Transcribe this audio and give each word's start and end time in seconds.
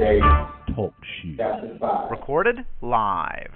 Okay, 0.00 0.18
Talk 0.74 0.94
shit. 1.20 1.36
chapter 1.36 1.76
5. 1.78 2.10
Recorded 2.10 2.56
live. 2.80 3.50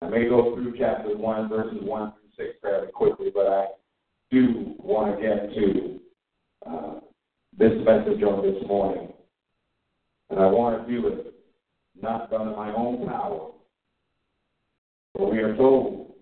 I 0.00 0.08
may 0.08 0.26
go 0.26 0.54
through 0.54 0.74
chapter 0.78 1.14
1, 1.14 1.48
verses 1.50 1.80
1 1.82 2.12
through 2.12 2.46
6 2.46 2.58
fairly 2.62 2.90
quickly, 2.92 3.26
but 3.34 3.46
I 3.48 3.66
do 4.30 4.74
want 4.78 5.14
to 5.14 5.22
get 5.22 5.54
to 5.54 6.00
uh, 6.66 7.00
this 7.58 7.72
message 7.84 8.22
on 8.22 8.42
this 8.42 8.66
morning. 8.66 9.12
And 10.30 10.40
I 10.40 10.46
want 10.46 10.86
to 10.86 10.90
do 10.90 11.08
it 11.08 11.34
not 12.00 12.30
by 12.30 12.42
my 12.42 12.72
own 12.72 13.06
power, 13.06 13.50
but 15.12 15.30
we 15.30 15.40
are 15.40 15.54
told 15.58 16.14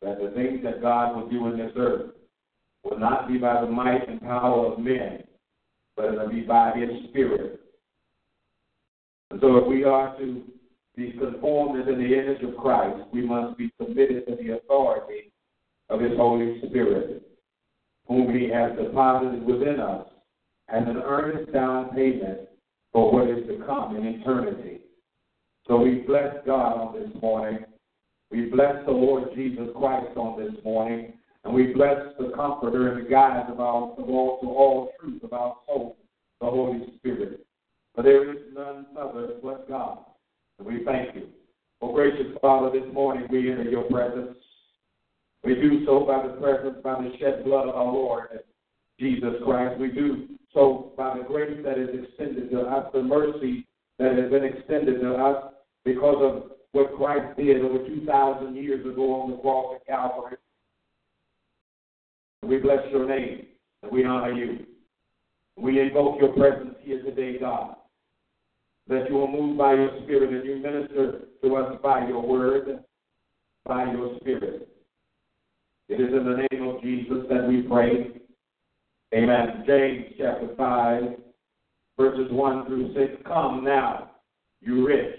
that 0.00 0.18
the 0.18 0.30
things 0.30 0.64
that 0.64 0.80
God 0.80 1.14
will 1.14 1.28
do 1.28 1.46
in 1.48 1.58
this 1.58 1.72
earth 1.76 2.12
will 2.84 2.98
not 2.98 3.28
be 3.28 3.36
by 3.36 3.60
the 3.60 3.70
might 3.70 4.08
and 4.08 4.18
power 4.22 4.72
of 4.72 4.78
men, 4.78 5.24
but 5.94 6.06
it'll 6.06 6.30
be 6.30 6.40
by 6.40 6.72
His 6.74 7.10
Spirit. 7.10 7.58
And 9.32 9.40
so 9.40 9.56
if 9.56 9.66
we 9.66 9.82
are 9.82 10.14
to 10.18 10.42
be 10.94 11.12
conformed 11.12 11.80
into 11.80 11.96
the 11.96 12.18
image 12.18 12.42
of 12.42 12.54
Christ, 12.54 13.00
we 13.14 13.26
must 13.26 13.56
be 13.56 13.72
submitted 13.80 14.26
to 14.26 14.36
the 14.36 14.58
authority 14.58 15.32
of 15.88 16.02
His 16.02 16.12
Holy 16.18 16.60
Spirit, 16.68 17.22
whom 18.06 18.38
He 18.38 18.50
has 18.50 18.72
deposited 18.76 19.42
within 19.42 19.80
us 19.80 20.06
as 20.68 20.82
an 20.86 20.98
earnest 20.98 21.50
down 21.50 21.94
payment 21.94 22.40
for 22.92 23.10
what 23.10 23.30
is 23.30 23.46
to 23.46 23.64
come 23.64 23.96
in 23.96 24.04
eternity. 24.04 24.80
So 25.66 25.78
we 25.78 26.00
bless 26.00 26.34
God 26.44 26.76
on 26.76 27.00
this 27.00 27.22
morning. 27.22 27.64
We 28.30 28.50
bless 28.50 28.84
the 28.84 28.92
Lord 28.92 29.30
Jesus 29.34 29.68
Christ 29.74 30.14
on 30.14 30.38
this 30.38 30.62
morning. 30.62 31.14
And 31.44 31.54
we 31.54 31.72
bless 31.72 31.96
the 32.18 32.32
Comforter 32.36 32.92
and 32.92 33.06
the 33.06 33.10
guide 33.10 33.46
of, 33.48 33.60
our, 33.60 33.92
of 33.92 34.10
all, 34.10 34.40
to 34.42 34.46
all 34.46 34.90
truth 35.00 35.24
of 35.24 35.32
our 35.32 35.56
soul, 35.66 35.96
the 36.38 36.46
Holy 36.46 36.82
Spirit. 36.98 37.46
For 37.94 38.02
there 38.02 38.30
is 38.32 38.38
none 38.54 38.86
other 38.98 39.34
but 39.42 39.68
God. 39.68 39.98
And 40.58 40.66
we 40.66 40.84
thank 40.84 41.14
you. 41.14 41.28
Oh, 41.82 41.92
gracious 41.92 42.36
Father, 42.40 42.70
this 42.78 42.92
morning 42.92 43.26
we 43.30 43.50
enter 43.50 43.68
your 43.68 43.84
presence. 43.84 44.36
We 45.44 45.56
do 45.56 45.84
so 45.84 46.06
by 46.06 46.26
the 46.26 46.34
presence, 46.34 46.76
by 46.82 47.02
the 47.02 47.12
shed 47.18 47.44
blood 47.44 47.68
of 47.68 47.74
our 47.74 47.92
Lord 47.92 48.28
Jesus 48.98 49.34
Christ. 49.44 49.78
We 49.78 49.88
do 49.90 50.28
so 50.54 50.92
by 50.96 51.18
the 51.18 51.24
grace 51.24 51.58
that 51.64 51.78
is 51.78 51.88
extended 52.04 52.50
to 52.50 52.60
us, 52.60 52.86
the 52.94 53.02
mercy 53.02 53.66
that 53.98 54.16
has 54.16 54.30
been 54.30 54.44
extended 54.44 55.00
to 55.00 55.14
us 55.14 55.52
because 55.84 56.16
of 56.20 56.52
what 56.70 56.96
Christ 56.96 57.36
did 57.36 57.60
over 57.60 57.84
2,000 57.86 58.56
years 58.56 58.86
ago 58.86 59.22
on 59.22 59.32
the 59.32 59.36
cross 59.38 59.74
at 59.76 59.86
Calvary. 59.86 60.36
We 62.42 62.58
bless 62.58 62.80
your 62.90 63.06
name 63.06 63.46
and 63.82 63.92
we 63.92 64.04
honor 64.04 64.32
you. 64.32 64.64
We 65.56 65.80
invoke 65.80 66.20
your 66.20 66.32
presence 66.32 66.76
here 66.82 67.02
today, 67.02 67.38
God 67.38 67.76
that 68.92 69.08
you 69.08 69.16
will 69.16 69.28
move 69.28 69.56
by 69.56 69.72
your 69.72 69.90
spirit 70.02 70.32
and 70.32 70.44
you 70.44 70.56
minister 70.56 71.22
to 71.42 71.56
us 71.56 71.78
by 71.82 72.06
your 72.06 72.20
word, 72.20 72.84
by 73.64 73.90
your 73.90 74.16
spirit. 74.20 74.68
It 75.88 76.00
is 76.00 76.12
in 76.12 76.24
the 76.24 76.46
name 76.50 76.68
of 76.68 76.82
Jesus 76.82 77.26
that 77.30 77.48
we 77.48 77.62
pray. 77.62 78.20
Amen. 79.14 79.64
James 79.66 80.14
chapter 80.18 80.54
5, 80.56 81.02
verses 81.98 82.28
1 82.30 82.66
through 82.66 82.94
6. 82.94 83.22
Come 83.26 83.64
now, 83.64 84.10
you 84.60 84.86
rich, 84.86 85.18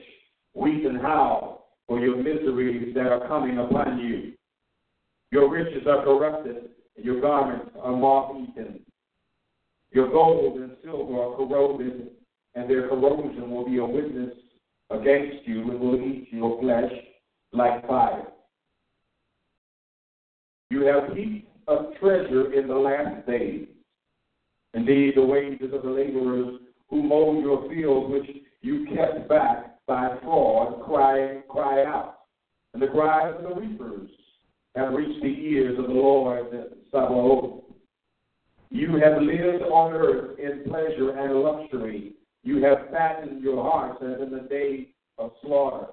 weep 0.54 0.86
and 0.86 1.02
howl 1.02 1.68
for 1.88 2.00
your 2.00 2.18
miseries 2.18 2.94
that 2.94 3.08
are 3.08 3.28
coming 3.28 3.58
upon 3.58 4.00
you. 4.00 4.34
Your 5.32 5.50
riches 5.50 5.88
are 5.88 6.04
corrupted, 6.04 6.70
and 6.96 7.06
your 7.06 7.20
garments 7.20 7.72
are 7.82 7.96
moth 7.96 8.36
eaten. 8.38 8.82
Your 9.92 10.10
gold 10.10 10.60
and 10.60 10.72
silver 10.84 11.22
are 11.22 11.36
corroded 11.36 12.10
and 12.56 12.70
their 12.70 12.88
corrosion 12.88 13.50
will 13.50 13.66
be 13.66 13.78
a 13.78 13.86
witness 13.86 14.34
against 14.90 15.48
you 15.48 15.62
and 15.72 15.80
will 15.80 15.96
eat 15.96 16.28
your 16.32 16.60
flesh 16.62 16.92
like 17.52 17.86
fire. 17.88 18.28
You 20.70 20.86
have 20.86 21.16
heaped 21.16 21.50
up 21.68 21.98
treasure 22.00 22.54
in 22.54 22.68
the 22.68 22.76
last 22.76 23.26
days. 23.28 23.68
Indeed, 24.74 25.14
the 25.16 25.26
wages 25.26 25.74
of 25.74 25.84
the 25.84 25.90
laborers 25.90 26.60
who 26.90 27.04
mow 27.04 27.40
your 27.40 27.70
fields, 27.70 28.12
which 28.12 28.38
you 28.62 28.88
kept 28.96 29.30
back 29.30 29.76
by 29.88 30.18
fraud, 30.24 30.84
cry, 30.84 31.42
cry 31.50 31.86
out. 31.86 32.20
And 32.74 32.82
the 32.82 32.88
cries 32.88 33.36
of 33.38 33.44
the 33.44 33.62
reapers 33.62 34.10
have 34.76 34.94
reached 34.94 35.22
the 35.22 35.28
ears 35.28 35.78
of 35.78 35.86
the 35.86 35.94
Lord 35.94 36.48
Sabaoth. 36.92 37.64
You 38.72 38.98
have 38.98 39.22
lived 39.22 39.64
on 39.64 39.94
earth 39.94 40.40
in 40.40 40.64
pleasure 40.68 41.12
and 41.12 41.36
luxury 41.36 42.14
you 42.44 42.62
have 42.64 42.90
fattened 42.92 43.42
your 43.42 43.64
hearts 43.64 44.02
as 44.02 44.22
in 44.22 44.32
the 44.32 44.48
day 44.50 44.90
of 45.18 45.32
slaughter. 45.42 45.88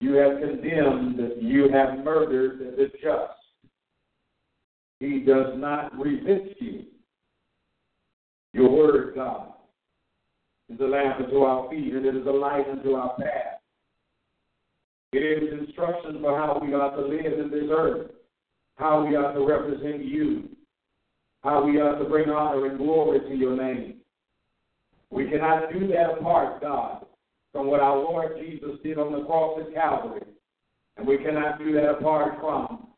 You 0.00 0.14
have 0.14 0.40
condemned, 0.40 1.18
you 1.40 1.70
have 1.72 2.04
murdered 2.04 2.76
the 2.76 2.86
just. 3.02 3.32
He 5.00 5.20
does 5.20 5.54
not 5.56 5.96
resist 5.98 6.60
you. 6.60 6.84
Your 8.52 8.70
word, 8.70 9.14
God, 9.14 9.54
is 10.68 10.78
a 10.80 10.84
lamp 10.84 11.20
unto 11.20 11.38
our 11.38 11.68
feet, 11.70 11.94
and 11.94 12.06
it 12.06 12.14
is 12.14 12.26
a 12.26 12.30
light 12.30 12.68
unto 12.70 12.92
our 12.92 13.16
path. 13.16 13.60
It 15.12 15.18
is 15.18 15.66
instructions 15.66 16.18
for 16.20 16.36
how 16.36 16.60
we 16.62 16.74
are 16.74 16.94
to 16.96 17.02
live 17.02 17.38
in 17.38 17.50
this 17.50 17.70
earth, 17.70 18.10
how 18.76 19.06
we 19.06 19.16
are 19.16 19.32
to 19.32 19.46
represent 19.46 20.04
you, 20.04 20.48
how 21.42 21.64
we 21.64 21.80
are 21.80 21.98
to 21.98 22.04
bring 22.04 22.28
honor 22.28 22.66
and 22.66 22.78
glory 22.78 23.20
to 23.20 23.34
your 23.34 23.56
name. 23.56 24.00
We 25.14 25.30
cannot 25.30 25.72
do 25.72 25.86
that 25.88 26.18
apart, 26.18 26.60
God, 26.60 27.06
from 27.52 27.68
what 27.68 27.78
our 27.78 27.96
Lord 27.96 28.36
Jesus 28.40 28.80
did 28.82 28.98
on 28.98 29.12
the 29.12 29.24
cross 29.24 29.60
at 29.64 29.72
Calvary. 29.72 30.26
And 30.96 31.06
we 31.06 31.18
cannot 31.18 31.58
do 31.58 31.72
that 31.74 31.88
apart 31.88 32.40
from 32.40 32.88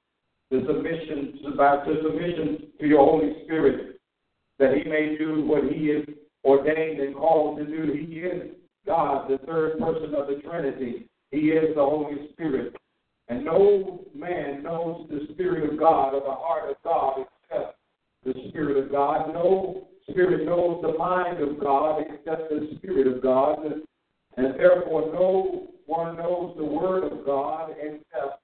the 0.50 0.64
submission 0.66 1.38
to, 1.42 1.50
the 1.50 2.02
submission 2.02 2.68
to 2.80 2.86
your 2.86 3.04
Holy 3.04 3.44
Spirit, 3.44 4.00
that 4.58 4.74
He 4.74 4.88
may 4.88 5.16
do 5.18 5.44
what 5.44 5.64
He 5.64 5.90
is 5.90 6.08
ordained 6.42 7.00
and 7.00 7.14
called 7.14 7.58
to 7.58 7.66
do. 7.66 7.92
He 7.92 8.20
is 8.20 8.52
God, 8.86 9.28
the 9.28 9.38
third 9.46 9.78
person 9.78 10.14
of 10.14 10.28
the 10.28 10.40
Trinity. 10.42 11.08
He 11.30 11.48
is 11.48 11.74
the 11.74 11.82
Holy 11.82 12.30
Spirit. 12.32 12.74
And 13.28 13.44
no 13.44 14.06
man 14.14 14.62
knows 14.62 15.06
the 15.10 15.26
Spirit 15.34 15.70
of 15.70 15.78
God 15.78 16.14
or 16.14 16.20
the 16.20 16.30
heart 16.30 16.70
of 16.70 16.76
God 16.82 17.26
except 17.50 17.76
the 18.24 18.32
Spirit 18.48 18.82
of 18.82 18.90
God. 18.90 19.34
No 19.34 19.85
Spirit 20.10 20.46
knows 20.46 20.82
the 20.82 20.96
mind 20.96 21.40
of 21.42 21.60
God 21.60 22.00
except 22.00 22.48
the 22.48 22.70
Spirit 22.76 23.06
of 23.06 23.22
God, 23.22 23.58
and 24.36 24.54
therefore 24.54 25.12
no 25.12 25.68
one 25.86 26.16
knows 26.16 26.54
the 26.56 26.64
Word 26.64 27.04
of 27.04 27.24
God 27.24 27.74
except 27.80 28.40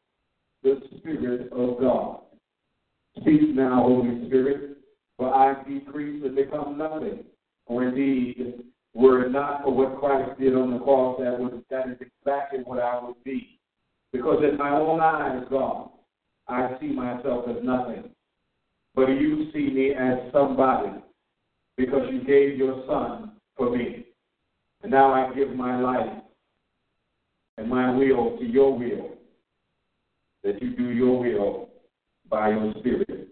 the 0.62 0.80
Spirit 0.98 1.52
of 1.52 1.80
God. 1.80 2.20
Speak 3.20 3.54
now, 3.54 3.82
Holy 3.82 4.26
Spirit, 4.26 4.78
for 5.16 5.34
I 5.34 5.62
decrease 5.64 6.22
and 6.24 6.34
become 6.34 6.78
nothing. 6.78 7.24
Or 7.66 7.84
indeed, 7.84 8.64
were 8.94 9.26
it 9.26 9.30
not 9.30 9.62
for 9.62 9.72
what 9.72 9.98
Christ 10.00 10.38
did 10.40 10.56
on 10.56 10.72
the 10.72 10.78
cross, 10.80 11.18
that 11.20 11.38
would 11.38 11.64
that 11.70 11.88
is 11.88 11.98
exactly 12.00 12.60
what 12.64 12.80
I 12.80 13.02
would 13.02 13.22
be. 13.24 13.60
Because 14.12 14.42
in 14.42 14.58
my 14.58 14.70
own 14.70 15.00
eyes, 15.00 15.44
God, 15.48 15.90
I 16.48 16.76
see 16.80 16.88
myself 16.88 17.46
as 17.48 17.62
nothing. 17.62 18.10
But 18.94 19.08
you 19.08 19.50
see 19.52 19.70
me 19.70 19.94
as 19.94 20.30
somebody 20.32 21.02
because 21.84 22.08
you 22.10 22.22
gave 22.22 22.56
your 22.56 22.84
son 22.86 23.32
for 23.56 23.76
me. 23.76 24.06
And 24.82 24.92
now 24.92 25.12
I 25.12 25.34
give 25.34 25.54
my 25.54 25.80
life 25.80 26.22
and 27.58 27.68
my 27.68 27.90
will 27.94 28.36
to 28.38 28.44
your 28.44 28.76
will, 28.76 29.10
that 30.44 30.62
you 30.62 30.76
do 30.76 30.90
your 30.90 31.18
will 31.18 31.68
by 32.30 32.50
your 32.50 32.72
Spirit. 32.78 33.28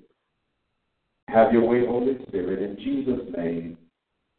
Have 1.29 1.53
your 1.53 1.65
way, 1.65 1.87
Holy 1.87 2.19
Spirit, 2.27 2.61
in 2.63 2.77
Jesus' 2.77 3.35
name. 3.37 3.79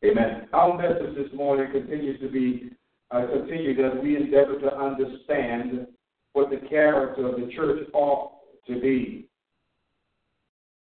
Amen. 0.04 0.48
Our 0.52 0.78
message 0.78 1.16
this 1.16 1.34
morning 1.34 1.72
continues 1.72 2.20
to 2.20 2.30
be 2.30 2.72
uh, 3.12 3.28
continued 3.28 3.80
as 3.80 4.02
we 4.04 4.18
endeavor 4.18 4.60
to 4.60 4.78
understand 4.78 5.88
what 6.34 6.50
the 6.50 6.68
character 6.68 7.28
of 7.28 7.36
the 7.36 7.52
church 7.54 7.88
ought 7.94 8.34
to 8.68 8.80
be. 8.80 9.30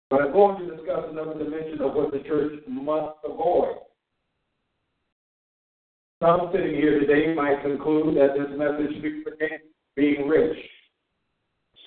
But 0.09 0.21
I'm 0.21 0.31
going 0.31 0.59
to 0.59 0.75
discuss 0.75 1.05
another 1.09 1.33
dimension 1.33 1.81
of 1.81 1.93
what 1.93 2.11
the 2.11 2.19
church 2.19 2.53
must 2.67 3.17
avoid. 3.25 3.77
Some 6.21 6.49
sitting 6.51 6.75
here 6.75 6.99
today 6.99 7.33
might 7.35 7.61
conclude 7.61 8.15
that 8.17 8.33
this 8.37 8.57
message 8.57 9.01
begins 9.01 9.61
being 9.95 10.27
rich. 10.27 10.57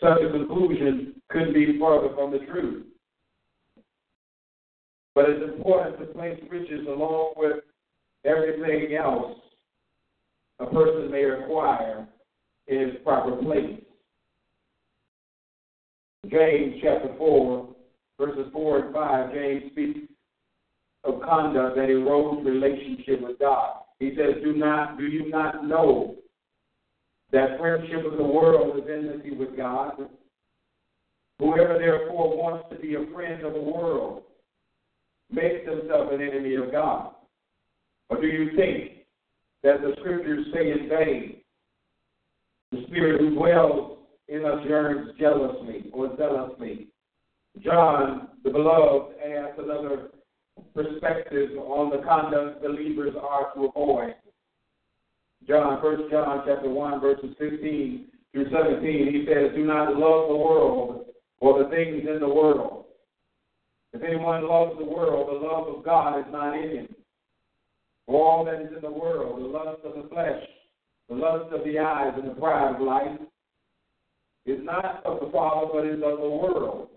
Such 0.01 0.19
a 0.23 0.31
conclusion 0.31 1.15
couldn't 1.31 1.55
be 1.55 1.79
further 1.79 2.15
from 2.15 2.31
the 2.31 2.39
truth. 2.51 2.87
But 5.15 5.31
it's 5.31 5.53
important 5.53 5.99
to 5.99 6.07
place 6.07 6.41
riches 6.49 6.87
along 6.87 7.35
with 7.37 7.57
everything 8.25 8.97
else 8.97 9.37
a 10.61 10.67
person 10.67 11.11
may 11.11 11.25
acquire 11.25 12.07
in 12.69 12.77
its 12.77 13.03
proper 13.03 13.35
place. 13.37 13.81
James 16.31 16.77
chapter 16.83 17.13
4, 17.19 17.69
verses 18.21 18.53
4 18.53 18.79
and 18.79 18.95
5, 18.95 19.33
James 19.33 19.73
speaks 19.73 20.01
of 21.05 21.23
conduct 21.23 21.77
that 21.77 21.89
erodes 21.89 22.45
relationship 22.45 23.23
with 23.23 23.39
God. 23.39 23.79
He 23.99 24.15
says, 24.17 24.43
Do 24.45 24.55
not 24.55 24.99
do 24.99 25.05
you 25.05 25.31
not 25.31 25.67
know 25.67 26.17
that 27.33 27.59
friendship 27.59 28.05
with 28.05 28.19
the 28.19 28.25
world 28.25 28.77
is 28.77 28.85
enmity 28.89 29.33
with 29.35 29.57
God? 29.57 29.93
Whoever 31.39 31.79
therefore 31.79 32.37
wants 32.37 32.67
to 32.71 32.79
be 32.79 32.95
a 32.95 33.07
friend 33.15 33.43
of 33.45 33.55
the 33.55 33.61
world 33.61 34.25
makes 35.31 35.67
himself 35.67 36.13
an 36.13 36.21
enemy 36.21 36.57
of 36.57 36.71
God. 36.71 37.15
Or 38.11 38.21
do 38.21 38.27
you 38.27 38.51
think 38.57 39.07
that 39.63 39.81
the 39.81 39.95
scriptures 40.01 40.47
say 40.53 40.73
in 40.73 40.89
vain, 40.89 41.37
the 42.73 42.85
spirit 42.89 43.21
who 43.21 43.35
dwells 43.35 43.99
in 44.29 44.45
us 44.45 44.65
yearns 44.67 45.13
jealously 45.19 45.87
or 45.93 46.15
zealously? 46.19 46.90
John, 47.59 48.29
the 48.45 48.51
beloved, 48.51 49.17
adds 49.21 49.59
another 49.59 50.09
perspective 50.75 51.51
on 51.59 51.91
the 51.91 52.03
conduct 52.05 52.63
believers 52.63 53.15
are 53.21 53.53
to 53.55 53.65
avoid. 53.67 54.15
John, 55.47 55.81
First 55.81 56.03
John 56.11 56.43
chapter 56.47 56.69
1, 56.69 57.01
verses 57.01 57.35
15 57.39 58.07
through 58.33 58.51
17, 58.51 58.83
he 58.83 59.27
says, 59.27 59.51
Do 59.55 59.65
not 59.65 59.97
love 59.97 60.29
the 60.29 60.37
world 60.37 61.07
or 61.41 61.63
the 61.63 61.71
things 61.71 62.07
in 62.09 62.21
the 62.21 62.29
world. 62.29 62.85
If 63.93 64.03
anyone 64.03 64.49
loves 64.49 64.79
the 64.79 64.85
world, 64.85 65.29
the 65.29 65.47
love 65.47 65.67
of 65.67 65.85
God 65.85 66.21
is 66.21 66.27
not 66.31 66.57
in 66.57 66.71
him. 66.71 66.95
For 68.07 68.23
all 68.23 68.45
that 68.45 68.61
is 68.61 68.69
in 68.75 68.83
the 68.83 68.91
world, 68.91 69.41
the 69.41 69.47
lust 69.47 69.81
of 69.85 70.01
the 70.01 70.09
flesh, 70.09 70.43
the 71.09 71.15
lust 71.17 71.53
of 71.53 71.65
the 71.65 71.79
eyes, 71.79 72.13
and 72.17 72.31
the 72.31 72.35
pride 72.35 72.77
of 72.77 72.81
life, 72.81 73.19
is 74.47 74.59
not 74.63 75.05
of 75.05 75.21
the 75.21 75.31
Father, 75.33 75.67
but 75.73 75.87
is 75.87 76.03
of 76.05 76.21
the 76.21 76.29
world. 76.29 76.90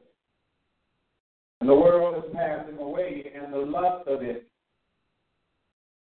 And 1.63 1.69
the 1.69 1.75
world 1.75 2.21
is 2.21 2.29
passing 2.35 2.77
away, 2.77 3.31
and 3.33 3.53
the 3.53 3.57
lust 3.57 4.05
of 4.09 4.21
it. 4.21 4.45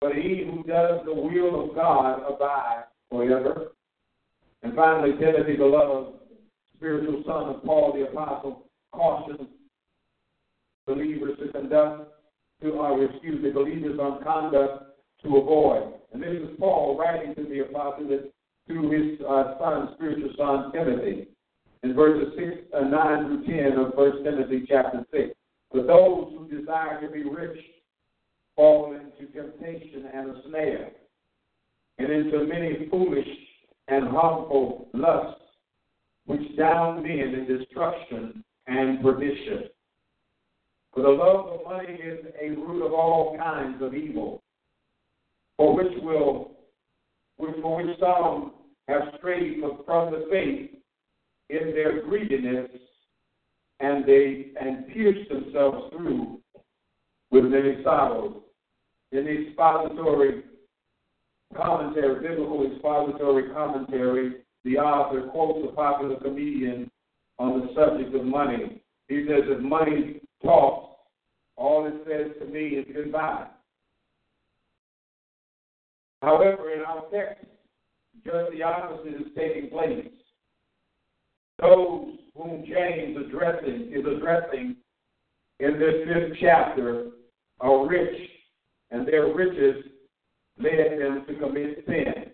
But 0.01 0.11
he 0.11 0.43
who 0.43 0.63
does 0.63 0.99
the 1.05 1.13
will 1.13 1.69
of 1.69 1.73
God 1.73 2.23
abides 2.27 2.87
forever. 3.09 3.71
And 4.63 4.75
finally, 4.75 5.13
Timothy, 5.17 5.55
beloved, 5.55 6.15
spiritual 6.75 7.23
son 7.25 7.55
of 7.55 7.63
Paul 7.63 7.93
the 7.93 8.05
Apostle, 8.05 8.65
cautions 8.91 9.47
believers 10.85 11.39
to 11.39 11.47
conduct, 11.53 12.11
to, 12.61 12.77
uh, 12.77 12.99
excuse 12.99 13.41
me, 13.41 13.51
believers 13.51 13.97
on 13.97 14.21
conduct 14.25 14.97
to 15.23 15.37
avoid. 15.37 15.93
And 16.11 16.21
this 16.21 16.33
is 16.33 16.49
Paul 16.59 16.97
writing 16.99 17.33
to 17.33 17.43
the 17.43 17.59
apostle 17.59 18.09
to 18.09 18.91
his 18.91 19.21
uh, 19.25 19.57
son, 19.57 19.91
spiritual 19.95 20.31
son, 20.37 20.73
Timothy, 20.73 21.29
in 21.83 21.93
verses 21.93 22.33
6, 22.37 22.49
uh, 22.73 22.81
9 22.81 23.45
through 23.45 23.71
10 23.71 23.79
of 23.79 23.93
1 23.93 24.23
Timothy 24.25 24.65
chapter 24.67 25.05
6. 25.13 25.34
For 25.71 25.83
those 25.83 26.33
who 26.37 26.47
desire 26.47 27.01
to 27.01 27.11
be 27.11 27.23
rich 27.23 27.57
fall 28.55 28.93
into 28.93 29.31
temptation 29.33 30.09
and 30.13 30.29
a 30.29 30.41
snare, 30.47 30.91
and 31.97 32.11
into 32.11 32.45
many 32.45 32.87
foolish 32.89 33.27
and 33.87 34.07
harmful 34.07 34.87
lusts, 34.93 35.41
which 36.25 36.55
down 36.57 37.03
men 37.03 37.33
in 37.33 37.57
destruction 37.57 38.43
and 38.67 39.01
perdition. 39.01 39.65
For 40.93 41.03
the 41.03 41.09
love 41.09 41.47
of 41.47 41.65
money 41.65 41.93
is 41.93 42.25
a 42.41 42.49
root 42.49 42.85
of 42.85 42.93
all 42.93 43.37
kinds 43.37 43.81
of 43.81 43.93
evil, 43.93 44.41
for 45.57 45.75
which 45.75 45.93
will 46.01 46.51
for 47.37 47.75
which 47.75 47.99
some 47.99 48.53
have 48.87 49.01
strayed 49.17 49.61
from 49.85 50.11
the 50.11 50.25
faith 50.31 50.71
in 51.49 51.71
their 51.73 52.01
greediness, 52.03 52.69
and 53.79 54.05
they 54.05 54.47
and 54.59 54.87
pierced 54.87 55.29
themselves 55.29 55.91
through 55.91 56.39
with 57.31 57.45
many 57.45 57.83
sorrows. 57.83 58.37
In 59.11 59.25
the 59.25 59.47
expository 59.47 60.43
commentary, 61.55 62.27
biblical 62.27 62.69
expository 62.71 63.49
commentary, 63.53 64.35
the 64.63 64.77
author 64.77 65.27
quotes 65.27 65.67
a 65.69 65.75
popular 65.75 66.17
comedian 66.17 66.89
on 67.37 67.59
the 67.59 67.73
subject 67.75 68.15
of 68.15 68.25
money. 68.25 68.81
He 69.07 69.25
says, 69.27 69.43
if 69.45 69.61
money 69.61 70.21
talks, 70.43 70.97
all 71.57 71.85
it 71.85 71.93
says 72.07 72.31
to 72.39 72.51
me 72.51 72.69
is 72.69 72.85
goodbye. 72.93 73.47
However, 76.21 76.73
in 76.73 76.81
our 76.81 77.03
text, 77.11 77.45
just 78.23 78.51
the 78.51 78.63
opposite 78.63 79.13
is 79.13 79.27
taking 79.37 79.69
place. 79.69 80.07
Those 81.59 82.17
whom 82.35 82.63
James 82.65 83.17
addressing 83.17 83.91
is 83.93 84.05
addressing 84.05 84.75
in 85.59 85.79
this 85.79 86.05
fifth 86.05 86.37
chapter 86.41 87.07
are 87.61 87.87
rich, 87.87 88.29
and 88.91 89.07
their 89.07 89.33
riches 89.33 89.85
led 90.59 90.99
them 90.99 91.25
to 91.27 91.35
commit 91.35 91.83
sin. 91.87 92.31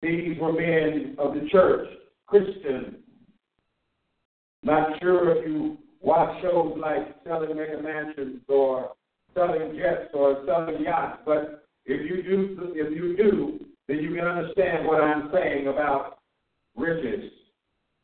These 0.00 0.38
were 0.40 0.52
men 0.52 1.16
of 1.18 1.34
the 1.34 1.48
church, 1.50 1.88
Christian. 2.26 2.96
Not 4.62 4.98
sure 5.00 5.36
if 5.36 5.46
you 5.46 5.78
watch 6.00 6.40
shows 6.42 6.76
like 6.80 7.16
Selling 7.24 7.56
Mega 7.56 7.82
Mansions 7.82 8.40
or 8.48 8.92
Selling 9.34 9.76
Jets 9.76 10.10
or 10.14 10.44
Selling 10.46 10.82
Yachts, 10.82 11.20
but 11.26 11.64
if 11.84 12.08
you 12.08 12.22
do, 12.22 12.72
if 12.74 12.96
you 12.96 13.16
do, 13.16 13.64
then 13.86 13.98
you 13.98 14.14
can 14.14 14.26
understand 14.26 14.86
what 14.86 15.02
I'm 15.02 15.30
saying 15.32 15.68
about 15.68 16.18
riches. 16.76 17.32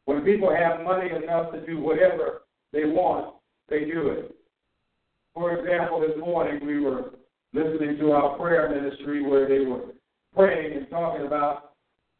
When 0.06 0.22
people 0.22 0.54
have 0.54 0.84
money 0.84 1.10
enough 1.10 1.52
to 1.52 1.64
do 1.64 1.80
whatever 1.80 2.42
they 2.72 2.84
want, 2.84 3.36
they 3.68 3.84
do 3.84 4.08
it. 4.08 4.34
For 5.34 5.58
example, 5.58 6.00
this 6.00 6.16
morning 6.18 6.64
we 6.64 6.80
were 6.80 7.10
listening 7.52 7.96
to 7.98 8.12
our 8.12 8.36
prayer 8.36 8.68
ministry 8.68 9.22
where 9.22 9.48
they 9.48 9.64
were 9.64 9.92
praying 10.34 10.76
and 10.76 10.90
talking 10.90 11.26
about 11.26 11.72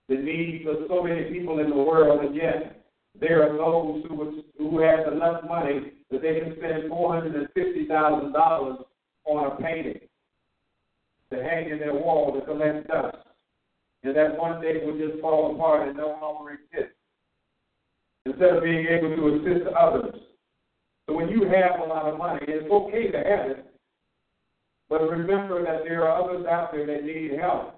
the 0.09 0.17
needs 0.17 0.65
of 0.69 0.87
so 0.89 1.03
many 1.03 1.25
people 1.25 1.61
in 1.61 1.71
the 1.71 1.77
world, 1.77 2.25
and 2.25 2.35
yet 2.35 2.85
there 3.21 3.43
are 3.43 3.57
those 3.57 4.05
who 4.09 4.43
who 4.59 4.79
have 4.81 5.13
enough 5.13 5.45
money 5.45 5.93
that 6.11 6.23
they 6.23 6.41
can 6.41 6.57
spend 6.57 6.89
four 6.89 7.15
hundred 7.15 7.35
and 7.37 7.49
fifty 7.55 7.87
thousand 7.87 8.33
dollars 8.33 8.79
on 9.25 9.53
a 9.53 9.57
painting 9.63 10.01
to 11.31 11.43
hang 11.43 11.71
in 11.71 11.79
their 11.79 11.95
wall 11.95 12.33
to 12.33 12.45
collect 12.45 12.87
dust, 12.89 13.17
and 14.03 14.17
that 14.17 14.37
one 14.39 14.61
day 14.61 14.85
will 14.85 14.99
just 14.99 15.21
fall 15.21 15.55
apart 15.55 15.89
and 15.89 15.97
no 15.97 16.19
longer 16.21 16.53
exist. 16.53 16.94
Instead 18.27 18.57
of 18.57 18.63
being 18.63 18.87
able 18.87 19.15
to 19.15 19.37
assist 19.37 19.67
others. 19.77 20.15
So 21.07 21.15
when 21.15 21.29
you 21.29 21.43
have 21.45 21.81
a 21.81 21.89
lot 21.89 22.07
of 22.07 22.19
money, 22.19 22.41
it's 22.49 22.71
okay 22.71 23.11
to 23.11 23.19
have 23.19 23.51
it, 23.51 23.67
but 24.89 25.03
remember 25.03 25.63
that 25.63 25.85
there 25.85 26.09
are 26.09 26.23
others 26.23 26.47
out 26.47 26.73
there 26.73 26.87
that 26.87 27.05
need 27.05 27.33
help. 27.39 27.75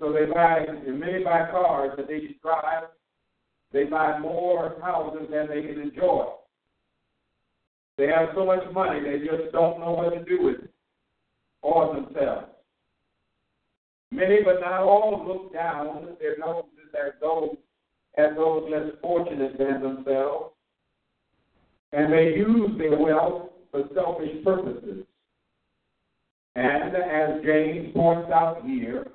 So 0.00 0.12
they 0.12 0.24
buy, 0.24 0.64
and 0.66 0.98
many 0.98 1.22
buy 1.22 1.50
cars 1.50 1.92
that 1.96 2.08
they 2.08 2.36
drive. 2.42 2.84
They 3.72 3.84
buy 3.84 4.18
more 4.18 4.76
houses 4.82 5.28
than 5.30 5.48
they 5.48 5.62
can 5.62 5.80
enjoy. 5.80 6.26
They 7.98 8.06
have 8.06 8.30
so 8.34 8.46
much 8.46 8.64
money, 8.72 9.00
they 9.00 9.18
just 9.18 9.52
don't 9.52 9.80
know 9.80 9.92
what 9.92 10.10
to 10.14 10.24
do 10.24 10.42
with 10.42 10.56
it 10.56 10.70
or 11.62 11.94
themselves. 11.94 12.48
Many, 14.10 14.38
but 14.44 14.60
not 14.60 14.80
all, 14.80 15.24
look 15.26 15.52
down 15.52 16.16
their 16.20 16.36
noses 16.38 16.68
at 16.94 17.20
those, 17.20 17.56
at 18.16 18.36
those 18.36 18.68
less 18.70 18.92
fortunate 19.00 19.56
than 19.58 19.82
themselves, 19.82 20.52
and 21.92 22.12
they 22.12 22.34
use 22.36 22.70
their 22.78 22.98
wealth 22.98 23.50
for 23.70 23.84
selfish 23.94 24.44
purposes. 24.44 25.04
And 26.54 26.94
as 26.94 27.42
James 27.44 27.92
points 27.94 28.30
out 28.30 28.62
here, 28.64 29.06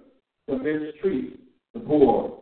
to 0.50 0.58
mistreat 0.58 1.40
the 1.74 1.80
poor. 1.82 2.42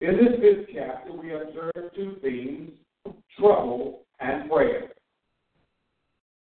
In 0.00 0.16
this 0.16 0.40
fifth 0.40 0.68
chapter, 0.74 1.12
we 1.12 1.32
observe 1.32 1.94
two 1.94 2.16
themes 2.20 2.72
trouble 3.38 4.02
and 4.20 4.50
prayer. 4.50 4.90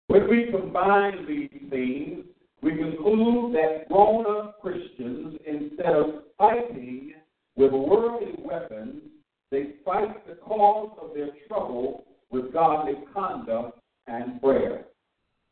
When 0.08 0.30
we 0.30 0.52
combine 0.52 1.26
these 1.28 1.70
themes, 1.70 2.26
we 2.62 2.72
conclude 2.72 3.54
that 3.56 3.88
grown 3.90 4.26
up 4.26 4.60
Christians, 4.62 5.38
instead 5.46 5.94
of 5.94 6.24
fighting 6.38 7.14
with 7.56 7.72
worldly 7.72 8.36
weapons 8.40 9.02
they 9.52 9.76
fight 9.86 10.28
the 10.28 10.36
cause 10.36 10.98
of 11.02 11.14
their 11.14 11.30
trouble 11.48 12.06
with 12.30 12.52
godly 12.52 12.96
conduct 13.14 13.80
and 14.08 14.42
prayer. 14.42 14.86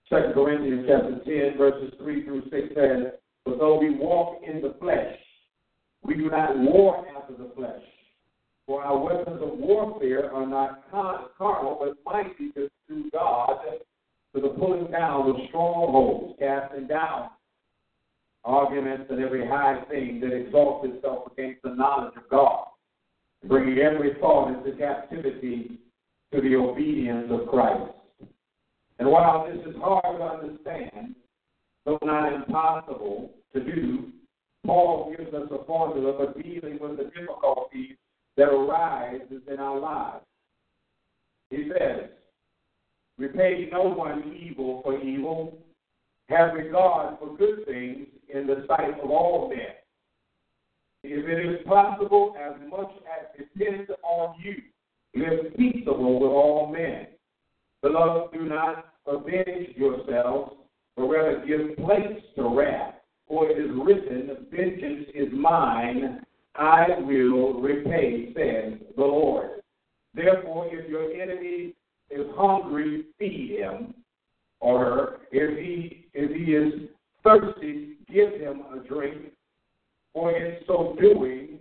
2 0.10 0.16
Corinthians 0.34 0.86
chapter 0.88 1.22
10, 1.24 1.58
verses 1.58 1.94
3 1.98 2.26
through 2.26 2.44
6 2.44 2.52
says, 2.76 3.14
For 3.46 3.56
though 3.58 3.80
we 3.80 3.96
walk 3.96 4.42
in 4.46 4.62
the 4.62 4.76
flesh, 4.80 5.18
we 6.04 6.16
do 6.16 6.30
not 6.30 6.58
war 6.58 7.06
after 7.16 7.34
the 7.34 7.52
flesh. 7.56 7.82
For 8.68 8.84
our 8.84 8.98
weapons 8.98 9.42
of 9.42 9.58
warfare 9.58 10.34
are 10.34 10.46
not 10.46 10.90
carnal, 10.90 11.78
but 11.80 11.98
mighty 12.06 12.52
to 12.56 12.70
God 13.12 13.60
to 14.36 14.42
the 14.42 14.50
pulling 14.50 14.92
down 14.92 15.30
of 15.30 15.36
strongholds, 15.50 16.38
casting 16.40 16.88
down 16.88 17.30
arguments 18.46 19.06
and 19.10 19.24
every 19.24 19.48
high 19.48 19.82
thing 19.90 20.20
that 20.22 20.34
exalts 20.34 20.88
itself 20.90 21.32
against 21.32 21.62
the 21.64 21.70
knowledge 21.70 22.14
of 22.18 22.30
God, 22.30 22.66
bringing 23.48 23.80
every 23.80 24.14
thought 24.20 24.50
into 24.50 24.78
captivity 24.78 25.80
to 26.34 26.42
the 26.42 26.56
obedience 26.56 27.28
of 27.32 27.48
Christ. 27.48 27.94
And 29.00 29.10
while 29.10 29.48
this 29.48 29.66
is 29.66 29.76
hard 29.82 30.18
to 30.18 30.24
understand, 30.24 31.16
though 31.86 32.00
not 32.04 32.34
impossible 32.34 33.32
to 33.54 33.60
do, 33.64 34.10
Paul 34.66 35.14
gives 35.18 35.34
us 35.34 35.50
a 35.52 35.66
formula 35.66 36.14
for 36.18 36.42
dealing 36.42 36.80
with 36.80 36.98
the 36.98 37.12
difficulties 37.16 37.96
that 38.38 38.48
arise 38.48 39.22
in 39.32 39.60
our 39.60 39.80
lives. 39.80 40.26
He 41.50 41.70
says, 41.70 42.10
Repay 43.18 43.70
no 43.72 43.84
one 43.84 44.36
evil 44.42 44.82
for 44.84 45.00
evil. 45.00 45.58
Have 46.30 46.54
regard 46.54 47.20
for 47.20 47.38
good 47.38 47.66
things 47.68 48.08
in 48.34 48.48
the 48.48 48.66
sight 48.68 49.00
of 49.02 49.10
all 49.10 49.50
men. 49.50 49.76
If 51.04 51.28
it 51.28 51.46
is 51.46 51.66
possible, 51.68 52.36
as 52.40 52.54
much 52.70 52.92
as 53.20 53.28
depends 53.38 53.90
on 54.04 54.36
you, 54.42 54.56
live 55.16 55.56
peaceable 55.56 56.20
with 56.20 56.32
all 56.32 56.72
men. 56.72 57.08
Beloved, 57.82 58.34
do 58.34 58.44
not 58.46 58.94
avenge 59.06 59.76
yourselves, 59.76 60.54
but 60.96 61.04
rather 61.04 61.46
give 61.46 61.76
place 61.78 62.22
to 62.36 62.44
wrath. 62.48 62.96
For 63.28 63.50
it 63.50 63.58
is 63.58 63.72
written, 63.84 64.48
Vengeance 64.52 65.08
is 65.14 65.28
mine, 65.34 66.22
I 66.56 67.00
will 67.00 67.60
repay, 67.62 68.34
says 68.36 68.80
the 68.96 69.02
Lord. 69.02 69.62
Therefore, 70.14 70.68
if 70.72 70.88
your 70.90 71.12
enemy 71.12 71.74
is 72.12 72.28
hungry, 72.36 73.06
feed 73.18 73.60
him 73.60 73.94
or. 74.60 75.20
If 75.32 75.58
he 75.58 76.06
if 76.14 76.30
he 76.30 76.54
is 76.54 76.90
thirsty, 77.24 77.93
a 78.74 78.88
drink. 78.88 79.32
For 80.14 80.32
in 80.36 80.58
so 80.68 80.96
doing, 81.00 81.60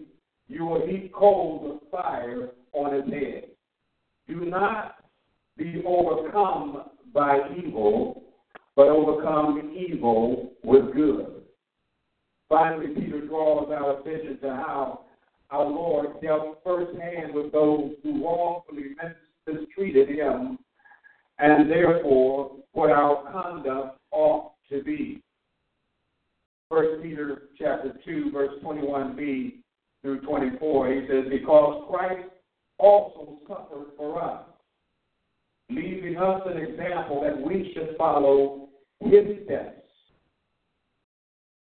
you 0.48 0.66
will 0.66 0.86
heap 0.86 1.12
coals 1.14 1.80
of 1.82 1.90
fire 1.90 2.50
on 2.72 2.94
his 2.94 3.12
head. 3.12 3.44
Do 4.28 4.44
not 4.44 4.96
be 5.56 5.82
overcome 5.86 6.84
by 7.14 7.40
evil, 7.56 8.22
but 8.76 8.88
overcome 8.88 9.74
evil 9.74 10.52
with 10.62 10.94
good. 10.94 11.42
Finally, 12.48 12.88
Peter 12.94 13.26
draws 13.26 13.70
our 13.70 14.00
attention 14.00 14.38
to 14.42 14.50
how 14.50 15.04
our 15.50 15.64
Lord 15.64 16.20
dealt 16.22 16.60
firsthand 16.62 17.34
with 17.34 17.52
those 17.52 17.92
who 18.02 18.24
wrongfully 18.24 18.94
mistreated 19.46 20.08
him, 20.10 20.58
and 21.38 21.70
therefore 21.70 22.56
what 22.72 22.90
our 22.90 23.30
conduct 23.32 23.98
ought 24.10 24.52
to 24.70 24.82
be. 24.82 25.21
First 26.72 27.02
Peter 27.02 27.42
chapter 27.58 27.92
two, 28.02 28.30
verse 28.32 28.54
twenty-one 28.62 29.14
b 29.14 29.62
through 30.00 30.22
twenty-four, 30.22 30.90
he 30.90 31.06
says, 31.06 31.26
"Because 31.28 31.84
Christ 31.90 32.30
also 32.78 33.36
suffered 33.46 33.88
for 33.94 34.22
us, 34.24 34.46
leaving 35.68 36.16
us 36.16 36.40
an 36.46 36.56
example 36.56 37.20
that 37.20 37.38
we 37.38 37.74
should 37.74 37.94
follow 37.98 38.70
his 39.00 39.44
steps." 39.44 39.86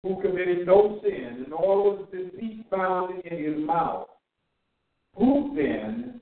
Who 0.04 0.22
committed 0.22 0.68
no 0.68 1.00
sin, 1.02 1.48
nor 1.50 1.96
was 1.96 2.08
deceit 2.12 2.64
found 2.70 3.26
in 3.26 3.44
his 3.44 3.66
mouth. 3.66 4.10
Who 5.16 5.56
then 5.56 6.22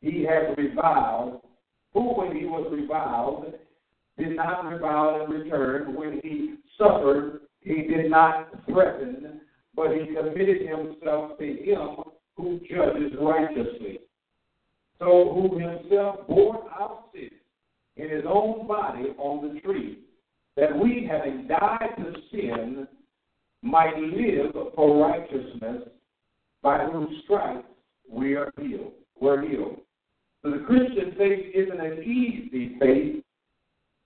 he 0.00 0.24
has 0.24 0.56
reviled, 0.56 1.42
who 1.94 2.14
when 2.18 2.34
he 2.34 2.46
was 2.46 2.66
reviled 2.72 3.54
did 4.18 4.34
not 4.34 4.64
revile 4.64 5.24
in 5.24 5.30
return. 5.30 5.94
When 5.94 6.20
he 6.24 6.56
suffered, 6.76 7.42
he 7.68 7.82
did 7.82 8.10
not 8.10 8.48
threaten, 8.64 9.42
but 9.76 9.88
he 9.90 10.06
committed 10.06 10.66
himself 10.66 11.38
to 11.38 11.44
him 11.44 11.96
who 12.34 12.58
judges 12.60 13.12
righteously. 13.20 14.00
So 14.98 15.34
who 15.34 15.58
himself 15.58 16.26
bore 16.26 16.64
our 16.70 17.04
sins 17.12 17.30
in 17.96 18.08
his 18.08 18.24
own 18.26 18.66
body 18.66 19.10
on 19.18 19.54
the 19.54 19.60
tree, 19.60 19.98
that 20.56 20.76
we, 20.76 21.06
having 21.08 21.46
died 21.46 21.90
to 21.98 22.14
sin, 22.32 22.88
might 23.62 23.96
live 23.98 24.54
for 24.74 25.06
righteousness, 25.06 25.88
by 26.62 26.86
whose 26.86 27.22
stripes 27.24 27.68
we 28.10 28.34
are 28.34 28.50
healed. 28.58 28.92
We're 29.20 29.46
healed. 29.46 29.80
So 30.42 30.52
the 30.52 30.64
Christian 30.66 31.14
faith 31.18 31.52
isn't 31.54 31.80
an 31.80 32.02
easy 32.02 32.76
faith 32.80 33.22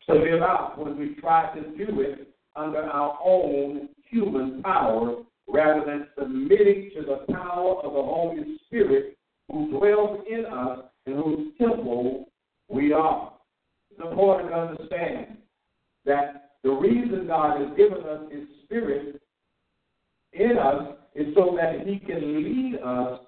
to 0.08 0.14
live 0.14 0.42
out 0.42 0.78
when 0.78 0.98
we 0.98 1.14
try 1.20 1.54
to 1.54 1.60
do 1.76 2.00
it 2.00 2.31
under 2.56 2.82
our 2.82 3.18
own 3.24 3.88
human 4.10 4.62
power 4.62 5.22
rather 5.48 5.84
than 5.84 6.06
submitting 6.18 6.90
to 6.94 7.02
the 7.02 7.32
power 7.32 7.76
of 7.82 7.92
the 7.92 8.02
Holy 8.02 8.58
Spirit 8.66 9.16
who 9.50 9.70
dwells 9.70 10.20
in 10.30 10.44
us 10.46 10.80
and 11.06 11.16
whose 11.16 11.48
temple 11.58 12.28
we 12.68 12.92
are. 12.92 13.32
It's 13.90 14.00
important 14.00 14.50
to 14.50 14.56
understand 14.56 15.38
that 16.04 16.52
the 16.62 16.70
reason 16.70 17.26
God 17.26 17.60
has 17.60 17.76
given 17.76 18.04
us 18.04 18.30
His 18.30 18.44
Spirit 18.64 19.20
in 20.32 20.56
us 20.58 20.96
is 21.14 21.34
so 21.34 21.56
that 21.56 21.86
He 21.86 21.98
can 21.98 22.42
lead 22.42 22.78
us 22.82 23.20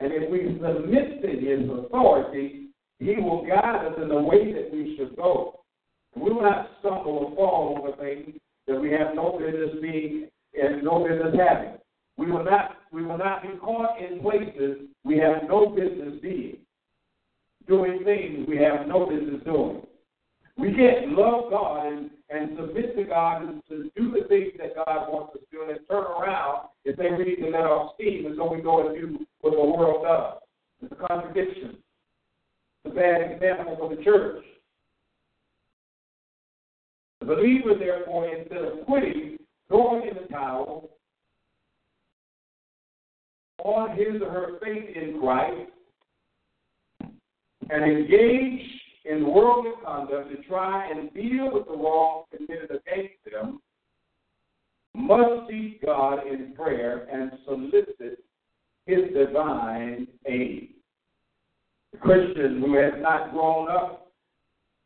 and 0.00 0.12
if 0.14 0.30
we 0.30 0.58
submit 0.60 1.20
to 1.20 1.28
his 1.28 1.68
authority, 1.68 2.68
he 2.98 3.16
will 3.16 3.46
guide 3.46 3.86
us 3.86 3.98
in 4.02 4.08
the 4.08 4.20
way 4.20 4.52
that 4.52 4.72
we 4.72 4.96
should 4.96 5.14
go. 5.14 5.60
We 6.16 6.32
will 6.32 6.42
not 6.42 6.70
stumble 6.80 7.18
or 7.18 7.36
fall 7.36 7.78
over 7.78 7.96
things 8.02 8.39
that 8.70 8.80
we 8.80 8.90
have 8.92 9.14
no 9.14 9.36
business 9.38 9.76
being 9.82 10.28
and 10.54 10.82
no 10.82 11.04
business 11.04 11.34
having. 11.36 11.74
We 12.16 12.30
will 12.30 12.44
not 12.44 12.76
we 12.92 13.04
will 13.04 13.18
not 13.18 13.42
be 13.42 13.48
caught 13.58 13.98
in 14.00 14.20
places 14.20 14.88
we 15.04 15.18
have 15.18 15.48
no 15.48 15.66
business 15.66 16.20
being, 16.22 16.58
doing 17.66 18.00
things 18.04 18.46
we 18.48 18.56
have 18.58 18.86
no 18.86 19.06
business 19.06 19.42
doing. 19.44 19.82
We 20.56 20.74
can't 20.74 21.12
love 21.12 21.50
God 21.50 21.86
and, 21.86 22.10
and 22.28 22.56
submit 22.56 22.96
to 22.96 23.04
God 23.04 23.42
and 23.42 23.62
to 23.68 23.90
do 23.96 24.10
the 24.10 24.28
things 24.28 24.52
that 24.58 24.74
God 24.74 25.08
wants 25.10 25.34
us 25.34 25.40
to 25.40 25.56
do 25.56 25.62
and 25.62 25.70
then 25.70 25.84
turn 25.88 26.04
around 26.04 26.68
and 26.84 26.94
say 26.98 27.10
we 27.16 27.24
need 27.24 27.36
to 27.36 27.50
let 27.50 27.62
off 27.62 27.94
steam 27.94 28.26
and 28.26 28.36
so 28.36 28.52
we 28.52 28.60
go 28.60 28.86
and 28.86 29.00
do 29.00 29.18
what 29.40 29.52
the 29.52 29.56
world 29.56 30.04
does. 30.04 30.42
It's 30.82 30.92
a 30.92 31.06
contradiction. 31.06 31.78
It's 32.84 32.92
a 32.92 32.94
bad 32.94 33.32
example 33.32 33.76
for 33.78 33.94
the 33.94 34.02
church. 34.02 34.44
The 37.20 37.26
believer, 37.26 37.74
therefore, 37.78 38.34
instead 38.34 38.64
of 38.64 38.86
quitting, 38.86 39.36
throwing 39.68 40.08
in 40.08 40.14
the 40.14 40.28
towel 40.28 40.90
on 43.64 43.96
his 43.96 44.22
or 44.22 44.30
her 44.30 44.58
faith 44.62 44.96
in 44.96 45.20
Christ 45.20 45.70
and 47.68 47.84
engage 47.84 48.66
in 49.04 49.30
worldly 49.30 49.72
conduct 49.84 50.30
to 50.30 50.42
try 50.48 50.90
and 50.90 51.12
deal 51.14 51.52
with 51.52 51.66
the 51.66 51.76
wrong 51.76 52.24
committed 52.34 52.70
against 52.70 53.14
them 53.30 53.60
must 54.94 55.48
seek 55.48 55.84
God 55.84 56.26
in 56.26 56.52
prayer 56.56 57.06
and 57.12 57.32
solicit 57.44 58.24
his 58.86 58.98
divine 59.14 60.06
aid. 60.26 60.70
The 61.92 61.98
Christian 61.98 62.60
who 62.60 62.74
has 62.76 62.94
not 62.98 63.32
grown 63.32 63.70
up 63.70 63.99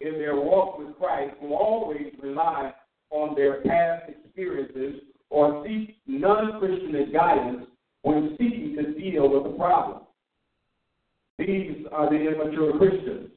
in 0.00 0.14
their 0.14 0.36
walk 0.36 0.78
with 0.78 0.96
Christ 0.98 1.34
will 1.40 1.54
always 1.54 2.12
rely 2.22 2.72
on 3.10 3.34
their 3.34 3.62
past 3.62 4.10
experiences 4.10 5.00
or 5.30 5.64
seek 5.66 5.96
non 6.06 6.58
Christian 6.58 7.12
guidance 7.12 7.66
when 8.02 8.36
seeking 8.38 8.76
to 8.76 8.94
deal 8.94 9.28
with 9.28 9.44
the 9.52 9.58
problem. 9.58 10.02
These 11.38 11.86
are 11.90 12.08
the 12.10 12.16
immature 12.16 12.76
Christians. 12.78 13.30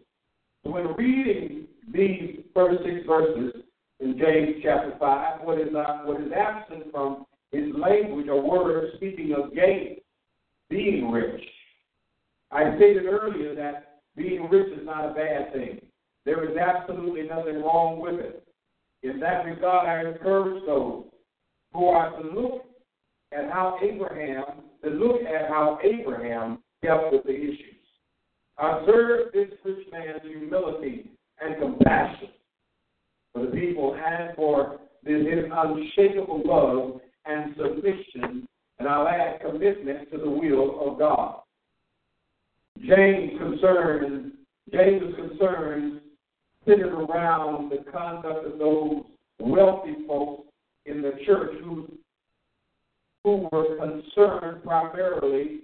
When 0.63 0.93
reading 0.97 1.67
these 1.91 2.41
first 2.53 2.83
six 2.83 3.05
verses 3.07 3.53
in 3.99 4.17
James 4.19 4.57
chapter 4.61 4.93
5, 4.99 5.41
what 5.41 5.59
is, 5.59 5.73
uh, 5.73 5.99
what 6.03 6.21
is 6.21 6.31
absent 6.35 6.91
from 6.91 7.25
his 7.51 7.73
language 7.75 8.27
or 8.27 8.41
words 8.41 8.93
speaking 8.97 9.33
of 9.33 9.55
gain, 9.55 9.97
being 10.69 11.09
rich. 11.09 11.41
I 12.51 12.75
stated 12.75 13.05
earlier 13.05 13.55
that 13.55 14.01
being 14.15 14.47
rich 14.49 14.77
is 14.77 14.85
not 14.85 15.11
a 15.11 15.13
bad 15.13 15.53
thing. 15.53 15.79
There 16.27 16.43
is 16.43 16.57
absolutely 16.57 17.23
nothing 17.23 17.61
wrong 17.61 18.01
with 18.01 18.19
it. 18.19 18.45
In 19.01 19.17
that 19.21 19.45
regard, 19.45 19.87
I 19.87 20.11
encourage 20.11 20.61
those 20.65 21.05
who 21.73 21.85
are 21.85 22.21
to 22.21 22.27
look 22.27 22.65
at 23.31 23.49
how 23.49 23.79
Abraham, 23.81 24.43
to 24.83 24.89
look 24.89 25.21
at 25.21 25.47
how 25.47 25.79
Abraham 25.81 26.61
dealt 26.83 27.13
with 27.13 27.23
the 27.23 27.31
issues. 27.33 27.79
Observe 28.57 29.31
this 29.31 29.51
rich 29.63 29.87
man's 29.89 30.21
humility 30.21 31.11
and 31.39 31.61
compassion 31.61 32.27
for 33.31 33.45
the 33.45 33.51
people 33.53 33.95
and 33.95 34.35
for 34.35 34.81
his 35.05 35.45
unshakable 35.49 36.41
love 36.43 36.99
and 37.25 37.55
submission, 37.55 38.45
and 38.79 38.87
I'll 38.89 39.07
add 39.07 39.39
commitment 39.39 40.11
to 40.11 40.17
the 40.17 40.29
will 40.29 40.91
of 40.91 40.99
God. 40.99 41.39
James' 42.85 43.39
concerns, 43.39 44.33
James' 44.73 45.15
concerns 45.15 46.01
centered 46.67 46.93
around 46.93 47.71
the 47.71 47.89
conduct 47.91 48.45
of 48.45 48.59
those 48.59 49.03
wealthy 49.39 49.95
folks 50.07 50.47
in 50.85 51.01
the 51.01 51.13
church 51.25 51.55
who, 51.63 51.87
who 53.23 53.47
were 53.51 53.77
concerned 53.77 54.63
primarily 54.63 55.61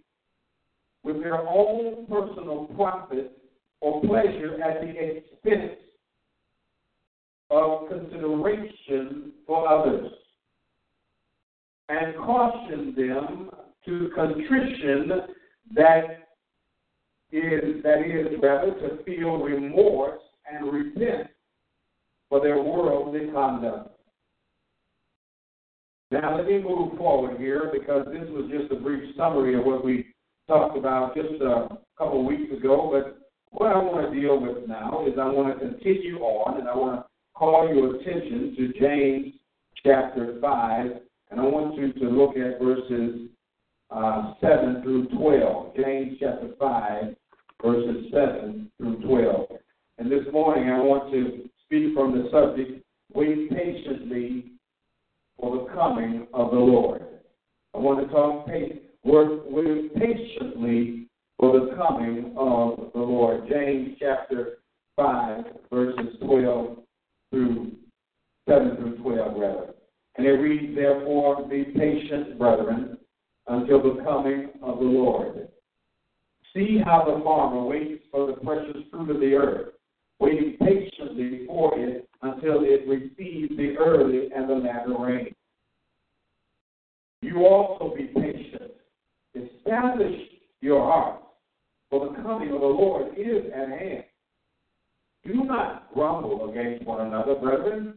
with 1.04 1.22
their 1.22 1.48
own 1.48 2.06
personal 2.08 2.70
profit 2.76 3.38
or 3.82 4.02
pleasure 4.02 4.62
at 4.64 4.82
the 4.82 5.18
expense 5.18 5.80
of 7.50 7.90
consideration 7.90 9.34
for 9.46 9.68
others 9.68 10.12
and 11.90 12.16
cautioned 12.16 12.96
them 12.96 13.50
to 13.86 14.10
contrition 14.16 15.12
that 15.76 16.04
is 17.32 17.84
that 17.84 18.02
is 18.06 18.40
rather 18.42 18.72
to 18.72 19.04
feel 19.04 19.38
remorse 19.38 20.22
and 20.52 20.72
repent 20.72 21.30
for 22.30 22.42
their 22.42 22.62
worldly 22.62 23.32
conduct. 23.32 23.90
Now 26.12 26.38
let 26.38 26.46
me 26.46 26.62
move 26.62 26.98
forward 26.98 27.40
here 27.40 27.72
because 27.74 28.06
this 28.06 28.30
was 28.30 28.50
just 28.52 28.72
a 28.72 28.76
brief 28.76 29.16
summary 29.18 29.58
of 29.58 29.66
what 29.66 29.84
we 29.84 30.14
talked 30.48 30.78
about 30.78 31.16
just 31.16 31.42
a 31.42 31.70
couple 31.98 32.20
of 32.20 32.26
weeks 32.26 32.52
ago. 32.54 32.90
But 32.92 33.30
what 33.50 33.72
I 33.72 33.78
want 33.78 34.12
to 34.12 34.20
deal 34.20 34.40
with 34.40 34.68
now 34.68 35.06
is 35.08 35.14
I 35.20 35.26
want 35.26 35.60
to 35.60 35.68
continue 35.68 36.20
on 36.20 36.60
and 36.60 36.68
I 36.68 36.76
want 36.76 37.02
to 37.02 37.06
call 37.36 37.68
your 37.74 37.96
attention 37.96 38.56
to 38.58 38.80
James 38.80 39.34
chapter 39.84 40.38
5. 40.40 40.86
And 41.32 41.40
I 41.40 41.44
want 41.44 41.76
you 41.76 41.94
to 41.94 42.10
look 42.10 42.38
at 42.38 42.60
verses 42.60 43.30
uh, 43.90 44.34
7 44.42 44.82
through 44.84 45.08
12. 45.10 45.76
James 45.76 46.18
chapter 46.20 46.50
5, 46.60 47.16
verses 47.64 48.06
7 48.12 48.72
through 48.78 49.02
12. 49.02 49.48
And 49.98 50.12
this 50.12 50.23
morning 50.34 50.72
I 50.72 50.80
want 50.80 51.12
to 51.12 51.48
speak 51.64 51.94
from 51.94 52.12
the 52.12 52.28
subject, 52.32 52.84
wait 53.14 53.52
patiently 53.52 54.46
for 55.40 55.56
the 55.56 55.72
coming 55.76 56.26
of 56.34 56.50
the 56.50 56.58
Lord. 56.58 57.04
I 57.76 57.78
want 57.78 58.00
to 58.00 58.12
talk 58.12 58.48
work 59.04 59.44
wait 59.46 59.94
patiently 59.94 61.08
for 61.38 61.60
the 61.60 61.76
coming 61.76 62.34
of 62.36 62.92
the 62.94 63.00
Lord. 63.00 63.48
James 63.48 63.96
chapter 64.00 64.58
5, 64.96 65.44
verses 65.72 66.16
12 66.26 66.78
through 67.30 67.72
7 68.50 68.76
through 68.78 68.98
12, 69.04 69.38
rather. 69.38 69.74
And 70.16 70.26
it 70.26 70.32
reads, 70.32 70.76
Therefore, 70.76 71.48
be 71.48 71.64
patient, 71.64 72.40
brethren, 72.40 72.98
until 73.46 73.84
the 73.84 74.02
coming 74.04 74.50
of 74.64 74.80
the 74.80 74.86
Lord. 74.86 75.48
See 76.56 76.80
how 76.84 77.04
the 77.06 77.24
farmer 77.24 77.64
waits 77.64 78.04
for 78.10 78.26
the 78.26 78.34
precious 78.34 78.82
fruit 78.90 79.12
of 79.12 79.20
the 79.20 79.36
earth, 79.36 79.73
waiting 80.24 80.56
patiently 80.58 81.46
for 81.48 81.78
it 81.78 82.08
until 82.22 82.64
it 82.64 82.88
receives 82.88 83.56
the 83.58 83.76
early 83.78 84.30
and 84.34 84.50
the 84.50 84.54
latter 84.54 84.96
rain. 84.98 85.36
You 87.22 87.46
also 87.46 87.94
be 87.96 88.06
patient. 88.06 88.72
Establish 89.36 90.16
your 90.62 90.82
hearts, 90.82 91.26
for 91.90 92.08
the 92.08 92.22
coming 92.22 92.54
of 92.54 92.62
the 92.62 92.68
Lord 92.68 93.18
is 93.18 93.52
at 93.54 93.68
hand. 93.68 94.04
Do 95.26 95.44
not 95.44 95.94
grumble 95.94 96.50
against 96.50 96.86
one 96.86 97.06
another, 97.06 97.36
brethren, 97.36 97.96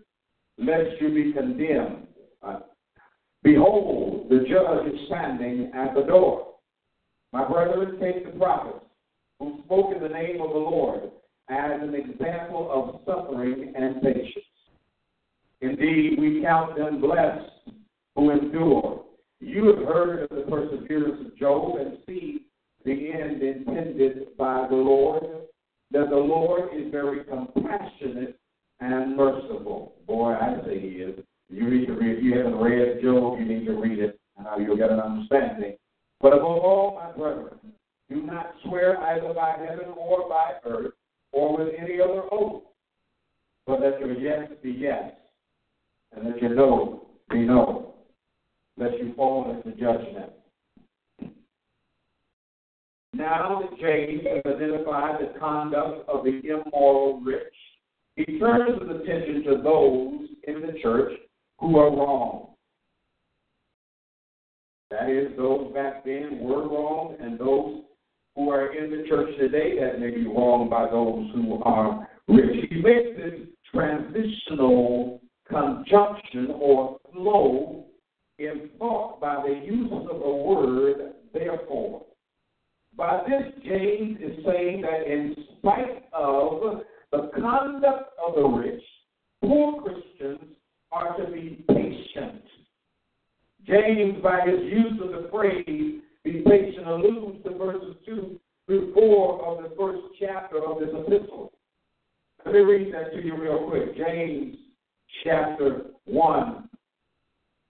lest 0.58 1.00
you 1.00 1.14
be 1.14 1.32
condemned. 1.32 2.06
Uh, 2.42 2.60
behold, 3.42 4.28
the 4.30 4.44
judge 4.48 4.92
is 4.92 5.06
standing 5.06 5.70
at 5.74 5.94
the 5.94 6.02
door. 6.02 6.54
My 7.32 7.46
brethren, 7.48 7.98
take 8.00 8.24
the 8.24 8.36
prophets 8.38 8.84
who 9.38 9.60
spoke 9.64 9.94
in 9.94 10.02
the 10.02 10.08
name 10.08 10.40
of 10.40 10.50
the 10.50 10.58
Lord 10.58 11.10
as 11.48 11.80
an 11.80 11.94
example 11.94 12.68
of 12.72 13.00
suffering 13.06 13.72
and 13.76 14.02
patience. 14.02 14.44
Indeed, 15.60 16.18
we 16.18 16.42
count 16.42 16.76
them 16.76 17.00
blessed 17.00 17.50
who 18.14 18.30
endure. 18.30 19.04
You 19.40 19.66
have 19.68 19.86
heard 19.86 20.22
of 20.24 20.28
the 20.30 20.42
perseverance 20.50 21.26
of 21.26 21.36
Job 21.38 21.76
and 21.76 21.98
see 22.06 22.46
the 22.84 23.12
end 23.12 23.42
intended 23.42 24.36
by 24.36 24.66
the 24.68 24.76
Lord, 24.76 25.22
that 25.90 26.10
the 26.10 26.16
Lord 26.16 26.70
is 26.74 26.90
very 26.90 27.24
compassionate 27.24 28.38
and 28.80 29.16
merciful. 29.16 29.94
Boy, 30.06 30.34
I 30.34 30.56
say 30.64 30.80
he 30.80 30.88
is. 30.88 31.18
You 31.48 31.70
need 31.70 31.86
to 31.86 31.92
read. 31.92 32.18
If 32.18 32.24
you 32.24 32.36
haven't 32.36 32.56
read 32.56 33.02
Job, 33.02 33.38
you 33.38 33.44
need 33.44 33.66
to 33.66 33.72
read 33.72 33.98
it, 33.98 34.18
now 34.38 34.58
you'll 34.58 34.76
get 34.76 34.90
an 34.90 35.00
understanding. 35.00 35.76
But 36.20 36.32
above 36.32 36.44
all, 36.44 36.94
my 36.94 37.12
brethren, 37.12 37.58
do 38.08 38.22
not 38.22 38.54
swear 38.64 38.98
either 39.00 39.32
by 39.34 39.56
heaven 39.58 39.92
or 39.96 40.28
by 40.28 40.54
earth 40.64 40.92
or 41.36 41.58
with 41.58 41.74
any 41.78 42.00
other 42.00 42.22
oath, 42.32 42.62
but 43.66 43.80
let 43.82 44.00
your 44.00 44.14
yes 44.14 44.48
be 44.62 44.70
yes, 44.70 45.12
and 46.12 46.24
let 46.24 46.40
your 46.40 46.54
no 46.54 47.08
be 47.30 47.40
no, 47.40 47.94
lest 48.78 48.94
you 48.98 49.12
fall 49.14 49.50
into 49.50 49.78
judgment. 49.78 50.30
Now 53.12 53.60
that 53.60 53.78
James 53.78 54.22
has 54.24 54.54
identified 54.54 55.20
the 55.20 55.38
conduct 55.38 56.08
of 56.08 56.24
the 56.24 56.40
immoral 56.44 57.20
rich, 57.20 57.42
he 58.16 58.38
turns 58.38 58.80
his 58.80 58.88
attention 58.88 59.44
to 59.44 59.62
those 59.62 60.28
in 60.48 60.62
the 60.62 60.78
church 60.82 61.12
who 61.58 61.78
are 61.78 61.90
wrong. 61.90 62.48
That 64.90 65.10
is, 65.10 65.36
those 65.36 65.74
back 65.74 66.02
then 66.04 66.38
were 66.40 66.66
wrong, 66.66 67.16
and 67.20 67.38
those 67.38 67.82
who 68.36 68.50
are 68.50 68.72
in 68.72 68.90
the 68.90 69.08
church 69.08 69.30
today 69.38 69.78
that 69.80 69.98
may 69.98 70.10
be 70.10 70.26
wronged 70.26 70.70
by 70.70 70.84
those 70.88 71.28
who 71.34 71.60
are 71.64 72.06
rich. 72.28 72.66
He 72.70 72.76
makes 72.76 73.16
this 73.16 73.40
transitional 73.72 75.20
conjunction 75.48 76.48
or 76.54 76.98
flow 77.12 77.86
in 78.38 78.70
thought 78.78 79.20
by 79.20 79.42
the 79.46 79.66
use 79.66 79.90
of 80.10 80.20
a 80.20 80.36
word, 80.36 81.14
therefore. 81.32 82.04
By 82.94 83.22
this, 83.26 83.52
James 83.64 84.18
is 84.20 84.44
saying 84.44 84.82
that 84.82 85.10
in 85.10 85.34
spite 85.58 86.04
of 86.12 86.82
the 87.12 87.30
conduct 87.40 88.10
of 88.26 88.34
the 88.34 88.42
rich, 88.42 88.82
poor 89.42 89.82
Christians 89.82 90.52
are 90.92 91.16
to 91.16 91.30
be 91.30 91.64
patient. 91.68 92.42
James, 93.66 94.22
by 94.22 94.40
his 94.46 94.60
use 94.64 95.00
of 95.02 95.10
the 95.10 95.28
phrase, 95.30 96.00
be 96.26 96.42
patient, 96.44 96.88
alludes 96.88 97.44
to 97.44 97.56
verses 97.56 97.94
2 98.04 98.40
through 98.66 98.92
4 98.94 99.46
of 99.46 99.62
the 99.62 99.76
first 99.76 100.00
chapter 100.18 100.58
of 100.58 100.80
this 100.80 100.88
epistle. 100.92 101.52
Let 102.44 102.52
me 102.52 102.60
read 102.60 102.92
that 102.92 103.12
to 103.12 103.24
you 103.24 103.36
real 103.36 103.68
quick. 103.68 103.96
James 103.96 104.56
chapter 105.22 105.82
1, 106.06 106.68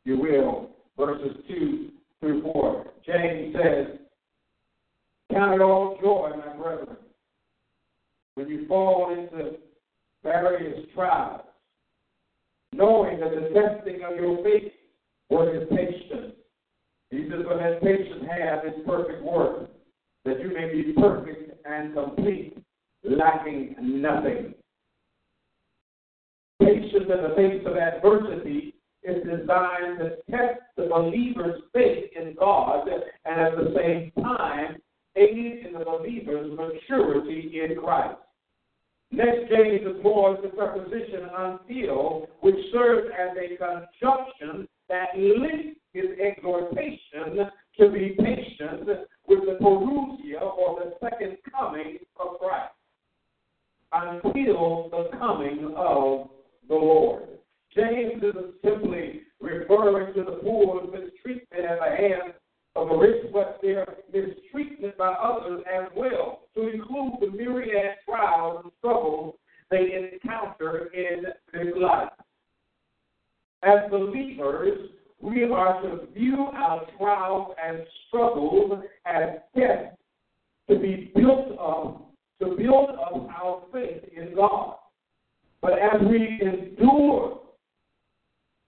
you 0.07 0.19
will, 0.19 0.71
verses 0.97 1.37
2 1.49 1.91
through 2.21 2.43
4. 2.43 2.87
James 3.05 3.55
says, 3.55 3.99
Count 5.31 5.55
it 5.55 5.61
all 5.61 5.99
joy, 6.01 6.31
my 6.39 6.57
brethren, 6.57 6.97
when 8.37 8.49
you 8.49 8.67
fall 8.67 9.13
into 9.13 9.57
various 10.23 10.87
trials, 10.95 11.43
knowing 12.73 13.21
that 13.21 13.33
the 13.33 13.51
testing 13.51 14.03
of 14.03 14.17
your 14.17 14.43
faith 14.43 14.73
worketh 15.29 15.69
patience. 15.69 16.36
He 17.11 17.29
says, 17.31 17.45
But 17.47 17.59
let 17.59 17.83
patience 17.83 18.25
have 18.31 18.65
its 18.65 18.79
perfect 18.87 19.23
work, 19.23 19.71
that 20.25 20.41
you 20.41 20.53
may 20.53 20.73
be 20.73 20.93
perfect 20.93 21.67
and 21.67 21.95
complete, 21.95 22.59
lacking 23.05 23.77
nothing. 23.79 24.55
Patience 26.61 27.05
in 27.09 27.23
the 27.23 27.35
face 27.37 27.63
of 27.67 27.77
adversity 27.77 28.75
is 29.03 29.23
designed 29.23 29.99
to 29.99 30.17
test 30.31 30.61
the 30.77 30.87
believer's 30.87 31.63
faith 31.73 32.11
in 32.17 32.35
God 32.39 32.89
and 33.25 33.41
at 33.41 33.57
the 33.57 33.75
same 33.77 34.11
time 34.23 34.77
aid 35.17 35.67
in 35.67 35.73
the 35.73 35.85
believer's 35.85 36.51
maturity 36.51 37.61
in 37.63 37.77
Christ. 37.77 38.19
Next, 39.13 39.49
James 39.49 39.87
employs 39.87 40.39
the 40.43 40.49
preposition 40.49 41.29
until, 41.39 42.29
which 42.41 42.57
serves 42.73 43.09
as 43.17 43.37
a 43.37 43.57
conjunction 43.57 44.69
that 44.89 45.17
links 45.17 45.79
his 45.93 46.07
exhortation 46.19 47.51
to 47.79 47.91
be 47.91 48.17
patient 48.19 48.87
with 49.29 49.41
the 49.47 49.59
parousia 49.61 50.41
or 50.41 50.81
the 50.81 50.93
second 51.03 51.37
coming 51.51 51.99
of 52.19 52.39
Christ 52.39 52.73
until 53.93 54.89
the 54.91 55.17
coming 55.19 55.75
of 55.77 56.29
the 56.69 56.75
Lord. 56.75 57.23
James 57.75 58.23
is 58.23 58.35
simply 58.65 59.23
referring 59.41 60.15
to 60.15 60.25
the 60.25 60.39
poor's 60.43 60.89
mistreatment 60.93 61.65
at 61.65 61.79
the 61.79 61.97
hands 61.97 62.35
of 62.75 62.89
the 62.89 62.95
rich, 62.95 63.27
but 63.33 63.59
their 63.63 63.87
mistreatment 64.13 64.97
by 64.97 65.09
others 65.09 65.63
as 65.73 65.89
well, 65.95 66.41
to 66.55 66.69
include 66.69 67.15
the 67.21 67.31
myriad 67.31 67.97
trials 68.05 68.63
and 68.65 68.73
struggles 68.79 69.35
they 69.71 70.11
encounter 70.13 70.91
in 70.95 71.25
this 71.53 71.75
life. 71.77 72.11
As 73.67 73.91
believers, 73.91 74.91
we 75.21 75.43
are 75.43 75.83
to 75.83 76.07
view 76.15 76.37
our 76.55 76.87
trials 76.97 77.53
and 77.61 77.81
struggles 78.07 78.85
as 79.05 79.41
tests 79.57 79.97
to 80.71 80.79
be 80.79 81.11
built 81.17 81.59
up, 81.59 82.13
to 82.41 82.57
build 82.57 82.91
up 82.91 83.29
our 83.37 83.63
faith 83.73 84.05
in 84.17 84.37
God. 84.37 84.77
But 85.61 85.81
as 85.81 86.01
we 86.09 86.39
endure 86.41 87.41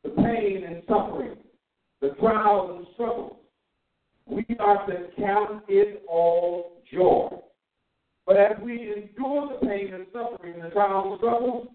the 0.02 0.10
pain 0.10 0.64
and 0.66 0.82
suffering, 0.88 1.36
the 2.00 2.08
trials 2.20 2.78
and 2.78 2.86
struggles, 2.94 3.36
we 4.26 4.44
are 4.58 4.84
to 4.88 5.06
count 5.16 5.62
it 5.68 6.02
all 6.08 6.82
joy. 6.92 7.38
But 8.26 8.36
as 8.36 8.56
we 8.64 8.94
endure 8.96 9.60
the 9.60 9.64
pain 9.64 9.94
and 9.94 10.06
suffering 10.12 10.60
the 10.60 10.70
trials 10.70 11.06
and 11.10 11.18
struggles, 11.18 11.68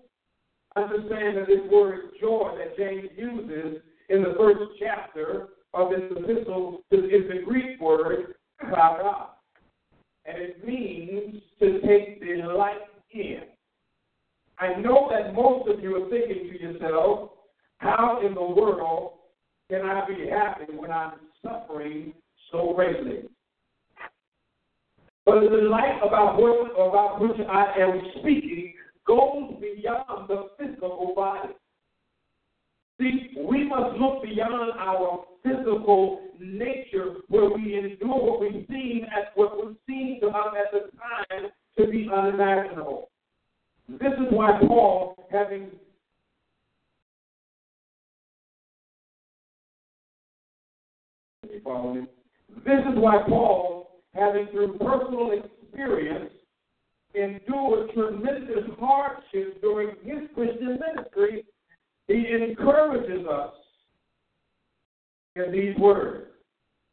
understand 0.75 1.37
that 1.37 1.47
this 1.47 1.61
word 1.71 2.11
joy 2.19 2.55
that 2.57 2.77
James 2.77 3.09
uses 3.15 3.81
in 4.09 4.23
the 4.23 4.33
first 4.37 4.61
chapter 4.79 5.49
of 5.73 5.91
his 5.91 6.11
epistle 6.11 6.81
is 6.91 7.23
the 7.29 7.41
Greek 7.45 7.79
word 7.79 8.35
para, 8.59 9.27
and 10.25 10.37
it 10.37 10.65
means 10.65 11.41
to 11.59 11.79
take 11.81 12.21
delight 12.21 12.77
in. 13.11 13.41
I 14.59 14.79
know 14.79 15.09
that 15.11 15.33
most 15.33 15.67
of 15.69 15.83
you 15.83 15.95
are 15.95 16.09
thinking 16.09 16.49
to 16.51 16.59
yourself, 16.61 17.31
how 17.77 18.25
in 18.25 18.33
the 18.33 18.41
world 18.41 19.13
can 19.69 19.81
I 19.81 20.05
be 20.07 20.29
happy 20.29 20.71
when 20.75 20.91
I'm 20.91 21.13
suffering 21.41 22.13
so 22.51 22.73
greatly? 22.75 23.23
But 25.25 25.41
the 25.41 25.49
delight 25.49 25.99
about 26.05 26.37
what 26.39 26.71
about 26.71 27.19
which 27.19 27.47
I 27.49 27.73
am 27.79 28.01
speaking 28.19 28.62
goes 29.05 29.53
beyond 29.59 30.29
the 30.29 30.49
physical 30.57 31.13
body. 31.15 31.53
See, 32.99 33.31
we 33.37 33.67
must 33.67 33.97
look 33.97 34.23
beyond 34.23 34.73
our 34.79 35.25
physical 35.43 36.21
nature 36.39 37.15
where 37.27 37.49
we 37.49 37.77
endure 37.77 38.07
what 38.07 38.39
we've 38.39 38.65
seen 38.69 39.05
at 39.15 39.35
what 39.35 39.55
was 39.57 39.75
seen 39.87 40.19
to 40.21 40.27
us 40.27 40.53
at 40.57 40.71
the 40.71 40.97
time 40.97 41.51
to 41.77 41.87
be 41.87 42.07
unimaginable. 42.13 43.09
This 43.89 44.13
is 44.13 44.27
why 44.31 44.59
Paul, 44.67 45.15
having 45.31 45.71
This 52.65 52.79
is 52.79 52.95
why 52.95 53.23
Paul, 53.27 54.01
having 54.13 54.47
through 54.51 54.77
personal 54.77 55.31
experience, 55.31 56.31
endured 57.15 57.91
tremendous 57.93 58.69
hardships 58.79 59.57
during 59.61 59.95
his 60.03 60.29
Christian 60.33 60.79
ministry, 60.79 61.45
he 62.07 62.27
encourages 62.27 63.25
us 63.27 63.53
in 65.35 65.51
these 65.51 65.75
words. 65.77 66.27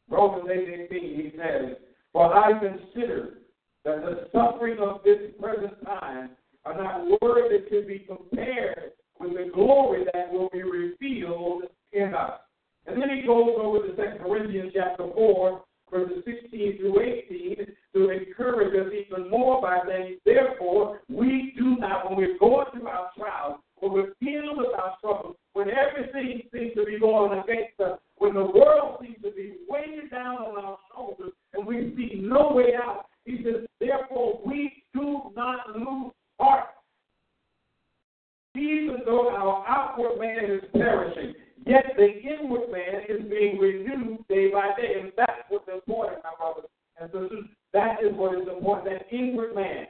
Romans 0.09 0.49
8 0.51 0.89
18, 0.91 0.99
he 1.01 1.31
says, 1.37 1.77
For 2.11 2.33
I 2.33 2.51
consider 2.53 3.39
that 3.85 4.01
the 4.01 4.27
suffering 4.31 4.77
of 4.79 5.01
this 5.03 5.31
present 5.39 5.73
time 5.85 6.31
are 6.65 6.77
not 6.81 7.21
worthy 7.21 7.69
to 7.69 7.87
be 7.87 7.99
compared 7.99 8.91
with 9.19 9.33
the 9.33 9.51
glory 9.53 10.05
that 10.13 10.31
will 10.31 10.49
be 10.51 10.63
revealed 10.63 11.63
in 11.93 12.13
us. 12.13 12.39
And 12.87 13.01
then 13.01 13.09
he 13.15 13.25
goes 13.25 13.55
over 13.57 13.79
to 13.79 13.95
2 13.95 14.23
Corinthians 14.23 14.71
chapter 14.73 15.07
4, 15.13 15.63
verses 15.91 16.23
16 16.25 16.77
through 16.77 17.01
18, 17.01 17.67
to 17.93 18.09
encourage 18.09 18.73
us 18.75 18.93
even 18.93 19.29
more 19.29 19.61
by 19.61 19.79
saying, 19.87 20.17
Therefore, 20.25 21.01
we 21.09 21.53
do 21.57 21.75
not, 21.77 22.09
when 22.09 22.17
we're 22.17 22.37
going 22.39 22.67
through 22.71 22.87
our 22.87 23.09
trials, 23.17 23.59
when 23.79 23.91
we're 23.91 24.13
dealing 24.21 24.57
with 24.57 24.69
our 24.77 24.95
struggles, 24.99 25.35
when 25.53 25.67
everything 25.69 26.41
seems 26.53 26.73
to 26.75 26.85
be 26.85 26.99
going 26.99 27.37
against 27.39 27.79
us, 27.79 27.99
when 28.17 28.35
the 28.35 28.45
world 28.45 28.99
seems 29.01 29.17
to 29.23 29.31
be 29.31 29.55
weighing 29.67 30.07
down 30.09 30.37
on 30.37 30.63
our 30.63 30.77
shoulders, 30.93 31.33
and 31.53 31.65
we 31.65 31.93
see 31.97 32.21
no 32.21 32.51
way 32.53 32.73
out, 32.75 33.05
he 33.25 33.43
says, 33.43 33.67
Therefore, 33.79 34.39
we 34.45 34.83
do 34.93 35.21
not 35.35 35.75
lose 35.75 36.11
heart. 36.39 36.65
Even 38.55 38.97
though 39.05 39.29
our 39.29 39.65
outward 39.67 40.19
man 40.19 40.51
is 40.51 40.61
perishing, 40.73 41.33
yet 41.65 41.85
the 41.95 42.21
inward 42.21 42.71
man 42.71 43.01
is 43.07 43.29
being 43.29 43.57
renewed 43.57 44.27
day 44.27 44.51
by 44.51 44.71
day. 44.79 45.01
And 45.01 45.11
that's 45.17 45.43
what's 45.49 45.67
important, 45.67 46.19
my 46.23 46.31
brothers 46.37 46.69
and 46.99 47.09
sisters. 47.11 47.45
That 47.73 48.03
is 48.03 48.13
what 48.13 48.39
is 48.39 48.47
important, 48.47 48.89
that 48.89 49.15
inward 49.15 49.55
man. 49.55 49.87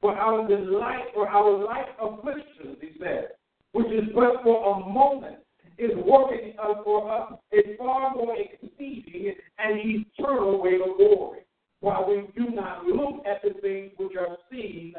For 0.00 0.14
our 0.14 0.48
delight, 0.48 1.06
for 1.14 1.28
our 1.28 1.64
life 1.64 1.86
afflictions, 2.00 2.78
he 2.80 2.90
said, 2.98 3.28
which 3.72 3.86
is 3.86 4.08
but 4.14 4.42
for 4.42 4.76
a 4.76 4.92
moment, 4.92 5.36
is 5.78 5.92
working 6.04 6.54
for 6.84 7.10
us 7.10 7.38
a 7.52 7.76
far 7.76 8.14
more 8.14 8.36
exceeding 8.36 9.34
and 9.58 9.78
eternal 10.18 10.60
way 10.62 10.74
of 10.74 10.96
glory 10.96 11.40
while 11.80 12.06
we 12.08 12.28
do 12.36 12.50
not 12.50 12.84
look 12.84 13.24
at 13.26 13.42
the 13.42 13.60
things 13.60 13.90
which 13.96 14.12
are 14.16 14.36
seen, 14.50 14.94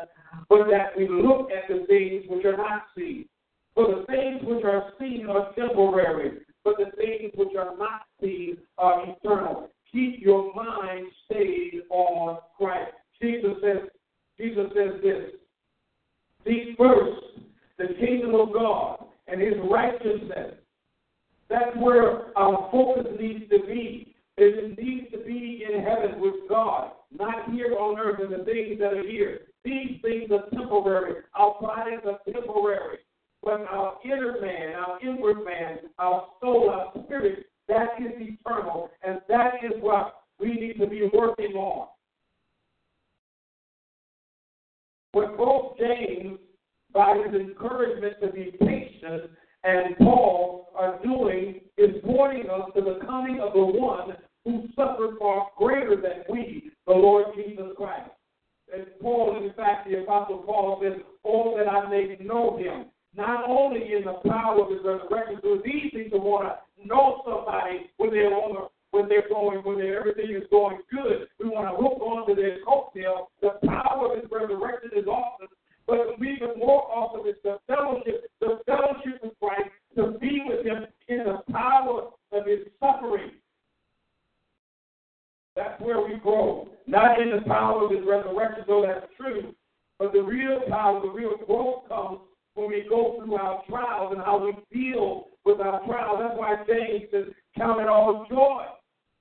but 0.49 0.65
that 0.69 0.97
we 0.97 1.07
look 1.07 1.49
at 1.49 1.67
the 1.69 1.85
things 1.87 2.25
which 2.27 2.45
are 2.45 2.57
not 2.57 2.83
seen. 2.95 3.12
Which 4.63 4.71
are 4.71 4.93
seen 4.97 5.27
are 5.29 5.53
temporary, 5.55 6.39
but 6.63 6.75
the 6.77 6.85
things 6.95 7.33
which 7.35 7.53
are 7.57 7.75
not 7.77 8.03
seen 8.21 8.57
are 8.77 9.03
eternal. 9.03 9.69
Keep 9.91 10.21
your 10.21 10.53
mind 10.55 11.07
stayed 11.25 11.81
on 11.89 12.37
Christ. 12.57 12.93
Jesus 13.21 13.57
says, 13.61 13.89
Jesus 14.39 14.67
says 14.73 15.01
this. 15.03 15.31
Seek 16.45 16.77
first 16.77 17.43
the 17.77 17.87
kingdom 17.99 18.35
of 18.35 18.53
God 18.53 19.05
and 19.27 19.41
his 19.41 19.55
righteousness. 19.69 20.55
That's 21.49 21.75
where 21.75 22.37
our 22.37 22.69
focus 22.71 23.11
needs 23.19 23.49
to 23.49 23.59
be 23.67 24.15
is 24.37 24.53
it 24.55 24.79
needs 24.81 25.11
to 25.11 25.17
be 25.17 25.65
in 25.69 25.83
heaven 25.83 26.21
with 26.21 26.35
God, 26.47 26.91
not 27.11 27.51
here 27.51 27.75
on 27.77 27.99
earth 27.99 28.21
in 28.21 28.31
the 28.31 28.45
things 28.45 28.79
that 28.79 28.93
are 28.93 29.07
here. 29.07 29.41
These 29.65 29.99
things 30.01 30.31
are 30.31 30.49
temporary. 30.57 31.23
Our 31.35 31.57
bodies 31.61 31.99
are 32.05 32.19
temporary. 32.31 32.99
But 33.43 33.65
our 33.69 33.97
inner 34.05 34.39
man, 34.39 34.73
our 34.75 34.99
inward 35.01 35.43
man, 35.43 35.79
our 35.99 36.27
soul, 36.39 36.69
our 36.69 37.03
spirit, 37.03 37.45
that 37.67 37.89
is 37.99 38.13
eternal. 38.17 38.89
And 39.05 39.19
that 39.27 39.55
is 39.63 39.73
what 39.81 40.21
we 40.39 40.53
need 40.53 40.79
to 40.79 40.87
be 40.87 41.09
working 41.13 41.53
on. 41.55 41.89
What 45.11 45.37
both 45.37 45.77
James, 45.77 46.39
by 46.93 47.21
his 47.25 47.39
encouragement 47.39 48.15
to 48.21 48.31
be 48.31 48.55
patient, 48.59 49.29
and 49.63 49.97
Paul 49.97 50.69
are 50.75 50.99
doing 51.03 51.61
is 51.77 52.01
pointing 52.03 52.49
us 52.49 52.69
to 52.75 52.81
the 52.81 52.99
coming 53.05 53.39
of 53.39 53.53
the 53.53 53.65
one 53.65 54.15
who 54.45 54.67
suffered 54.75 55.17
far 55.19 55.47
greater 55.57 55.95
than 55.95 56.23
we, 56.29 56.71
the 56.87 56.93
Lord 56.93 57.27
Jesus 57.35 57.67
Christ. 57.77 58.09
And 58.73 58.85
Paul, 59.01 59.37
in 59.43 59.53
fact, 59.53 59.87
the 59.87 60.01
Apostle 60.01 60.39
Paul 60.39 60.81
says, 60.81 60.99
Oh, 61.23 61.55
that 61.57 61.67
I 61.67 61.89
may 61.89 62.17
know 62.19 62.57
him, 62.57 62.87
not 63.15 63.47
only 63.47 63.93
in 63.93 64.05
the 64.05 64.29
power 64.29 64.63
of 64.63 64.71
his 64.71 64.79
resurrection, 64.83 65.39
so 65.43 65.59
it's 65.59 65.67
easy 65.67 66.09
to 66.09 66.17
want 66.17 66.49
to 66.49 66.87
know 66.87 67.21
somebody 67.25 67.91
when 67.97 68.09
they're 68.09 68.33
on 68.33 68.53
the 68.55 68.67
when 68.91 69.09
they're 69.09 69.27
going, 69.27 69.57
when 69.63 69.79
they're, 69.79 69.99
everything 69.99 70.35
is 70.35 70.47
going 70.51 70.77
good. 70.91 71.27
We 71.39 71.49
want 71.49 71.67
to 71.67 71.81
hook 71.81 71.99
on 71.99 72.27
to 72.27 72.35
their 72.35 72.59
coattail. 72.63 73.25
The 73.41 73.57
power 73.67 74.13
of 74.13 74.21
his 74.21 74.29
resurrection 74.29 74.91
is 74.95 75.07
awesome, 75.07 75.47
but 75.87 76.13
even 76.21 76.59
more 76.59 76.83
awesome 76.93 77.25
is 77.25 77.35
the 77.43 77.57
fellowship, 77.65 78.29
the 78.39 78.59
fellowship 78.67 79.23
with 79.23 79.33
Christ, 79.41 79.69
to 79.95 80.19
be 80.19 80.43
with 80.45 80.63
him 80.63 80.85
in 81.07 81.25
the 81.25 81.41
power 81.51 82.11
of 82.31 82.45
his 82.45 82.67
suffering. 82.79 83.31
That's 85.55 85.81
where 85.81 85.99
we 85.99 86.17
grow. 86.17 86.67
Not 86.85 87.19
in 87.19 87.31
the 87.31 87.41
power 87.47 87.85
of 87.85 87.91
his 87.91 88.05
resurrection, 88.07 88.63
though 88.67 88.85
that's 88.85 89.11
true. 89.17 89.55
But 89.97 90.13
the 90.13 90.21
real 90.21 90.61
power, 90.69 91.01
the 91.01 91.09
real 91.09 91.37
growth 91.47 91.89
comes 91.89 92.19
when 92.55 92.69
we 92.69 92.85
go 92.87 93.17
through 93.17 93.35
our 93.35 93.63
trials 93.67 94.13
and 94.13 94.21
how 94.21 94.45
we 94.45 94.53
deal 94.71 95.27
with 95.45 95.52
our 95.63 95.85
trials. 95.85 96.19
That's 96.21 96.37
why 96.37 96.55
James 96.67 97.09
says, 97.11 97.25
count 97.57 97.81
it 97.81 97.87
all 97.87 98.25
joy 98.29 98.65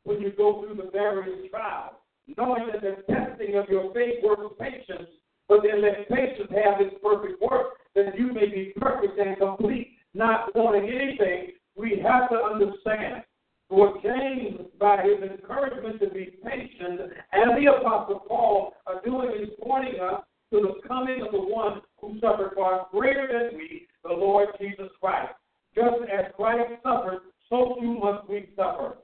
when 0.04 0.20
you 0.20 0.32
go 0.36 0.62
through 0.62 0.76
the 0.82 0.90
various 0.90 1.50
trials. 1.50 1.94
Knowing 2.36 2.68
that 2.72 2.82
the 2.82 3.02
testing 3.12 3.56
of 3.56 3.68
your 3.68 3.92
faith 3.92 4.22
works 4.22 4.54
patience, 4.60 5.08
but 5.48 5.60
then 5.62 5.82
let 5.82 6.08
patience 6.08 6.50
have 6.50 6.80
its 6.80 6.94
perfect 7.02 7.40
work, 7.42 7.78
that 7.94 8.16
you 8.18 8.32
may 8.32 8.46
be 8.46 8.72
perfect 8.78 9.18
and 9.18 9.36
complete, 9.38 9.96
not 10.14 10.54
wanting 10.54 10.88
anything. 10.88 11.52
We 11.76 12.02
have 12.04 12.30
to 12.30 12.36
understand 12.36 13.24
for 13.68 13.94
James, 14.02 14.60
by 14.78 15.02
his 15.02 15.30
encouragement 15.30 15.98
to 16.00 16.10
be 16.10 16.36
patient, 16.44 17.00
and 17.32 17.56
the 17.56 17.72
Apostle 17.72 18.20
Paul 18.28 18.74
are 18.86 19.00
doing 19.02 19.30
is 19.40 19.48
pointing 19.62 19.98
us 19.98 20.22
to 20.52 20.60
the 20.60 20.86
coming 20.86 21.22
of 21.22 21.32
the 21.32 21.40
one 21.40 21.80
who 21.98 22.20
suffered 22.20 22.52
far 22.54 22.86
greater 22.90 23.26
than 23.26 23.56
we, 23.56 23.88
the 24.04 24.12
Lord 24.12 24.48
Jesus 24.60 24.88
Christ. 25.00 25.32
Just 25.74 25.96
as 26.12 26.32
Christ 26.36 26.70
suffered, 26.82 27.20
so 27.48 27.76
too 27.80 27.98
must 27.98 28.28
we 28.28 28.50
suffer. 28.54 28.98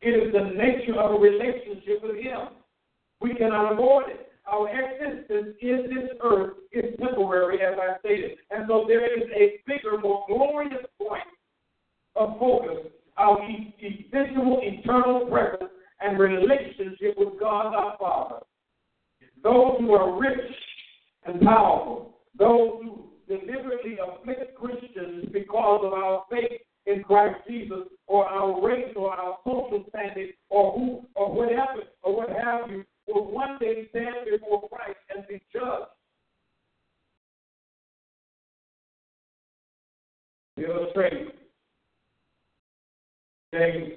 It 0.00 0.10
is 0.10 0.32
the 0.32 0.50
nature 0.56 0.98
of 0.98 1.12
a 1.12 1.18
relationship 1.18 2.02
with 2.02 2.16
Him. 2.16 2.48
We 3.20 3.34
cannot 3.34 3.72
avoid 3.72 4.08
it. 4.08 4.32
Our 4.50 4.68
existence 4.68 5.56
in 5.60 5.90
this 5.94 6.10
earth 6.24 6.54
is 6.72 6.96
temporary, 6.98 7.60
as 7.62 7.74
I 7.80 7.98
stated. 8.00 8.38
And 8.50 8.64
so 8.66 8.84
there 8.88 9.04
is 9.04 9.28
a 9.34 9.60
bigger, 9.64 9.98
more 10.00 10.24
glorious 10.26 10.84
point 10.98 11.22
of 12.16 12.38
focus, 12.38 12.90
our 13.16 13.38
eventual 13.42 14.60
eternal 14.62 15.26
presence 15.26 15.70
and 16.00 16.18
relationship 16.18 17.16
with 17.16 17.40
God 17.40 17.74
our 17.74 17.96
Father. 17.98 18.40
Those 19.42 19.76
who 19.80 19.92
are 19.94 20.18
rich 20.18 20.52
and 21.24 21.40
powerful, 21.40 22.18
those 22.38 22.82
who 22.82 23.04
deliberately 23.28 23.96
afflict 23.98 24.54
Christians 24.54 25.26
because 25.32 25.80
of 25.84 25.92
our 25.92 26.24
faith 26.30 26.60
in 26.86 27.02
Christ 27.02 27.36
Jesus 27.48 27.88
or 28.06 28.26
our 28.26 28.64
race 28.64 28.92
or 28.96 29.12
our 29.12 29.38
social 29.44 29.84
standing 29.88 30.32
or 30.50 30.72
who 30.72 31.00
or 31.14 31.32
whatever 31.34 31.82
or 32.02 32.16
what 32.16 32.28
have 32.28 32.70
you 32.70 32.84
will 33.08 33.30
one 33.30 33.58
day 33.60 33.88
stand 33.90 34.26
before 34.30 34.68
Christ 34.68 34.98
and 35.14 35.26
be 35.26 35.40
judged. 35.52 35.86
Illustrate 40.58 41.34
James' 43.52 43.92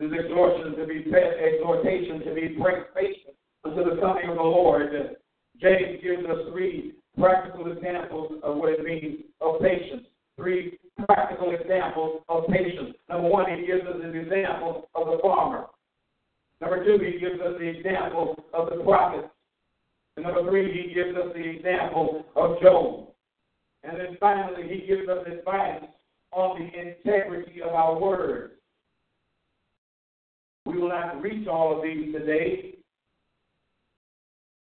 exhortation 0.00 0.76
to 0.76 0.86
be 0.86 1.04
exhortation 1.14 2.20
to 2.20 2.34
be 2.34 2.56
patient 2.94 3.36
until 3.64 3.84
the 3.84 4.00
coming 4.00 4.28
of 4.28 4.36
the 4.36 4.42
Lord. 4.42 4.90
James 5.60 6.02
gives 6.02 6.24
us 6.24 6.38
three 6.52 6.94
practical 7.18 7.70
examples 7.72 8.32
of 8.42 8.56
what 8.56 8.72
it 8.72 8.84
means 8.84 9.24
of 9.40 9.60
patience. 9.60 10.06
Three 10.36 10.78
practical 11.06 11.50
examples 11.50 12.22
of 12.28 12.46
patience. 12.46 12.94
Number 13.08 13.28
one, 13.28 13.46
he 13.58 13.66
gives 13.66 13.82
us 13.82 13.96
an 14.02 14.16
example 14.16 14.88
of 14.94 15.06
the 15.08 15.18
farmer. 15.20 15.66
Number 16.60 16.84
two, 16.84 17.04
he 17.04 17.18
gives 17.18 17.40
us 17.40 17.54
the 17.58 17.66
example 17.66 18.36
of 18.54 18.70
the 18.70 18.82
prophet. 18.84 19.28
And 20.18 20.26
number 20.26 20.50
three, 20.50 20.72
he 20.72 20.92
gives 20.92 21.16
us 21.16 21.32
the 21.32 21.48
example 21.48 22.26
of 22.34 22.60
Job. 22.60 23.06
And 23.84 24.00
then 24.00 24.16
finally, 24.18 24.64
he 24.68 24.84
gives 24.84 25.08
us 25.08 25.24
advice 25.30 25.84
on 26.32 26.58
the 26.58 26.80
integrity 26.80 27.62
of 27.62 27.68
our 27.68 28.00
words. 28.00 28.54
We 30.66 30.76
will 30.76 30.88
not 30.88 31.22
reach 31.22 31.46
all 31.46 31.76
of 31.76 31.84
these 31.84 32.12
today, 32.12 32.74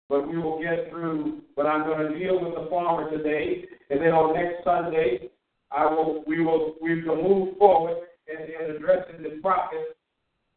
but 0.09 0.27
we 0.27 0.37
will 0.37 0.61
get 0.61 0.89
through. 0.89 1.39
But 1.55 1.67
I'm 1.67 1.85
going 1.85 2.11
to 2.11 2.19
deal 2.19 2.43
with 2.43 2.55
the 2.55 2.69
farmer 2.69 3.09
today, 3.09 3.63
and 3.89 4.01
then 4.01 4.11
on 4.11 4.33
next 4.33 4.65
Sunday, 4.65 5.29
I 5.71 5.85
will 5.85 6.21
we 6.27 6.43
will 6.43 6.75
we 6.81 7.01
will 7.01 7.15
move 7.15 7.57
forward 7.57 7.95
in, 8.27 8.43
in 8.43 8.75
addressing 8.75 9.23
the 9.23 9.39
prophet 9.41 9.95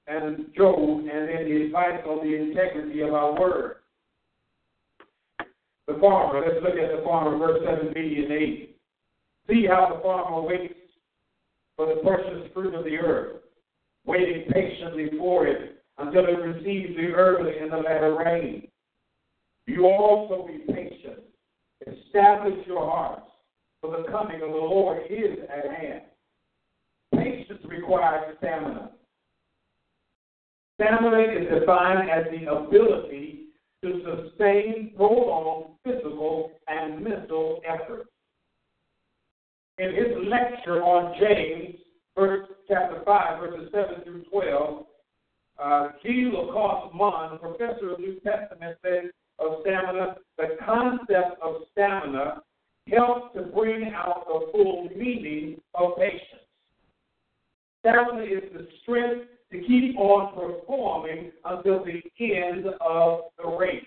and 0.09 0.47
Job, 0.57 0.77
and 0.79 1.29
then 1.29 1.45
the 1.45 1.67
advice 1.67 2.03
on 2.05 2.27
the 2.27 2.35
integrity 2.35 3.03
of 3.03 3.15
our 3.15 3.39
word. 3.41 3.77
The 5.93 6.01
farmer, 6.01 6.41
let's 6.41 6.63
look 6.63 6.79
at 6.79 6.97
the 6.97 7.03
farmer, 7.05 7.37
verse 7.37 7.61
7b 7.67 7.97
and 7.97 8.33
8. 8.33 8.77
See 9.49 9.67
how 9.69 9.95
the 9.95 10.03
farmer 10.03 10.41
waits 10.41 10.75
for 11.77 11.87
the 11.87 12.01
precious 12.01 12.51
fruit 12.55 12.75
of 12.75 12.85
the 12.85 12.97
earth, 12.97 13.43
waiting 14.07 14.45
patiently 14.51 15.11
for 15.19 15.47
it 15.47 15.83
until 15.99 16.25
it 16.25 16.39
receives 16.39 16.97
the 16.97 17.09
early 17.09 17.59
and 17.59 17.71
the 17.71 17.77
latter 17.77 18.17
rain. 18.25 18.69
You 19.67 19.87
also 19.87 20.47
be 20.47 20.73
patient. 20.73 21.21
Establish 21.87 22.67
your 22.67 22.89
hearts, 22.91 23.29
for 23.81 23.91
the 23.91 24.11
coming 24.11 24.37
of 24.37 24.51
the 24.51 24.57
Lord 24.57 25.03
is 25.11 25.39
at 25.55 25.71
hand. 25.71 26.03
Patience 27.15 27.61
requires 27.69 28.37
stamina. 28.39 28.93
Stamina 30.81 31.21
is 31.21 31.61
defined 31.61 32.09
as 32.09 32.25
the 32.31 32.51
ability 32.51 33.42
to 33.83 34.01
sustain 34.05 34.93
prolonged 34.97 35.75
physical 35.85 36.53
and 36.69 37.03
mental 37.03 37.61
effort. 37.67 38.07
In 39.79 39.95
his 39.95 40.29
lecture 40.29 40.83
on 40.83 41.15
James, 41.19 41.77
verse 42.17 42.49
chapter 42.69 43.03
5, 43.05 43.41
verses 43.41 43.69
7 43.73 44.05
through 44.05 44.25
12, 44.31 44.87
uh. 45.63 45.89
Lacoste 46.05 46.95
Munn, 46.95 47.39
professor 47.39 47.93
of 47.93 48.01
New 48.01 48.21
Testament, 48.21 48.79
says 48.85 49.11
of 49.39 49.59
stamina, 49.63 50.17
the 50.37 50.57
concept 50.65 51.41
of 51.43 51.63
stamina 51.73 52.43
helps 52.89 53.35
to 53.35 53.43
bring 53.43 53.93
out 53.95 54.25
the 54.27 54.49
full 54.53 54.89
meaning 54.97 55.61
of 55.75 55.97
patience. 55.97 56.43
Stamina 57.81 58.23
is 58.23 58.53
the 58.53 58.67
strength 58.83 59.29
to 59.53 59.59
keep 59.61 59.97
on 59.99 60.35
performing 60.35 61.31
until 61.45 61.85
the 61.85 62.03
end 62.19 62.67
of 62.81 63.21
the 63.39 63.49
race. 63.49 63.85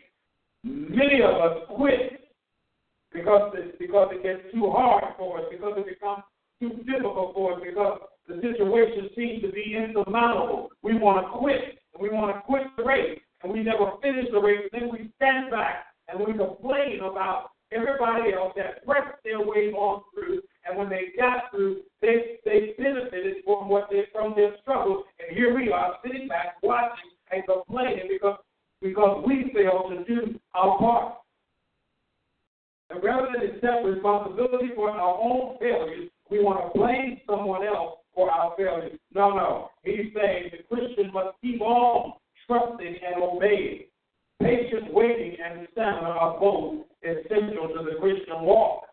Many 0.63 1.21
of 1.21 1.35
us 1.35 1.57
quit 1.69 2.21
because 3.11 3.53
it, 3.55 3.79
because 3.79 4.09
it 4.11 4.23
gets 4.23 4.53
too 4.53 4.69
hard 4.71 5.15
for 5.17 5.39
us, 5.39 5.45
because 5.51 5.73
it 5.77 5.87
becomes 5.87 6.23
too 6.61 6.69
difficult 6.85 7.33
for 7.33 7.53
us, 7.53 7.61
because 7.65 7.99
the 8.27 8.41
situation 8.41 9.09
seems 9.15 9.41
to 9.41 9.51
be 9.51 9.75
insurmountable. 9.75 10.69
We 10.83 10.97
want 10.97 11.25
to 11.25 11.37
quit, 11.37 11.79
and 11.93 12.01
we 12.01 12.09
want 12.09 12.35
to 12.35 12.41
quit 12.41 12.63
the 12.77 12.83
race, 12.83 13.19
and 13.43 13.51
we 13.51 13.63
never 13.63 13.91
finish 14.01 14.25
the 14.31 14.39
race. 14.39 14.67
Then 14.71 14.89
we 14.91 15.11
stand 15.17 15.51
back 15.51 15.85
and 16.07 16.19
we 16.19 16.33
complain 16.33 16.99
about 16.99 17.49
everybody 17.71 18.33
else 18.33 18.53
that 18.55 18.85
pressed 18.85 19.17
their 19.23 19.39
way 19.39 19.71
on 19.73 20.01
through, 20.13 20.41
and 20.65 20.77
when 20.77 20.89
they 20.89 21.13
got 21.17 21.51
through, 21.51 21.81
they 22.01 22.39
they 22.43 22.73
benefited 22.77 23.37
from 23.45 23.69
what 23.69 23.87
they 23.89 24.05
from 24.11 24.33
their 24.35 24.55
struggle. 24.61 25.03
And 25.19 25.37
here 25.37 25.55
we 25.55 25.71
are 25.71 25.95
sitting 26.03 26.27
back 26.27 26.57
watching 26.63 27.11
and 27.31 27.43
complaining 27.45 28.07
because 28.09 28.39
because 28.81 29.23
we 29.27 29.51
failed 29.53 29.91
to 29.91 30.03
do 30.03 30.39
our 30.53 30.77
part. 30.77 31.15
And 32.89 33.03
rather 33.03 33.27
than 33.33 33.49
accept 33.49 33.85
responsibility 33.85 34.69
for 34.75 34.91
our 34.91 35.17
own 35.19 35.57
failures, 35.59 36.09
we 36.29 36.43
want 36.43 36.73
to 36.73 36.79
blame 36.79 37.19
someone 37.27 37.65
else 37.65 37.99
for 38.13 38.31
our 38.31 38.53
failures. 38.57 38.97
No, 39.13 39.31
no. 39.31 39.69
He's 39.83 40.13
saying 40.15 40.51
the 40.51 40.75
Christian 40.75 41.11
must 41.11 41.35
keep 41.41 41.61
on 41.61 42.13
trusting 42.47 42.95
and 43.05 43.23
obeying. 43.23 43.83
Patient 44.41 44.93
waiting 44.93 45.37
and 45.43 45.67
stamina 45.71 46.07
are 46.07 46.39
both 46.39 46.85
essential 47.01 47.69
to 47.69 47.83
the 47.89 47.97
Christian 47.99 48.41
walk. 48.41 48.83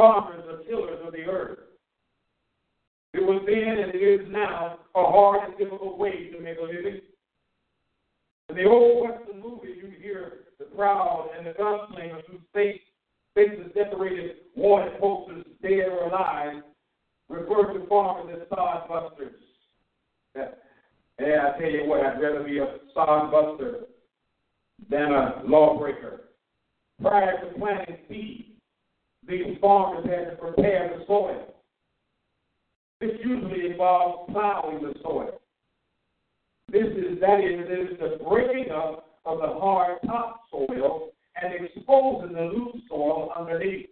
Farmers 0.00 0.42
are 0.48 0.64
tillers 0.64 0.98
of 1.06 1.12
the 1.12 1.24
earth. 1.30 1.58
It 3.12 3.20
was 3.20 3.42
then 3.44 3.84
and 3.84 3.94
it 3.94 3.98
is 3.98 4.26
now 4.30 4.78
a 4.94 5.04
hard 5.04 5.46
and 5.46 5.58
difficult 5.58 5.98
way 5.98 6.30
to 6.32 6.40
make 6.40 6.56
a 6.56 6.62
living. 6.62 7.02
In 8.48 8.56
the 8.56 8.64
old 8.64 9.10
Western 9.10 9.42
movies, 9.42 9.76
you 9.76 9.92
hear 10.00 10.46
the 10.58 10.64
proud 10.74 11.28
and 11.36 11.46
the 11.46 11.50
gunslingers 11.50 12.22
whose 12.30 12.40
face, 12.54 12.80
faces 13.34 13.70
decorated 13.74 14.36
wanted 14.56 14.98
posters, 14.98 15.44
dead 15.60 15.90
or 15.90 16.04
alive, 16.04 16.62
refer 17.28 17.74
to 17.74 17.86
farmers 17.86 18.38
as 18.40 18.48
sod 18.48 18.88
busters. 18.88 19.34
Yeah, 20.34 20.46
I 21.18 21.60
tell 21.60 21.70
you 21.70 21.84
what, 21.84 22.06
I'd 22.06 22.22
rather 22.22 22.42
be 22.42 22.56
a 22.56 22.78
sod 22.94 23.30
buster 23.30 23.80
than 24.88 25.12
a 25.12 25.42
lawbreaker. 25.44 26.30
Prior 27.02 27.38
to 27.38 27.58
planting 27.58 27.98
seed, 28.08 28.49
these 29.26 29.56
farmers 29.60 30.04
had 30.06 30.30
to 30.30 30.36
prepare 30.36 30.96
the 30.96 31.04
soil. 31.06 31.54
This 33.00 33.12
usually 33.24 33.70
involves 33.70 34.30
plowing 34.32 34.82
the 34.82 34.94
soil. 35.02 35.40
This 36.70 36.86
is 36.86 37.20
that 37.20 37.40
is, 37.40 37.66
it 37.68 37.92
is 37.92 37.98
the 37.98 38.22
breaking 38.24 38.70
up 38.72 39.18
of 39.24 39.38
the 39.38 39.58
hard 39.58 39.98
topsoil 40.06 41.10
and 41.40 41.54
exposing 41.54 42.34
the 42.34 42.42
loose 42.42 42.82
soil 42.88 43.32
underneath. 43.36 43.88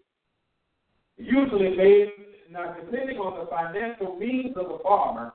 Usually 1.17 1.77
made 1.77 2.13
now 2.51 2.77
depending 2.81 3.19
on 3.19 3.39
the 3.39 3.51
financial 3.51 4.17
means 4.17 4.57
of 4.57 4.69
the 4.69 4.79
farmer, 4.83 5.35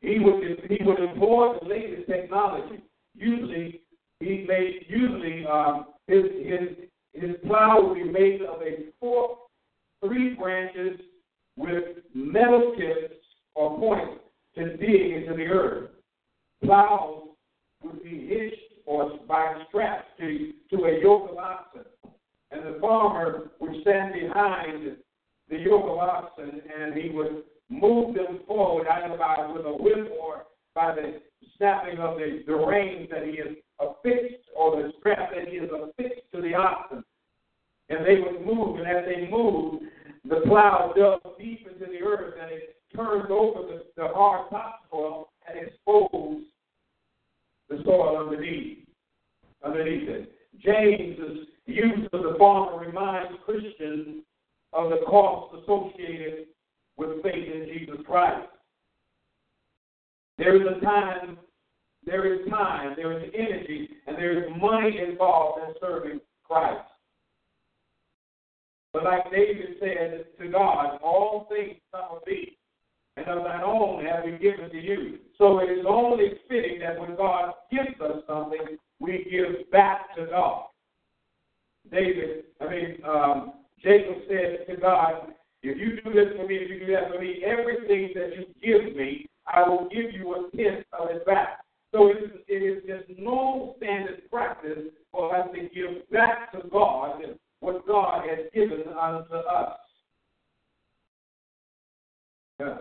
he 0.00 0.18
would 0.18 0.60
he 0.68 0.84
would 0.84 1.00
employ 1.00 1.58
the 1.60 1.68
latest 1.68 2.08
technology. 2.08 2.82
Usually 3.14 3.80
he 4.20 4.44
made 4.46 4.86
usually 4.88 5.46
um, 5.46 5.86
his 6.06 6.24
his 6.44 6.88
his 7.26 7.36
plow 7.46 7.80
would 7.82 7.94
be 7.94 8.04
made 8.04 8.42
of 8.42 8.60
a 8.62 8.90
fork, 9.00 9.38
three 10.04 10.34
branches 10.34 11.00
with 11.56 11.84
metal 12.14 12.74
tips 12.76 13.14
or 13.54 13.78
points 13.78 14.20
to 14.56 14.76
dig 14.76 15.12
into 15.12 15.34
the 15.36 15.46
earth. 15.46 15.90
Plows 16.64 17.28
would 17.82 18.02
be 18.02 18.26
hitched 18.26 18.56
or 18.86 19.18
by 19.26 19.62
straps 19.68 20.06
to, 20.18 20.52
to 20.70 20.84
a 20.84 21.00
yoke 21.00 21.30
of 21.30 21.38
oxen. 21.38 21.82
And 22.50 22.62
the 22.62 22.78
farmer 22.80 23.50
would 23.60 23.80
stand 23.82 24.14
behind 24.14 24.96
the 25.48 25.58
yoke 25.58 25.84
of 25.84 25.98
oxen 25.98 26.62
and 26.78 26.94
he 26.94 27.10
would 27.10 27.44
move 27.70 28.14
them 28.14 28.40
forward 28.46 28.86
either 28.86 29.16
by 29.16 29.50
with 29.52 29.64
a 29.66 29.72
whip 29.72 30.12
or 30.20 30.44
by 30.74 30.94
the 30.94 31.20
snapping 31.56 31.98
of 31.98 32.16
the, 32.16 32.42
the 32.46 32.54
reins 32.54 33.08
that 33.10 33.24
he 33.24 33.36
has 33.38 33.56
affixed 33.80 34.48
or 34.56 34.82
the 34.82 34.92
strap 34.98 35.30
that 35.34 35.48
he 35.48 35.56
has 35.56 35.70
affixed 35.70 36.22
to 36.34 36.42
the 36.42 36.54
oxen. 36.54 37.04
And 37.94 38.04
they 38.04 38.20
would 38.20 38.44
move, 38.44 38.78
and 38.78 38.86
as 38.86 39.04
they 39.04 39.28
moved, 39.30 39.84
the 40.24 40.40
plow 40.46 40.92
dug 40.96 41.20
deep 41.38 41.66
into 41.66 41.86
the 41.86 42.04
earth 42.04 42.34
and 42.40 42.50
it 42.50 42.76
turns 42.96 43.26
over 43.30 43.60
the, 43.62 43.84
the 43.96 44.08
hard 44.08 44.50
topsoil 44.50 45.28
and 45.46 45.58
exposes 45.58 46.46
the 47.68 47.82
soil 47.84 48.16
underneath, 48.18 48.78
underneath 49.64 50.08
it. 50.08 50.32
James's 50.64 51.46
use 51.66 52.08
of 52.12 52.22
the 52.22 52.36
farmer 52.38 52.78
reminds 52.78 53.38
Christians 53.44 54.22
of 54.72 54.90
the 54.90 55.00
cost 55.06 55.54
associated 55.62 56.46
with 56.96 57.22
faith 57.22 57.34
in 57.52 57.68
Jesus 57.72 58.00
Christ. 58.06 58.48
There 60.38 60.56
is 60.56 60.76
a 60.76 60.84
time, 60.84 61.38
there 62.04 62.32
is 62.32 62.48
time, 62.50 62.94
there 62.96 63.12
is 63.18 63.30
energy, 63.34 63.88
and 64.06 64.16
there 64.16 64.44
is 64.44 64.50
money 64.60 64.98
involved 64.98 65.60
in 65.68 65.74
serving 65.80 66.20
Christ. 66.44 66.88
But 68.94 69.02
like 69.02 69.28
David 69.32 69.74
said 69.80 70.24
to 70.40 70.48
God, 70.52 71.00
all 71.02 71.48
things 71.50 71.78
come 71.92 72.04
of 72.12 72.22
thee, 72.24 72.56
and 73.16 73.26
of 73.26 73.42
thine 73.42 73.64
own 73.64 74.04
have 74.04 74.24
we 74.24 74.38
given 74.38 74.70
to 74.70 74.80
you. 74.80 75.18
So 75.36 75.58
it 75.58 75.64
is 75.64 75.84
only 75.86 76.34
fitting 76.48 76.78
that 76.78 77.00
when 77.00 77.16
God 77.16 77.54
gives 77.72 78.00
us 78.00 78.22
something, 78.28 78.78
we 79.00 79.26
give 79.28 79.68
back 79.72 80.14
to 80.14 80.26
God. 80.26 80.66
David, 81.90 82.44
I 82.60 82.70
mean, 82.70 82.98
um, 83.04 83.52
Jacob 83.82 84.14
said 84.28 84.72
to 84.72 84.80
God, 84.80 85.32
if 85.64 85.76
you 85.76 86.00
do 86.00 86.12
this 86.12 86.32
for 86.36 86.46
me, 86.46 86.54
if 86.54 86.70
you 86.70 86.86
do 86.86 86.92
that 86.92 87.10
for 87.12 87.20
me, 87.20 87.42
everything 87.44 88.12
that 88.14 88.30
you 88.36 88.46
give 88.62 88.94
me, 88.94 89.26
I 89.52 89.68
will 89.68 89.88
give 89.90 90.12
you 90.12 90.34
a 90.34 90.56
tenth 90.56 90.86
of 90.92 91.10
it 91.10 91.26
back. 91.26 91.64
So 91.92 92.10
it 92.10 92.18
is, 92.18 92.30
it 92.46 92.62
is 92.62 92.82
just 92.86 93.18
no 93.18 93.74
standard 93.78 94.30
practice 94.30 94.90
for 95.10 95.34
us 95.34 95.48
to 95.52 95.62
give 95.62 96.08
back 96.12 96.52
to 96.52 96.68
God 96.68 97.22
what 97.64 97.86
God 97.86 98.28
has 98.28 98.46
given 98.52 98.84
unto 98.88 99.34
us. 99.34 99.78
Yeah. 102.60 102.78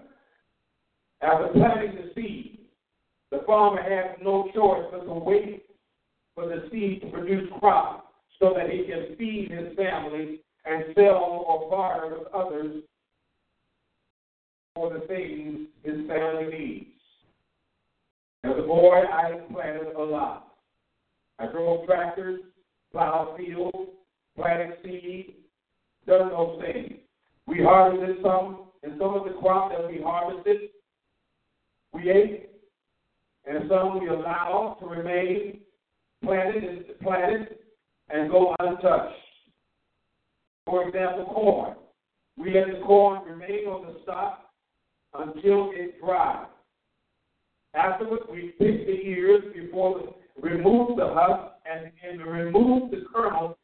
After 1.21 1.47
planting 1.53 1.95
the 1.95 2.11
seed, 2.13 2.59
the 3.31 3.39
farmer 3.47 3.81
has 3.81 4.17
no 4.21 4.49
choice 4.53 4.83
but 4.91 5.05
to 5.05 5.13
wait 5.13 5.65
for 6.35 6.47
the 6.47 6.67
seed 6.71 7.01
to 7.01 7.07
produce 7.07 7.49
crop 7.59 8.13
so 8.39 8.53
that 8.55 8.69
he 8.69 8.83
can 8.83 9.15
feed 9.17 9.49
his 9.51 9.75
family 9.77 10.41
and 10.65 10.93
sell 10.95 11.45
or 11.47 11.69
barter 11.69 12.17
with 12.17 12.27
others 12.33 12.83
for 14.75 14.93
the 14.93 15.05
things 15.07 15.67
his 15.83 16.07
family 16.07 16.57
needs. 16.57 16.89
As 18.43 18.51
a 18.57 18.67
boy, 18.67 19.01
I 19.11 19.39
planted 19.51 19.95
a 19.95 20.03
lot. 20.03 20.55
I 21.39 21.47
drove 21.47 21.85
tractors, 21.85 22.41
plowed 22.91 23.37
fields, 23.37 23.89
planted 24.35 24.77
seed, 24.83 25.35
done 26.07 26.29
those 26.29 26.61
things. 26.61 26.93
We 27.47 27.63
harvested 27.63 28.17
some, 28.23 28.67
and 28.83 28.93
some 28.99 29.13
of 29.13 29.25
the 29.25 29.37
crop 29.41 29.71
that 29.71 29.87
we 29.87 30.01
harvested, 30.01 30.69
we 31.93 32.09
ate, 32.09 32.49
and 33.45 33.69
some 33.69 33.99
we 33.99 34.07
allowed 34.07 34.77
to 34.79 34.85
remain 34.87 35.59
planted 36.23 36.63
and 36.63 36.99
planted 37.01 37.55
and 38.09 38.31
go 38.31 38.55
untouched. 38.59 39.15
For 40.65 40.87
example, 40.87 41.25
corn. 41.25 41.75
We 42.37 42.53
let 42.53 42.67
the 42.67 42.85
corn 42.85 43.23
remain 43.25 43.67
on 43.67 43.93
the 43.93 43.99
stalk 44.03 44.39
until 45.13 45.71
it 45.73 45.99
dries. 45.99 46.47
Afterwards, 47.75 48.23
we 48.31 48.53
pick 48.59 48.85
the 48.85 49.01
ears 49.03 49.43
before 49.53 50.15
we 50.41 50.49
remove 50.49 50.97
the 50.97 51.13
husk 51.13 51.53
and, 51.71 51.91
and 52.07 52.25
remove 52.25 52.91
the 52.91 53.03
kernel 53.13 53.57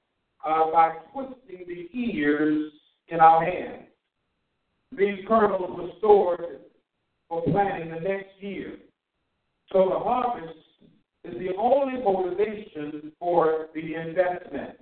uh, 0.45 0.71
by 0.71 0.95
twisting 1.13 1.65
the 1.67 1.87
ears 1.97 2.71
in 3.09 3.19
our 3.19 3.43
hands. 3.43 3.85
These 4.97 5.25
kernels 5.27 5.77
were 5.77 5.89
stored 5.99 6.61
for 7.27 7.43
planting 7.43 7.91
the 7.91 7.99
next 7.99 8.29
year. 8.39 8.77
So 9.71 9.89
the 9.89 9.99
harvest 9.99 10.57
is 11.23 11.33
the 11.33 11.55
only 11.57 12.01
motivation 12.01 13.11
for 13.19 13.67
the 13.75 13.95
investment. 13.95 14.79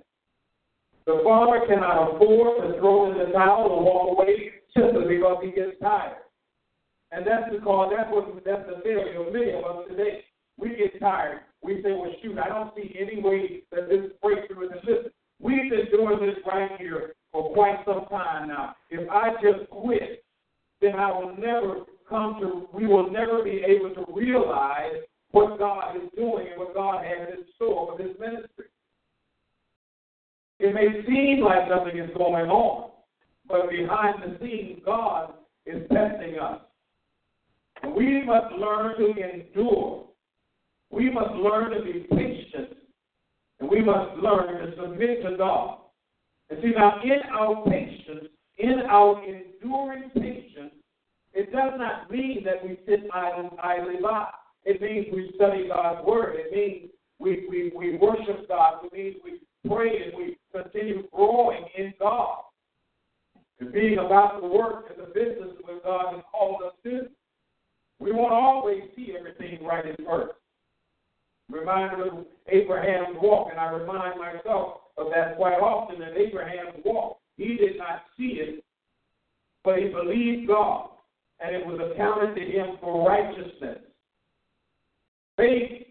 The 1.06 1.20
farmer 1.24 1.66
cannot 1.66 2.16
afford 2.16 2.62
to 2.62 2.78
throw 2.78 3.10
in 3.10 3.18
the 3.18 3.32
towel 3.32 3.68
or 3.68 3.82
walk 3.82 4.18
away 4.18 4.50
simply 4.76 5.16
because 5.16 5.38
he 5.42 5.50
gets 5.50 5.78
tired. 5.80 6.18
And 7.10 7.26
that's 7.26 7.50
because 7.50 7.92
that's 7.96 8.10
what 8.10 8.44
that's 8.44 8.68
the 8.68 8.82
failure 8.84 9.26
of 9.26 9.32
many 9.32 9.52
of 9.52 9.64
us 9.64 9.88
today. 9.88 10.24
We 10.58 10.70
get 10.70 11.00
tired. 11.00 11.40
We 11.62 11.82
say, 11.82 11.92
well, 11.92 12.12
shoot, 12.22 12.38
I 12.38 12.48
don't 12.48 12.74
see 12.76 12.94
any 12.98 13.22
way 13.22 13.62
that 13.72 13.88
this 13.88 14.12
breakthrough 14.22 14.66
is. 14.66 14.72
Listen, 14.84 15.10
we've 15.40 15.70
been 15.70 15.86
doing 15.90 16.20
this 16.20 16.36
right 16.46 16.70
here 16.78 17.14
for 17.32 17.52
quite 17.52 17.78
some 17.84 18.06
time 18.10 18.48
now. 18.48 18.76
If 18.90 19.08
I 19.10 19.30
just 19.42 19.68
quit, 19.70 20.24
then 20.80 20.94
I 20.94 21.10
will 21.10 21.36
never 21.36 21.84
come 22.08 22.38
to, 22.40 22.68
we 22.72 22.86
will 22.86 23.10
never 23.10 23.42
be 23.42 23.62
able 23.66 23.94
to 23.94 24.12
realize 24.12 24.94
what 25.30 25.58
God 25.58 25.96
is 25.96 26.08
doing 26.16 26.46
and 26.50 26.58
what 26.58 26.74
God 26.74 27.04
has 27.04 27.28
in 27.36 27.44
store 27.56 27.92
for 27.92 28.02
this 28.02 28.16
ministry. 28.18 28.66
It 30.58 30.74
may 30.74 31.04
seem 31.06 31.44
like 31.44 31.68
nothing 31.68 31.98
is 31.98 32.10
going 32.16 32.48
on, 32.50 32.90
but 33.46 33.70
behind 33.70 34.22
the 34.22 34.38
scenes, 34.40 34.80
God 34.84 35.34
is 35.66 35.82
testing 35.92 36.38
us. 36.38 36.60
We 37.96 38.24
must 38.24 38.52
learn 38.54 38.96
to 38.98 39.06
endure. 39.08 40.06
We 40.90 41.10
must 41.10 41.34
learn 41.34 41.70
to 41.70 41.82
be 41.82 42.06
patient. 42.10 42.77
And 43.60 43.68
we 43.68 43.82
must 43.82 44.16
learn 44.18 44.60
to 44.60 44.76
submit 44.80 45.22
to 45.22 45.36
God. 45.36 45.78
And 46.50 46.58
see, 46.62 46.72
now, 46.76 47.00
in 47.02 47.20
our 47.36 47.64
patience, 47.64 48.28
in 48.58 48.80
our 48.88 49.22
enduring 49.24 50.10
patience, 50.14 50.72
it 51.34 51.52
does 51.52 51.72
not 51.76 52.10
mean 52.10 52.42
that 52.44 52.64
we 52.64 52.78
sit 52.86 53.08
idle, 53.12 53.56
idly 53.62 53.96
by. 54.02 54.28
It 54.64 54.80
means 54.80 55.06
we 55.12 55.32
study 55.36 55.68
God's 55.68 56.04
word. 56.06 56.36
It 56.36 56.52
means 56.52 56.90
we, 57.18 57.46
we, 57.48 57.72
we 57.76 57.96
worship 57.96 58.48
God. 58.48 58.84
It 58.84 58.92
means 58.92 59.16
we 59.24 59.40
pray 59.68 60.02
and 60.04 60.16
we 60.16 60.36
continue 60.52 61.06
growing 61.12 61.64
in 61.76 61.92
God. 61.98 62.38
And 63.60 63.72
being 63.72 63.98
about 63.98 64.40
the 64.40 64.48
work 64.48 64.86
and 64.90 65.00
the 65.00 65.12
business 65.12 65.56
that 65.66 65.84
God 65.84 66.14
has 66.14 66.24
called 66.30 66.62
us 66.64 66.74
to. 66.84 67.08
We 67.98 68.12
won't 68.12 68.32
always 68.32 68.82
see 68.94 69.14
everything 69.18 69.64
right 69.64 69.84
at 69.84 69.96
first. 70.04 70.34
Reminded 71.50 72.06
of 72.06 72.26
Abraham's 72.48 73.16
walk, 73.22 73.48
and 73.50 73.58
I 73.58 73.70
remind 73.70 74.18
myself 74.18 74.80
of 74.98 75.06
that 75.14 75.36
quite 75.36 75.58
often 75.58 75.98
that 76.00 76.16
Abraham's 76.16 76.84
walk. 76.84 77.18
He 77.36 77.56
did 77.56 77.78
not 77.78 78.02
see 78.16 78.38
it, 78.40 78.64
but 79.64 79.78
he 79.78 79.88
believed 79.88 80.48
God, 80.48 80.90
and 81.40 81.54
it 81.54 81.64
was 81.64 81.80
accounted 81.92 82.34
to 82.34 82.40
him 82.42 82.76
for 82.80 83.08
righteousness. 83.08 83.78
Faith 85.36 85.86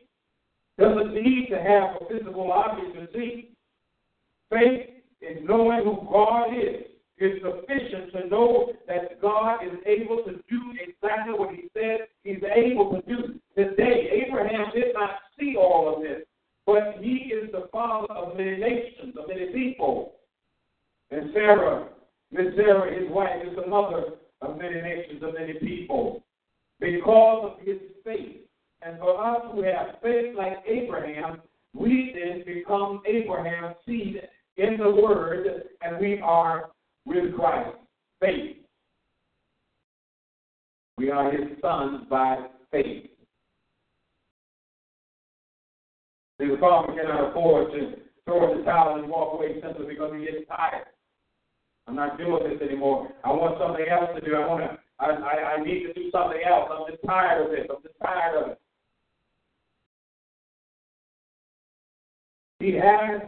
doesn't 0.78 1.14
need 1.14 1.48
to 1.50 1.58
have 1.58 2.02
a 2.02 2.06
physical 2.10 2.52
object 2.52 2.94
to 2.94 3.08
see. 3.18 3.50
Faith 4.52 4.90
is 5.22 5.38
knowing 5.44 5.84
who 5.84 6.08
God 6.12 6.50
is 6.54 6.84
is 7.20 7.42
sufficient 7.42 8.12
to 8.12 8.28
know 8.28 8.74
that 8.88 9.20
God 9.22 9.64
is 9.66 9.74
able 9.86 10.18
to 10.18 10.34
do 10.34 10.62
exactly 10.80 11.34
what 11.34 11.56
He 11.56 11.64
said 11.74 12.08
He's 12.24 12.44
able 12.44 12.92
to 12.92 13.02
do. 13.08 13.40
Today, 13.56 14.24
Abraham 14.28 14.68
did 14.76 14.94
not 14.94 15.12
see 15.40 15.56
all 15.58 15.96
of 15.96 16.02
this, 16.02 16.24
but 16.66 16.96
he 17.02 17.32
is 17.34 17.52
the 17.52 17.68
father 17.72 18.12
of 18.14 18.38
many 18.38 18.58
nations, 18.58 19.16
of 19.18 19.28
many 19.28 19.48
people. 19.54 20.16
And 21.12 21.32
Sarah, 21.34 21.88
Miss 22.32 22.48
Sarah, 22.56 22.94
his 22.94 23.10
wife, 23.10 23.42
is 23.46 23.56
the 23.56 23.68
mother 23.68 24.04
of 24.42 24.58
many 24.58 24.82
nations, 24.82 25.24
of 25.24 25.34
many 25.34 25.54
people. 25.54 26.24
Because 26.80 27.54
of 27.54 27.66
his 27.66 27.78
faith. 28.04 28.42
And 28.82 29.00
for 29.00 29.20
us 29.20 29.42
who 29.52 29.64
have 29.64 30.00
faith 30.04 30.36
like 30.36 30.58
Abraham, 30.68 31.42
we 31.74 32.14
then 32.14 32.44
become 32.46 33.02
Abraham's 33.08 33.76
seed 33.86 34.22
in 34.58 34.78
the 34.78 34.90
Word, 34.90 35.48
and 35.82 36.00
we 36.00 36.20
are 36.20 36.70
with 37.06 37.36
Christ. 37.36 37.78
Faith. 38.20 38.58
We 40.98 41.12
are 41.12 41.32
his 41.32 41.60
sons 41.62 42.06
by 42.10 42.48
faith. 42.72 43.12
The 46.40 46.58
farmer 46.60 46.96
cannot 46.96 47.32
afford 47.32 47.72
to 47.72 47.94
throw 48.26 48.52
in 48.52 48.60
the 48.60 48.64
towel 48.64 49.00
and 49.00 49.10
walk 49.10 49.34
away 49.34 49.60
simply 49.62 49.88
because 49.88 50.14
he 50.14 50.26
gets 50.26 50.48
tired. 50.48 50.86
I'm 51.88 51.96
not 51.96 52.18
doing 52.18 52.44
this 52.44 52.62
anymore. 52.62 53.10
I 53.24 53.30
want 53.30 53.58
something 53.60 53.86
else 53.90 54.10
to 54.16 54.26
do. 54.26 54.36
I 54.36 54.46
want 54.46 54.64
to. 54.64 54.78
I, 55.00 55.06
I, 55.06 55.54
I 55.54 55.64
need 55.64 55.84
to 55.84 55.94
do 55.94 56.10
something 56.12 56.40
else. 56.48 56.70
I'm 56.72 56.92
just 56.92 57.04
tired 57.06 57.46
of 57.46 57.52
this. 57.52 57.68
I'm 57.70 57.82
just 57.82 57.96
tired 58.04 58.44
of 58.44 58.52
it. 58.52 58.60
He 62.60 62.74
has 62.74 63.22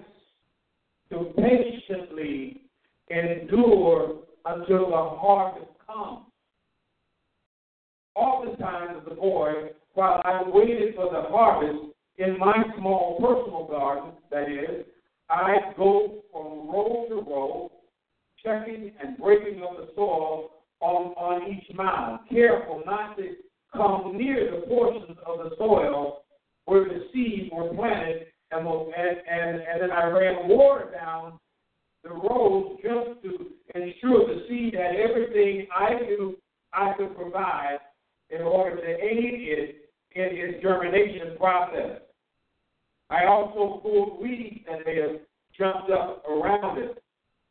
to 1.12 1.32
patiently 1.38 2.62
endure 3.10 4.18
until 4.46 4.90
the 4.90 5.18
harvest 5.20 5.68
comes. 5.86 6.26
Oftentimes, 8.16 9.04
a 9.10 9.14
boy, 9.14 9.52
while 9.94 10.22
I 10.26 10.42
waited 10.48 10.96
for 10.96 11.06
the 11.12 11.30
harvest 11.30 11.89
in 12.20 12.38
my 12.38 12.62
small 12.78 13.18
personal 13.20 13.66
garden, 13.68 14.12
that 14.30 14.50
is, 14.52 14.86
I 15.30 15.56
go 15.78 16.22
from 16.32 16.70
row 16.70 17.06
to 17.10 17.16
row, 17.16 17.72
checking 18.44 18.92
and 19.02 19.18
breaking 19.18 19.64
up 19.64 19.78
the 19.78 19.88
soil 19.96 20.50
on, 20.82 21.14
on 21.14 21.52
each 21.52 21.76
mound, 21.76 22.20
careful 22.30 22.84
not 22.86 23.16
to 23.18 23.36
come 23.74 24.18
near 24.18 24.52
the 24.52 24.68
portions 24.68 25.18
of 25.26 25.50
the 25.50 25.56
soil 25.58 26.24
where 26.66 26.84
the 26.84 27.06
seeds 27.14 27.50
were 27.54 27.74
planted, 27.74 28.28
and, 28.52 28.68
and, 28.68 29.18
and, 29.30 29.62
and 29.62 29.82
then 29.82 29.92
I 29.92 30.06
ran 30.08 30.50
water 30.50 30.92
down 30.92 31.40
the 32.04 32.10
rows 32.10 32.78
just 32.82 33.22
to 33.24 33.48
ensure 33.76 34.28
the 34.28 34.46
seed 34.48 34.74
had 34.74 34.96
everything 34.96 35.68
I 35.76 35.94
knew 35.96 36.38
I 36.74 36.94
could 36.98 37.16
provide 37.16 37.78
in 38.30 38.42
order 38.42 38.76
to 38.76 38.88
aid 38.88 39.42
it 39.48 39.90
in 40.16 40.28
its 40.32 40.62
germination 40.62 41.38
process. 41.38 42.02
I 43.10 43.26
also 43.26 43.80
pulled 43.82 44.22
weeds 44.22 44.60
that 44.68 44.86
may 44.86 45.02
have 45.02 45.20
jumped 45.58 45.90
up 45.90 46.24
around 46.28 46.78
it, 46.78 47.04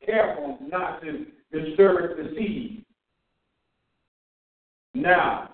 careful 0.04 0.58
not 0.60 1.02
to 1.02 1.26
disturb 1.52 2.16
the 2.16 2.34
seed. 2.36 2.84
Now, 4.94 5.50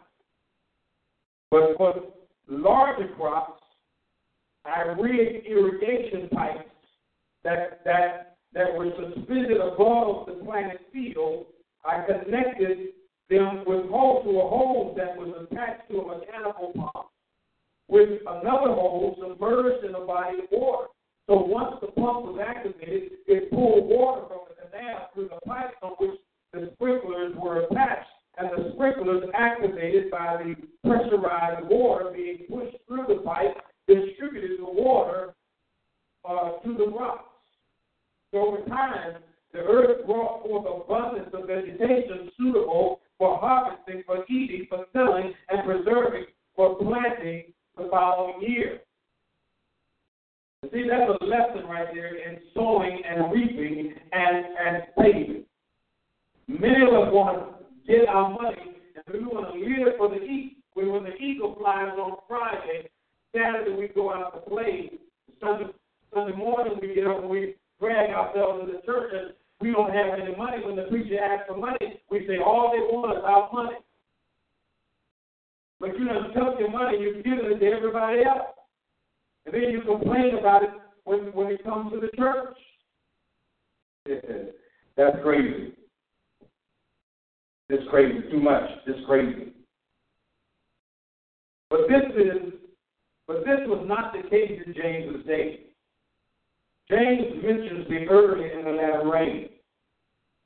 but 1.50 1.76
for 1.76 1.94
larger 2.48 3.08
crops, 3.16 3.62
I 4.64 4.82
rigged 4.98 5.46
irrigation 5.46 6.28
pipes 6.30 6.70
that 7.42 7.84
that 7.84 8.36
that 8.54 8.74
were 8.74 8.90
suspended 8.90 9.58
above 9.60 10.26
the 10.26 10.40
planted 10.44 10.80
field. 10.92 11.46
I 11.84 12.04
connected 12.06 12.88
them 13.28 13.64
with 13.66 13.86
hose 13.90 14.24
to 14.24 14.30
a 14.30 14.48
hose 14.48 14.96
that 14.96 15.16
was 15.16 15.46
attached 15.50 15.90
to 15.90 16.00
a 16.00 16.18
mechanical 16.18 16.72
pump 16.74 17.06
with 17.88 18.20
another 18.26 18.72
hose 18.72 19.16
submerged 19.20 19.84
in 19.84 19.94
a 19.94 20.00
body 20.00 20.38
of 20.38 20.46
water. 20.50 20.86
So 21.26 21.36
once 21.36 21.76
the 21.80 21.88
pump 21.88 22.26
was 22.26 22.40
activated, 22.44 23.12
it 23.26 23.50
pulled 23.50 23.88
water 23.88 24.26
from 24.28 24.40
the 24.48 24.68
canal 24.68 25.08
through 25.14 25.28
the 25.28 25.40
pipe 25.46 25.72
on 25.82 25.92
which 25.98 26.18
the 26.52 26.70
sprinklers 26.74 27.34
were 27.36 27.62
attached, 27.62 28.08
and 28.36 28.50
the 28.50 28.72
sprinklers 28.74 29.24
activated 29.34 30.10
by 30.10 30.36
the 30.42 30.54
pressurized 30.86 31.66
water 31.68 32.10
being 32.14 32.38
pushed 32.50 32.76
through 32.86 33.06
the 33.08 33.22
pipe 33.22 33.56
distributed 33.86 34.58
the 34.58 34.64
water 34.64 35.34
uh, 36.28 36.58
to 36.64 36.76
the 36.76 36.86
rocks. 36.86 37.30
So 38.32 38.38
over 38.38 38.68
time, 38.68 39.16
the 39.52 39.60
earth 39.60 40.04
brought 40.06 40.42
forth 40.42 40.66
abundance 40.66 41.30
of 41.32 41.46
vegetation 41.46 42.30
suitable 42.36 43.00
for 43.18 43.38
harvesting, 43.38 44.02
for 44.04 44.24
eating, 44.28 44.66
for 44.68 44.84
selling, 44.92 45.32
and 45.48 45.64
preserving, 45.64 46.26
for 46.56 46.76
planting 46.76 47.53
the 47.76 47.88
following 47.90 48.40
year. 48.42 48.80
See, 50.72 50.84
that's 50.88 51.10
a 51.20 51.24
lesson 51.24 51.68
right 51.68 51.88
there 51.92 52.16
in 52.16 52.38
sowing 52.54 53.02
and 53.06 53.32
reaping 53.32 53.92
and, 54.12 54.36
and 54.66 54.82
saving. 54.98 55.44
Many 56.48 56.82
of 56.82 56.88
us 56.88 57.12
want 57.12 57.38
to 57.38 57.92
get 57.92 58.08
our 58.08 58.30
money 58.30 58.76
and 58.94 59.04
we 59.12 59.26
want 59.26 59.52
to 59.52 59.60
live 59.60 59.94
for 59.98 60.08
the 60.08 60.22
eat. 60.22 60.58
When, 60.72 60.90
when 60.90 61.04
the 61.04 61.14
eagle 61.16 61.54
flies 61.58 61.92
on 61.98 62.16
Friday, 62.26 62.88
Saturday 63.34 63.76
we 63.76 63.88
go 63.88 64.12
out 64.12 64.34
to 64.34 64.50
play. 64.50 64.90
Sunday, 65.40 65.66
Sunday 66.12 66.36
morning 66.36 66.78
we 66.80 66.94
get 66.94 67.06
up 67.06 67.20
and 67.20 67.28
we 67.28 67.56
drag 67.80 68.10
ourselves 68.10 68.64
to 68.64 68.72
the 68.72 68.82
church 68.86 69.12
and 69.12 69.34
we 69.60 69.72
don't 69.72 69.92
have 69.92 70.18
any 70.18 70.34
money. 70.36 70.64
When 70.64 70.76
the 70.76 70.84
preacher 70.84 71.18
asks 71.20 71.46
for 71.48 71.56
money, 71.56 72.00
we 72.10 72.26
say 72.26 72.38
all 72.38 72.72
they 72.72 72.80
want 72.94 73.18
is 73.18 73.24
our 73.24 73.50
money. 73.52 73.76
But 75.84 75.98
you 75.98 76.06
don't 76.06 76.32
took 76.32 76.58
your 76.58 76.70
money, 76.70 76.98
you 76.98 77.22
give 77.22 77.44
it 77.44 77.60
to 77.60 77.66
everybody 77.66 78.24
else. 78.24 78.54
And 79.44 79.54
then 79.54 79.70
you 79.70 79.82
complain 79.82 80.38
about 80.38 80.62
it 80.62 80.70
when, 81.04 81.30
when 81.34 81.48
it 81.48 81.62
comes 81.62 81.92
to 81.92 82.00
the 82.00 82.08
church. 82.16 82.56
That's 84.96 85.16
crazy. 85.22 85.74
It's 87.68 87.82
crazy. 87.90 88.30
Too 88.30 88.40
much. 88.40 88.62
It's 88.86 89.04
crazy. 89.06 89.52
But 91.68 91.80
this 91.90 92.16
is 92.16 92.52
but 93.26 93.40
this 93.40 93.60
was 93.66 93.84
not 93.86 94.14
the 94.14 94.26
case 94.30 94.62
in 94.64 94.72
James's 94.72 95.26
day. 95.26 95.60
James 96.88 97.42
mentions 97.42 97.88
the 97.88 98.06
early 98.10 98.50
and 98.50 98.66
the 98.66 98.70
latter 98.70 99.10
rain. 99.10 99.48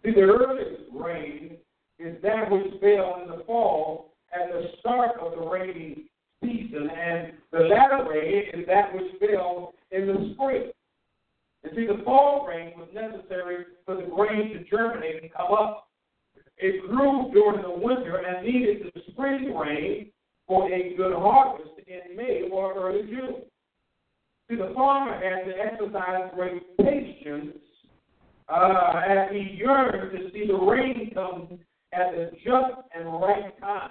See, 0.04 0.12
the 0.12 0.20
early 0.20 0.78
rain 0.92 1.58
is 2.00 2.20
that 2.22 2.50
which 2.50 2.80
fell 2.80 3.22
in 3.22 3.28
the 3.28 3.44
fall 3.46 4.07
at 4.32 4.52
the 4.52 4.68
start 4.80 5.18
of 5.20 5.32
the 5.32 5.48
rainy 5.48 6.04
season, 6.42 6.90
and 6.90 7.32
the 7.52 7.60
latter 7.60 8.08
rain 8.08 8.44
is 8.54 8.66
that 8.66 8.94
which 8.94 9.12
fell 9.20 9.72
in 9.90 10.06
the 10.06 10.34
spring. 10.34 10.70
And 11.64 11.72
see, 11.74 11.86
the 11.86 12.02
fall 12.04 12.46
rain 12.46 12.72
was 12.76 12.88
necessary 12.94 13.64
for 13.84 13.96
the 13.96 14.02
grain 14.02 14.52
to 14.52 14.64
germinate 14.64 15.22
and 15.22 15.32
come 15.32 15.52
up. 15.52 15.88
It 16.56 16.88
grew 16.88 17.30
during 17.32 17.62
the 17.62 17.70
winter 17.70 18.16
and 18.16 18.46
needed 18.46 18.92
the 18.94 19.00
spring 19.12 19.56
rain 19.56 20.10
for 20.46 20.70
a 20.72 20.94
good 20.96 21.14
harvest 21.14 21.70
in 21.86 22.16
May 22.16 22.48
or 22.50 22.74
early 22.74 23.02
June. 23.02 23.42
See, 24.48 24.56
the 24.56 24.72
farmer 24.74 25.14
had 25.14 25.44
to 25.44 25.58
exercise 25.58 26.30
great 26.34 26.76
patience 26.78 27.58
uh, 28.48 29.02
as 29.06 29.30
he 29.30 29.56
yearned 29.58 30.12
to 30.12 30.30
see 30.32 30.46
the 30.46 30.54
rain 30.54 31.10
come 31.12 31.58
at 31.92 32.12
the 32.12 32.30
just 32.44 32.80
and 32.94 33.20
right 33.20 33.58
time. 33.60 33.90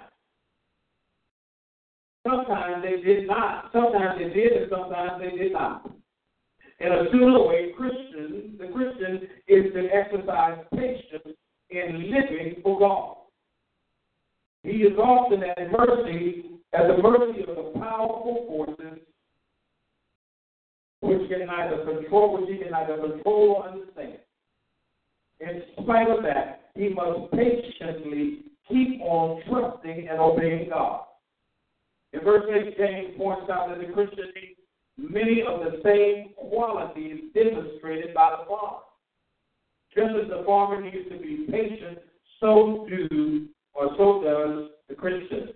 Sometimes 2.26 2.82
they 2.82 3.02
did 3.02 3.26
not. 3.26 3.70
Sometimes 3.72 4.18
they 4.18 4.28
did, 4.28 4.52
and 4.52 4.70
sometimes 4.70 5.22
they 5.22 5.36
did 5.36 5.52
not. 5.52 5.90
In 6.80 6.92
a 6.92 7.04
similar 7.10 7.46
way, 7.48 7.72
Christian, 7.76 8.56
the 8.58 8.68
Christian 8.68 9.28
is 9.48 9.72
to 9.72 9.88
exercise 9.92 10.58
patience 10.74 11.36
in 11.70 12.10
living 12.10 12.60
for 12.62 12.78
God. 12.78 13.16
He 14.62 14.82
is 14.82 14.96
often 14.98 15.42
at 15.42 15.72
mercy, 15.72 16.44
at 16.72 16.86
the 16.88 17.02
mercy 17.02 17.40
of 17.48 17.56
the 17.56 17.72
powerful 17.80 18.44
forces 18.48 19.00
which 21.00 21.28
can 21.28 21.46
neither 21.46 21.84
control, 21.84 22.38
which 22.38 22.50
he 22.50 22.58
can 22.58 22.72
neither 22.72 22.96
control 22.96 23.62
or 23.62 23.68
understand. 23.68 24.18
In 25.40 25.62
spite 25.80 26.10
of 26.10 26.22
that, 26.24 26.70
he 26.74 26.88
must 26.88 27.30
patiently 27.32 28.44
keep 28.68 29.00
on 29.02 29.40
trusting 29.48 30.08
and 30.08 30.18
obeying 30.18 30.68
God. 30.68 31.04
In 32.12 32.20
verse 32.20 32.44
8, 32.48 32.76
James 32.78 33.16
points 33.16 33.50
out 33.50 33.68
that 33.68 33.86
the 33.86 33.92
Christian 33.92 34.26
needs 34.34 34.58
many 34.96 35.42
of 35.42 35.60
the 35.60 35.80
same 35.84 36.32
qualities 36.48 37.24
demonstrated 37.34 38.14
by 38.14 38.36
the 38.38 38.48
farmer. 38.48 38.78
Just 39.94 40.14
as 40.22 40.28
the 40.28 40.42
farmer 40.44 40.80
needs 40.80 41.08
to 41.10 41.18
be 41.18 41.46
patient, 41.50 41.98
so 42.40 42.86
do 42.88 43.48
or 43.74 43.90
so 43.96 44.22
does 44.22 44.70
the 44.88 44.94
Christian. 44.94 45.50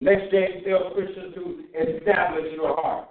Next, 0.00 0.30
James 0.30 0.64
tells 0.66 0.94
Christians 0.94 1.34
to 1.34 1.64
establish 1.78 2.52
your 2.54 2.74
heart. 2.80 3.08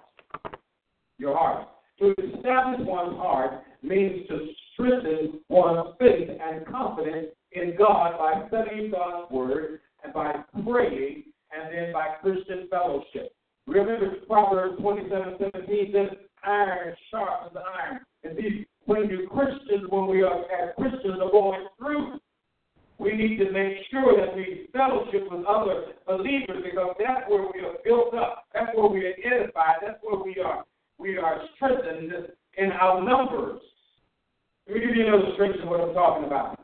Your 1.18 1.38
heart. 1.38 1.68
To 2.00 2.12
establish 2.12 2.88
one's 2.88 3.18
heart 3.18 3.62
means 3.84 4.28
to 4.28 4.48
strengthen 4.74 5.42
one's 5.50 5.96
faith 6.00 6.30
and 6.30 6.66
confidence 6.66 7.28
in 7.52 7.76
God 7.78 8.18
by 8.18 8.48
studying 8.48 8.92
God's 8.92 9.32
Word 9.32 9.82
and 10.04 10.14
by 10.14 10.34
praying 10.66 11.24
and 11.52 11.74
then 11.74 11.94
by 11.94 12.16
Christian 12.22 12.68
fellowship. 12.70 13.34
Remember 13.68 14.16
Proverbs 14.28 14.82
27 14.82 15.36
17 15.54 15.94
says, 15.94 16.18
iron 16.44 16.96
sharpens 17.12 17.58
iron. 17.58 18.00
And 18.24 18.66
when 18.86 19.10
you 19.10 19.28
Christians, 19.30 19.86
when 19.90 20.08
we 20.08 20.24
are 20.24 20.40
as 20.52 20.76
Christians 20.78 21.20
are 21.22 21.32
going 21.32 21.68
through, 21.78 22.20
we 22.98 23.16
need 23.16 23.38
to 23.38 23.52
make 23.52 23.78
sure 23.92 24.18
that 24.18 24.36
we 24.36 24.68
fellowship 24.74 25.32
with 25.32 25.46
other 25.46 25.94
believers 26.06 26.64
because 26.64 26.96
that's 27.00 27.30
where 27.30 27.44
we 27.54 27.62
are 27.62 27.78
built 27.86 28.14
up. 28.14 28.46
That's 28.54 28.76
where 28.76 28.90
we 28.90 29.06
are 29.06 29.14
edified. 29.24 29.78
That's 29.82 30.00
where 30.02 30.22
we 30.22 30.38
are 30.44 30.66
we 31.00 31.18
are 31.18 31.42
strengthened 31.56 32.12
in 32.58 32.72
our 32.74 33.02
numbers. 33.02 33.62
Let 34.68 34.76
me 34.76 34.86
give 34.86 34.96
you 34.96 35.08
an 35.08 35.14
illustration 35.14 35.62
of 35.64 35.70
what 35.70 35.80
I'm 35.80 35.94
talking 35.94 36.26
about. 36.26 36.60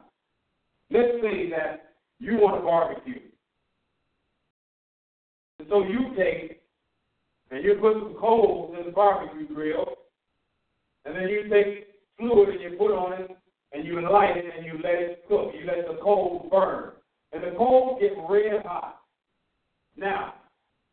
Let's 0.91 1.21
say 1.21 1.49
that 1.51 1.93
you 2.19 2.33
want 2.35 2.59
to 2.59 2.65
barbecue. 2.65 3.24
So 5.69 5.83
you 5.83 6.13
take 6.15 6.61
and 7.51 7.63
you 7.63 7.75
put 7.75 7.93
some 7.93 8.15
coals 8.19 8.75
in 8.79 8.85
the 8.85 8.91
barbecue 8.91 9.47
grill, 9.47 9.85
and 11.05 11.15
then 11.15 11.27
you 11.29 11.43
take 11.49 11.87
fluid 12.17 12.49
and 12.49 12.61
you 12.61 12.77
put 12.77 12.91
on 12.91 13.13
it, 13.13 13.31
and 13.71 13.85
you 13.85 14.01
light 14.09 14.37
it 14.37 14.45
and 14.57 14.65
you 14.65 14.73
let 14.83 14.95
it 14.95 15.25
cook. 15.27 15.51
You 15.53 15.65
let 15.65 15.87
the 15.87 16.01
coals 16.01 16.47
burn. 16.49 16.91
And 17.33 17.43
the 17.43 17.57
coals 17.57 17.99
get 17.99 18.13
red 18.29 18.65
hot. 18.65 19.01
Now, 19.97 20.35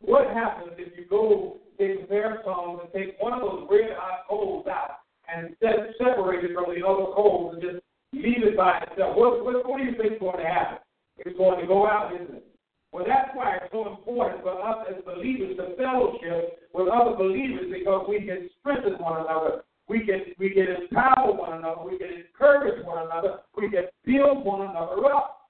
what 0.00 0.26
happens 0.28 0.72
if 0.78 0.96
you 0.98 1.06
go 1.08 1.58
take 1.78 2.02
a 2.02 2.06
pair 2.06 2.38
of 2.38 2.44
tongs 2.44 2.80
and 2.82 2.92
take 2.92 3.16
one 3.20 3.32
of 3.32 3.40
those 3.40 3.68
red 3.70 3.96
hot 3.96 4.26
coals 4.28 4.66
out 4.66 4.98
and 5.32 5.54
set, 5.60 5.94
separate 5.98 6.44
it 6.44 6.54
from 6.54 6.74
the 6.74 6.86
other 6.86 7.12
coals 7.14 7.54
and 7.54 7.62
just 7.62 7.84
leave 8.12 8.44
it 8.44 8.56
by 8.56 8.78
itself. 8.78 9.16
What, 9.16 9.44
what, 9.44 9.68
what 9.68 9.78
do 9.78 9.84
you 9.84 9.96
think 9.96 10.14
is 10.14 10.20
going 10.20 10.38
to 10.38 10.44
happen? 10.44 10.78
It's 11.18 11.36
going 11.36 11.60
to 11.60 11.66
go 11.66 11.86
out, 11.86 12.12
isn't 12.14 12.36
it? 12.36 12.51
Well, 12.92 13.04
that's 13.06 13.30
why 13.34 13.56
it's 13.56 13.72
so 13.72 13.88
important 13.88 14.42
for 14.42 14.60
us 14.62 14.86
as 14.90 15.02
believers 15.04 15.56
to 15.56 15.74
fellowship 15.76 16.68
with 16.74 16.88
other 16.88 17.16
believers 17.16 17.72
because 17.72 18.04
we 18.06 18.20
can 18.20 18.50
strengthen 18.60 18.94
one 19.02 19.24
another. 19.24 19.64
We 19.88 20.04
can 20.04 20.20
we 20.38 20.50
can 20.50 20.66
empower 20.82 21.32
one 21.32 21.58
another. 21.58 21.82
We 21.84 21.98
can 21.98 22.08
encourage 22.12 22.84
one 22.84 23.06
another. 23.06 23.40
We 23.56 23.70
can 23.70 23.84
build 24.04 24.44
one 24.44 24.68
another 24.68 25.04
up. 25.06 25.48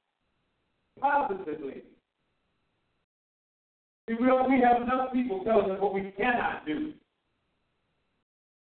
positively. 1.01 1.83
See, 4.09 4.15
we, 4.15 4.27
we 4.27 4.63
have 4.63 4.83
enough 4.83 5.13
people 5.13 5.43
telling 5.45 5.71
us 5.71 5.81
what 5.81 5.95
we 5.95 6.13
cannot 6.17 6.65
do. 6.67 6.93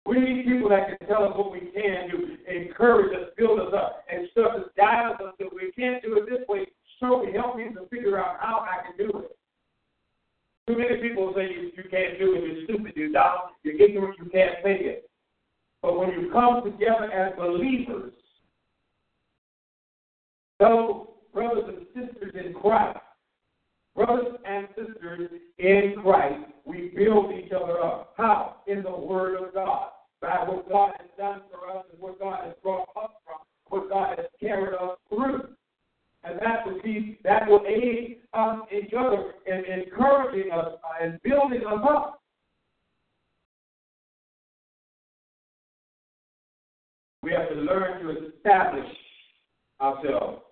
We 0.07 0.21
need 0.21 0.47
people 0.47 0.71
that 0.71 0.99
can 0.99 1.07
tell 1.09 1.25
us 1.25 1.33
what 1.37 1.53
we 1.53 1.61
can 1.61 2.11
do, 2.11 2.37
encourage 2.49 3.15
us, 3.15 3.29
build 3.37 3.61
us 3.61 3.75
up, 3.75 4.05
and 4.11 4.27
stuff 4.33 4.53
us, 4.57 4.71
guide 4.77 5.13
us 5.21 5.35
that 5.39 5.49
we 5.53 5.71
can't 5.73 6.03
do 6.03 6.17
it 6.17 6.31
this 6.31 6.49
way. 6.49 6.67
Show 7.01 7.23
me, 7.23 7.33
help 7.33 7.57
me 7.57 7.65
to 7.75 7.87
figure 7.89 8.19
out 8.19 8.39
how 8.41 8.67
I 8.67 8.87
can 8.87 9.07
do 9.07 9.19
it. 9.19 9.37
Too 10.67 10.77
many 10.77 10.97
people 11.01 11.33
say 11.35 11.49
you, 11.51 11.71
can't 11.91 12.19
do 12.19 12.35
it, 12.35 12.45
you're 12.45 12.65
stupid, 12.65 12.93
you're 12.95 13.13
dumb, 13.13 13.53
you're 13.63 13.81
ignorant, 13.81 14.19
you 14.19 14.29
can't 14.31 14.57
make 14.65 14.81
it. 14.83 15.09
But 15.81 15.99
when 15.99 16.11
you 16.11 16.31
come 16.33 16.63
together 16.65 17.11
as 17.11 17.37
believers, 17.39 18.13
fellow 20.59 21.15
brothers 21.33 21.65
and 21.69 21.87
sisters 21.95 22.35
in 22.35 22.53
Christ, 22.53 22.99
brothers 23.95 24.35
and 24.47 24.69
sisters 24.77 25.31
in 25.59 25.95
Christ, 26.03 26.51
we 26.65 26.93
build 26.95 27.33
each 27.33 27.53
other 27.53 27.81
up. 27.81 28.13
How? 28.17 28.57
In 28.67 28.83
the 28.83 28.91
Word 28.91 29.43
of 29.43 29.55
God. 29.55 29.89
By 30.21 30.37
what 30.47 30.69
God 30.69 30.93
has 30.99 31.09
done 31.17 31.43
for 31.51 31.79
us 31.79 31.85
and 31.93 32.01
what 32.01 32.19
God 32.19 32.45
has 32.45 32.55
brought 32.63 32.89
us 32.97 33.11
from, 33.25 33.39
what 33.69 33.89
God 33.89 34.19
has 34.19 34.27
carried 34.41 34.75
us 34.75 34.99
through. 35.09 35.48
And 36.39 36.47
that 36.47 36.67
will 36.67 36.81
be 36.83 37.19
that 37.25 37.49
will 37.49 37.65
aid 37.67 38.19
us 38.33 38.61
each 38.71 38.93
other 38.97 39.33
in 39.47 39.65
encouraging 39.65 40.53
us 40.53 40.75
and 41.01 41.21
building 41.23 41.63
us 41.67 41.81
up. 41.89 42.23
We 47.23 47.33
have 47.33 47.49
to 47.49 47.55
learn 47.57 48.03
to 48.03 48.29
establish 48.29 48.87
ourselves. 49.81 50.43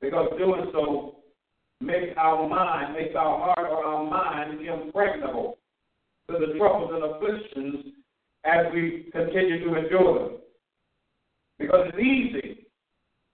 Because 0.00 0.30
doing 0.38 0.70
so 0.72 1.16
makes 1.80 2.16
our 2.16 2.48
mind, 2.48 2.94
makes 2.94 3.14
our 3.14 3.38
heart 3.38 3.70
or 3.70 3.84
our 3.84 4.04
mind 4.04 4.60
impregnable 4.60 5.58
to 6.30 6.38
the 6.38 6.58
troubles 6.58 6.90
and 6.94 7.04
afflictions 7.04 7.94
as 8.44 8.66
we 8.72 9.10
continue 9.12 9.64
to 9.64 9.74
endure 9.74 10.18
them. 10.18 10.38
Because 11.58 11.88
it's 11.88 11.98
easy 11.98 12.66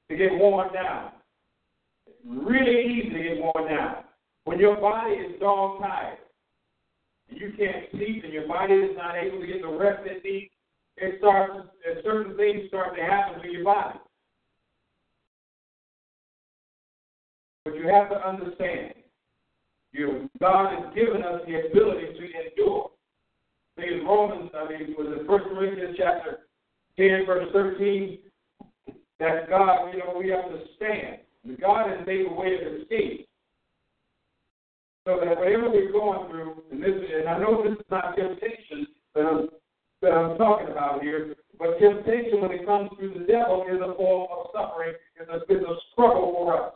to 0.09 0.17
get 0.17 0.33
worn 0.33 0.73
down. 0.73 1.13
Really 2.27 2.85
easy 2.85 3.11
to 3.11 3.23
get 3.23 3.39
worn 3.39 3.69
down. 3.69 4.05
When 4.45 4.59
your 4.59 4.77
body 4.77 5.15
is 5.15 5.41
dog 5.41 5.81
tired, 5.81 6.19
and 7.29 7.41
you 7.41 7.53
can't 7.57 7.87
sleep, 7.93 8.25
and 8.25 8.33
your 8.33 8.49
body 8.49 8.75
is 8.75 8.97
not 8.97 9.17
able 9.17 9.41
to 9.41 9.47
get 9.47 9.63
the 9.63 9.69
rest 9.69 10.03
it 10.07 10.25
needs, 10.25 10.51
it 10.97 11.15
starts, 11.19 11.69
certain 12.05 12.37
things 12.37 12.69
start 12.69 12.95
to 12.97 13.03
happen 13.03 13.41
to 13.43 13.49
your 13.49 13.65
body. 13.65 13.99
But 17.65 17.75
you 17.77 17.89
have 17.89 18.11
to 18.11 18.29
understand, 18.29 18.95
you, 19.93 20.29
God 20.41 20.73
has 20.73 20.95
given 20.95 21.23
us 21.23 21.41
the 21.47 21.67
ability 21.69 22.07
to 22.07 22.49
endure. 22.49 22.91
See, 23.79 23.87
in 23.87 24.05
Romans, 24.05 24.51
I 24.55 24.69
mean, 24.69 24.95
was 24.99 25.17
it 25.19 25.27
First 25.27 25.45
Corinthians 25.45 25.97
chapter 25.99 26.41
10, 26.97 27.27
verse 27.27 27.49
13, 27.53 28.19
that 29.21 29.49
God, 29.49 29.91
you 29.93 29.99
know, 29.99 30.15
we 30.19 30.31
understand. 31.45 31.61
God 31.61 31.91
has 31.91 32.07
made 32.07 32.27
a 32.27 32.33
way 32.33 32.55
of 32.55 32.81
escape. 32.81 33.29
So 35.07 35.19
that 35.25 35.39
whatever 35.39 35.71
we're 35.71 35.93
going 35.93 36.29
through, 36.31 36.63
and 36.71 36.83
this, 36.83 36.91
and 36.91 37.29
I 37.29 37.39
know 37.39 37.63
this 37.63 37.73
is 37.73 37.87
not 37.91 38.17
temptation 38.17 38.87
that 39.15 39.25
I'm, 39.25 39.49
that 40.03 40.13
I'm 40.13 40.37
talking 40.37 40.69
about 40.69 41.03
here, 41.03 41.35
but 41.59 41.79
temptation 41.79 42.41
when 42.41 42.53
it 42.53 42.67
comes 42.67 42.91
through 42.97 43.15
the 43.15 43.25
devil 43.25 43.65
is 43.69 43.81
a 43.81 43.95
form 43.97 44.29
of 44.31 44.47
suffering, 44.53 44.95
is 45.21 45.29
a, 45.29 45.37
is 45.53 45.63
a 45.63 45.75
struggle 45.93 46.33
for 46.37 46.67
us. 46.67 46.75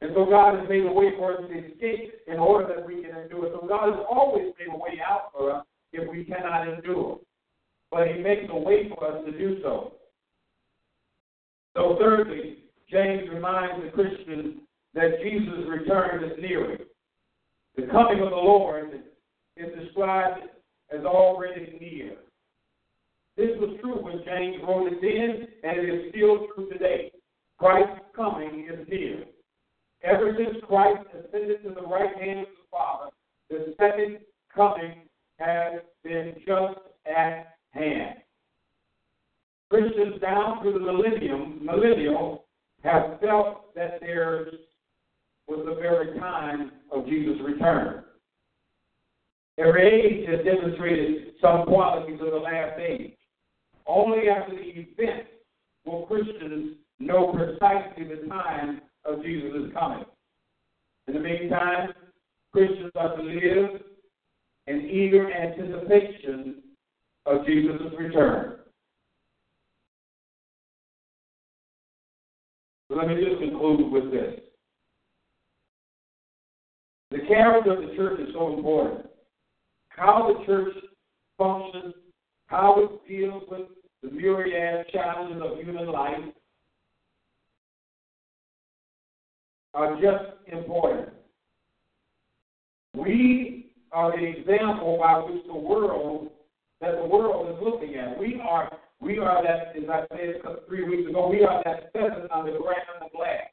And 0.00 0.12
so 0.14 0.24
God 0.24 0.58
has 0.58 0.68
made 0.68 0.84
a 0.84 0.92
way 0.92 1.12
for 1.16 1.34
us 1.34 1.40
to 1.48 1.58
escape 1.58 2.12
in 2.26 2.38
order 2.38 2.74
that 2.74 2.86
we 2.86 3.02
can 3.02 3.16
endure. 3.16 3.48
So 3.52 3.66
God 3.66 3.94
has 3.94 4.04
always 4.10 4.52
made 4.58 4.68
a 4.72 4.76
way 4.76 5.00
out 5.06 5.30
for 5.32 5.52
us 5.52 5.64
if 5.92 6.10
we 6.10 6.24
cannot 6.24 6.68
endure. 6.68 7.20
But 7.90 8.08
He 8.08 8.20
makes 8.20 8.44
a 8.50 8.56
way 8.56 8.88
for 8.88 9.06
us 9.06 9.24
to 9.24 9.32
do 9.32 9.60
so. 9.62 9.92
So, 11.76 11.96
thirdly, 12.00 12.63
James 12.90 13.28
reminds 13.32 13.84
the 13.84 13.90
Christians 13.90 14.60
that 14.94 15.22
Jesus' 15.22 15.68
return 15.68 16.24
is 16.24 16.38
nearing. 16.40 16.78
The 17.76 17.86
coming 17.86 18.20
of 18.20 18.30
the 18.30 18.36
Lord 18.36 19.02
is 19.56 19.84
described 19.84 20.40
as 20.96 21.04
already 21.04 21.76
near. 21.80 22.16
This 23.36 23.50
was 23.58 23.76
true 23.80 24.00
when 24.00 24.22
James 24.24 24.62
wrote 24.66 24.92
it 24.92 25.00
then, 25.00 25.48
and 25.68 25.78
it 25.80 25.92
is 25.92 26.10
still 26.10 26.46
true 26.54 26.68
today. 26.70 27.10
Christ's 27.58 28.04
coming 28.14 28.68
is 28.72 28.86
near. 28.88 29.24
Ever 30.04 30.36
since 30.36 30.62
Christ 30.66 31.02
ascended 31.10 31.62
to 31.64 31.70
the 31.70 31.86
right 31.86 32.14
hand 32.20 32.40
of 32.40 32.46
the 32.46 32.68
Father, 32.70 33.10
the 33.50 33.74
second 33.78 34.18
coming 34.54 35.08
has 35.38 35.80
been 36.04 36.34
just 36.46 36.78
at 37.06 37.56
hand. 37.70 38.18
Christians 39.70 40.20
down 40.20 40.62
through 40.62 40.74
the 40.74 40.80
millennium, 40.80 41.58
millennial 41.64 42.43
have 42.84 43.18
felt 43.20 43.74
that 43.74 43.98
theirs 44.00 44.54
was 45.48 45.64
the 45.66 45.74
very 45.74 46.18
time 46.18 46.72
of 46.92 47.06
Jesus' 47.06 47.40
return. 47.42 48.04
Every 49.58 49.86
age 49.86 50.28
has 50.28 50.44
demonstrated 50.44 51.34
some 51.40 51.64
qualities 51.66 52.20
of 52.20 52.30
the 52.30 52.36
last 52.36 52.78
age. 52.78 53.14
Only 53.86 54.28
after 54.28 54.54
the 54.54 54.62
event 54.62 55.28
will 55.84 56.06
Christians 56.06 56.76
know 56.98 57.32
precisely 57.32 58.04
the 58.04 58.28
time 58.28 58.80
of 59.04 59.22
Jesus' 59.22 59.72
coming. 59.72 60.04
In 61.06 61.14
the 61.14 61.20
meantime, 61.20 61.90
Christians 62.52 62.90
are 62.96 63.16
to 63.16 63.22
live 63.22 63.80
in 64.66 64.88
eager 64.90 65.30
anticipation 65.30 66.62
of 67.26 67.46
Jesus' 67.46 67.92
return. 67.98 68.56
Let 72.94 73.08
me 73.08 73.16
just 73.16 73.40
conclude 73.40 73.90
with 73.90 74.12
this. 74.12 74.38
The 77.10 77.26
character 77.26 77.72
of 77.72 77.88
the 77.88 77.96
church 77.96 78.20
is 78.20 78.28
so 78.32 78.56
important. 78.56 79.06
How 79.88 80.32
the 80.32 80.44
church 80.46 80.74
functions, 81.36 81.94
how 82.46 82.76
it 82.78 83.08
deals 83.08 83.42
with 83.50 83.68
the 84.02 84.10
myriad 84.10 84.86
challenges 84.92 85.42
of 85.42 85.58
human 85.58 85.90
life, 85.90 86.20
are 89.74 89.94
just 90.00 90.36
important. 90.52 91.08
We 92.96 93.72
are 93.90 94.12
the 94.12 94.24
example 94.24 94.98
by 95.00 95.18
which 95.18 95.44
the 95.46 95.54
world 95.54 96.30
that 96.80 96.96
the 96.96 97.06
world 97.06 97.56
is 97.56 97.62
looking 97.62 97.96
at. 97.96 98.18
We 98.18 98.40
are 98.40 98.70
we 99.00 99.18
are 99.18 99.42
that 99.42 99.76
as 99.76 99.88
I 99.88 100.06
said 100.10 100.42
three 100.66 100.84
weeks 100.84 101.10
ago, 101.10 101.28
we 101.28 101.42
are 101.42 101.62
that 101.64 101.92
pheasant 101.92 102.30
on 102.30 102.46
the 102.46 102.52
ground 102.52 103.02
of 103.02 103.12
glass. 103.12 103.48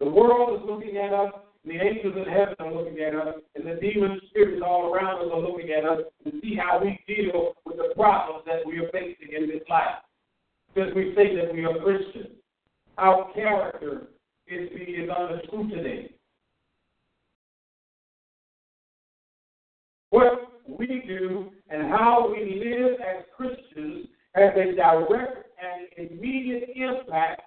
The 0.00 0.10
world 0.10 0.60
is 0.60 0.66
looking 0.68 0.96
at 0.96 1.12
us, 1.12 1.32
the 1.64 1.74
angels 1.74 2.14
in 2.16 2.32
heaven 2.32 2.54
are 2.58 2.74
looking 2.74 2.98
at 2.98 3.14
us, 3.14 3.36
and 3.54 3.66
the 3.66 3.80
demon 3.80 4.20
spirits 4.28 4.62
all 4.64 4.92
around 4.92 5.24
us 5.24 5.30
are 5.32 5.40
looking 5.40 5.70
at 5.70 5.84
us 5.84 6.00
to 6.24 6.32
see 6.42 6.56
how 6.56 6.80
we 6.82 6.98
deal 7.06 7.54
with 7.64 7.76
the 7.76 7.94
problems 7.94 8.44
that 8.46 8.66
we 8.66 8.78
are 8.78 8.90
facing 8.92 9.32
in 9.34 9.48
this 9.48 9.62
life. 9.68 10.02
Because 10.74 10.92
we 10.94 11.14
say 11.16 11.36
that 11.36 11.54
we 11.54 11.64
are 11.64 11.78
Christians. 11.78 12.36
Our 12.98 13.32
character 13.32 14.08
is, 14.46 14.68
is 14.72 15.08
under 15.16 15.40
scrutiny. 15.46 16.10
What 20.10 20.52
we 20.68 21.02
do 21.06 21.50
and 21.70 21.82
how 21.90 22.30
we 22.30 22.62
live 22.64 23.00
as 23.00 23.24
Christians 23.36 24.08
has 24.34 24.52
a 24.56 24.74
direct 24.74 25.46
and 25.62 26.10
immediate 26.10 26.70
impact 26.76 27.42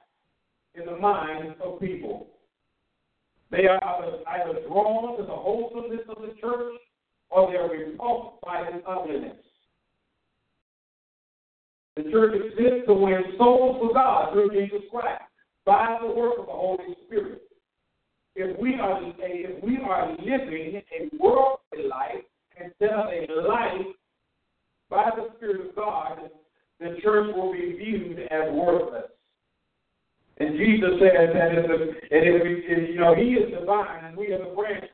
in 0.76 0.86
the 0.86 0.98
minds 0.98 1.56
of 1.64 1.80
people. 1.80 2.28
They 3.52 3.66
are 3.68 3.80
either 3.84 4.68
drawn 4.68 5.18
to 5.18 5.24
the 5.24 5.30
wholesomeness 5.30 6.06
of 6.10 6.22
the 6.22 6.34
church 6.40 6.76
or 7.30 7.52
they 7.52 7.58
are 7.58 7.70
repulsed 7.70 8.42
by 8.44 8.62
its 8.68 8.86
ugliness. 8.88 9.38
The 11.96 12.04
church 12.12 12.36
exists 12.36 12.86
to 12.88 12.94
win 12.94 13.24
souls 13.38 13.78
for 13.80 13.94
God 13.94 14.32
through 14.32 14.52
Jesus 14.52 14.82
Christ 14.92 15.24
by 15.66 15.98
the 16.02 16.08
work 16.08 16.40
of 16.40 16.46
the 16.46 16.52
Holy 16.52 16.96
Spirit. 17.06 17.42
If 18.36 18.58
we 18.60 18.76
are 18.76 19.02
if 19.18 19.64
we 19.64 19.78
are 19.78 20.12
living 20.12 20.82
a 20.92 21.18
worldly 21.18 21.90
life 21.90 22.24
instead 22.64 22.92
of 22.92 23.08
a 23.08 23.48
life 23.48 23.88
by 24.90 25.10
the 25.16 25.30
Spirit 25.36 25.70
of 25.70 25.76
God, 25.76 26.30
the 26.80 26.98
church 27.02 27.36
will 27.36 27.54
be 27.54 27.76
viewed 27.78 28.20
as 28.32 28.52
worthless. 28.54 29.10
And 30.40 30.58
Jesus 30.58 30.90
says 31.00 31.30
that 31.34 31.58
if, 31.58 31.68
the, 31.68 31.90
if, 32.12 32.42
if 32.46 32.90
you 32.90 33.00
know 33.00 33.16
He 33.16 33.34
is 33.34 33.52
the 33.58 33.66
vine 33.66 34.06
and 34.06 34.16
we 34.16 34.32
are 34.34 34.38
the 34.38 34.56
branch, 34.56 34.86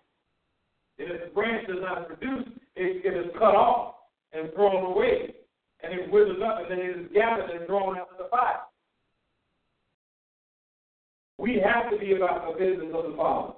and 0.99 1.11
if 1.11 1.25
the 1.25 1.33
branch 1.33 1.67
does 1.67 1.77
not 1.81 2.07
produce, 2.07 2.47
it, 2.75 3.05
it 3.05 3.17
is 3.17 3.31
cut 3.33 3.55
off 3.55 3.95
and 4.31 4.53
thrown 4.53 4.83
away, 4.85 5.35
and 5.81 5.93
it 5.93 6.11
withers 6.11 6.41
up, 6.45 6.59
and 6.61 6.71
then 6.71 6.79
it 6.79 6.97
is 6.97 7.11
gathered 7.13 7.49
and 7.49 7.65
thrown 7.67 7.97
out 7.97 8.09
to 8.11 8.23
the 8.23 8.29
fire. 8.29 8.61
We 11.37 11.61
have 11.63 11.91
to 11.91 11.97
be 11.97 12.15
about 12.15 12.47
the 12.47 12.59
business 12.59 12.93
of 12.93 13.11
the 13.11 13.17
Father. 13.17 13.53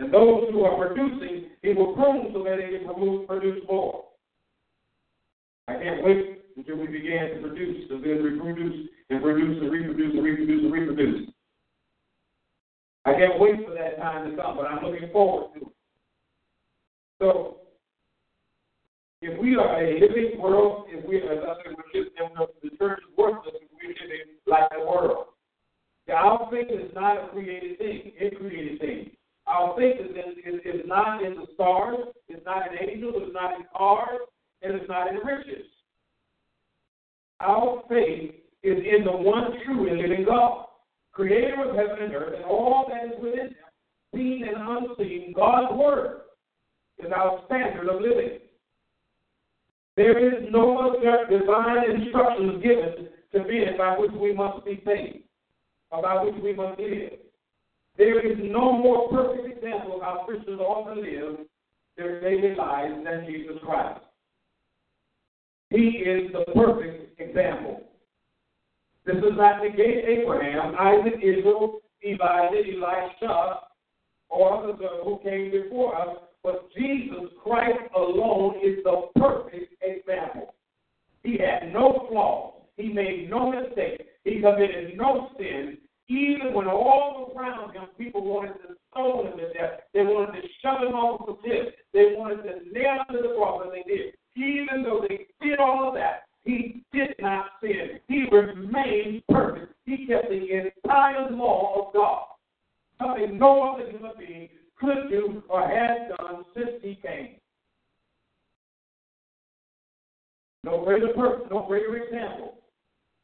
And 0.00 0.12
those 0.12 0.50
who 0.50 0.64
are 0.64 0.88
producing, 0.88 1.50
He 1.62 1.74
will 1.74 1.94
prune 1.94 2.30
so 2.32 2.42
that 2.42 2.56
they 2.56 2.78
can 2.78 3.26
produce 3.26 3.62
more. 3.68 4.06
I 5.68 5.74
can't 5.74 6.04
wait 6.04 6.41
until 6.56 6.76
we 6.76 6.86
begin 6.86 7.34
to 7.34 7.48
produce, 7.48 7.88
to 7.88 8.00
then 8.00 8.22
reproduce 8.22 8.88
and 9.10 9.22
produce 9.22 9.58
and 9.60 9.70
reproduce 9.70 10.14
and 10.14 10.24
reproduce 10.24 10.62
and 10.62 10.72
reproduce. 10.72 11.30
I 13.04 13.12
can't 13.14 13.40
wait 13.40 13.66
for 13.66 13.74
that 13.74 13.98
time 13.98 14.30
to 14.30 14.36
come, 14.36 14.56
but 14.56 14.66
I'm 14.66 14.84
looking 14.84 15.10
forward 15.12 15.54
to 15.54 15.66
it. 15.66 15.72
So, 17.20 17.56
if 19.20 19.40
we 19.40 19.56
are 19.56 19.82
a 19.82 20.00
living 20.00 20.40
world, 20.40 20.86
if 20.88 21.04
we 21.06 21.16
are, 21.20 21.32
as 21.32 21.38
I 21.38 21.54
said, 21.64 21.74
the 22.62 22.76
church 22.76 22.98
is 22.98 23.16
worthless 23.16 23.54
if 23.54 23.68
we 23.80 23.88
live 23.88 24.26
like 24.46 24.68
the 24.70 24.80
world. 24.80 25.26
Our 26.12 26.50
faith 26.50 26.66
is 26.70 26.92
not 26.94 27.24
a 27.24 27.28
created 27.28 27.78
thing, 27.78 28.12
it 28.16 28.38
created 28.38 28.80
thing. 28.80 29.10
Our 29.46 29.76
faith 29.76 29.96
is, 30.00 30.10
in, 30.10 30.54
is, 30.54 30.60
is 30.64 30.80
not 30.86 31.22
in 31.22 31.34
the 31.34 31.46
stars, 31.54 31.98
it's 32.28 32.44
not 32.44 32.70
in 32.70 32.88
angels, 32.88 33.14
it's 33.18 33.34
not 33.34 33.54
in 33.54 33.64
cars, 33.76 34.20
and 34.62 34.74
it's 34.74 34.88
not 34.88 35.08
in 35.08 35.16
riches. 35.16 35.66
Our 37.42 37.82
faith 37.88 38.34
is 38.62 38.78
in 38.78 39.04
the 39.04 39.12
one 39.12 39.50
true 39.64 39.88
and 39.88 40.00
living 40.00 40.24
God, 40.24 40.66
creator 41.12 41.68
of 41.68 41.76
heaven 41.76 42.04
and 42.04 42.14
earth, 42.14 42.34
and 42.36 42.44
all 42.44 42.88
that 42.88 43.12
is 43.12 43.20
within 43.22 43.46
them, 43.46 43.54
seen 44.14 44.44
and 44.44 44.56
unseen. 44.56 45.32
God's 45.34 45.74
word 45.76 46.20
is 46.98 47.10
our 47.14 47.42
standard 47.46 47.88
of 47.88 48.00
living. 48.00 48.38
There 49.96 50.18
is 50.18 50.48
no 50.50 50.78
other 50.78 51.26
divine 51.28 51.90
instructions 51.90 52.62
given 52.62 53.08
to 53.32 53.38
men 53.40 53.76
by 53.76 53.98
which 53.98 54.12
we 54.12 54.32
must 54.32 54.64
be 54.64 54.80
saved, 54.86 55.24
or 55.90 56.02
by 56.02 56.22
which 56.22 56.36
we 56.42 56.54
must 56.54 56.78
live. 56.78 57.18
There 57.98 58.24
is 58.24 58.38
no 58.40 58.72
more 58.72 59.08
perfect 59.10 59.56
example 59.56 59.96
of 59.96 60.02
how 60.02 60.24
Christians 60.26 60.60
ought 60.60 60.94
to 60.94 61.00
live 61.00 61.40
their 61.96 62.20
daily 62.20 62.54
lives 62.54 63.04
than 63.04 63.26
Jesus 63.26 63.56
Christ. 63.64 64.00
He 65.70 66.04
is 66.04 66.32
the 66.32 66.44
perfect 66.54 67.11
example. 67.18 67.82
This 69.04 69.16
does 69.16 69.32
not 69.36 69.62
negate 69.62 70.04
Abraham, 70.06 70.74
Isaac, 70.78 71.14
Israel, 71.22 71.80
Elijah, 72.04 72.62
Elisha, 72.68 73.60
or 74.28 74.64
others 74.64 74.80
who 75.04 75.18
came 75.22 75.50
before 75.50 75.96
us, 75.96 76.16
but 76.42 76.68
Jesus 76.76 77.30
Christ 77.42 77.78
alone 77.96 78.56
is 78.62 78.82
the 78.84 79.08
perfect 79.16 79.74
example. 79.82 80.54
He 81.22 81.38
had 81.38 81.72
no 81.72 82.06
flaws. 82.08 82.54
He 82.76 82.92
made 82.92 83.28
no 83.30 83.50
mistake. 83.50 84.00
He 84.24 84.40
committed 84.40 84.96
no 84.96 85.30
sin. 85.38 85.78
Even 86.08 86.52
when 86.52 86.66
all 86.66 87.32
around 87.36 87.72
him 87.72 87.84
people 87.96 88.24
wanted 88.24 88.54
to 88.54 88.74
stone 88.90 89.26
him 89.26 89.38
to 89.38 89.52
death, 89.52 89.80
they 89.94 90.02
wanted 90.02 90.42
to 90.42 90.48
shove 90.62 90.82
him 90.82 90.94
off 90.94 91.26
the 91.26 91.34
cliff, 91.34 91.74
they 91.92 92.14
wanted 92.16 92.42
to 92.42 92.72
nail 92.72 92.98
him 93.08 93.16
to 93.16 93.22
the 93.22 93.34
cross, 93.36 93.62
and 93.64 93.72
they 93.72 93.84
did. 93.86 94.14
Even 94.36 94.82
though 94.82 95.04
they 95.08 95.26
did 95.40 95.58
all 95.58 95.88
of 95.88 95.94
that, 95.94 96.24
he 96.44 96.82
did 96.92 97.14
not 97.20 97.46
sin. 97.60 98.00
He 98.08 98.26
remained 98.30 99.22
perfect. 99.28 99.72
He 99.86 100.06
kept 100.06 100.28
the 100.28 100.72
entire 100.84 101.30
law 101.30 101.86
of 101.86 101.94
God. 101.94 102.24
Something 103.00 103.38
no 103.38 103.72
other 103.74 103.90
human 103.90 104.12
being 104.18 104.48
could 104.78 105.08
do 105.10 105.42
or 105.48 105.62
had 105.62 106.16
done 106.18 106.44
since 106.54 106.82
he 106.82 106.96
came. 106.96 107.36
No 110.64 110.84
greater 110.84 111.08
person, 111.08 111.46
no 111.50 111.64
greater 111.66 111.96
example 111.96 112.54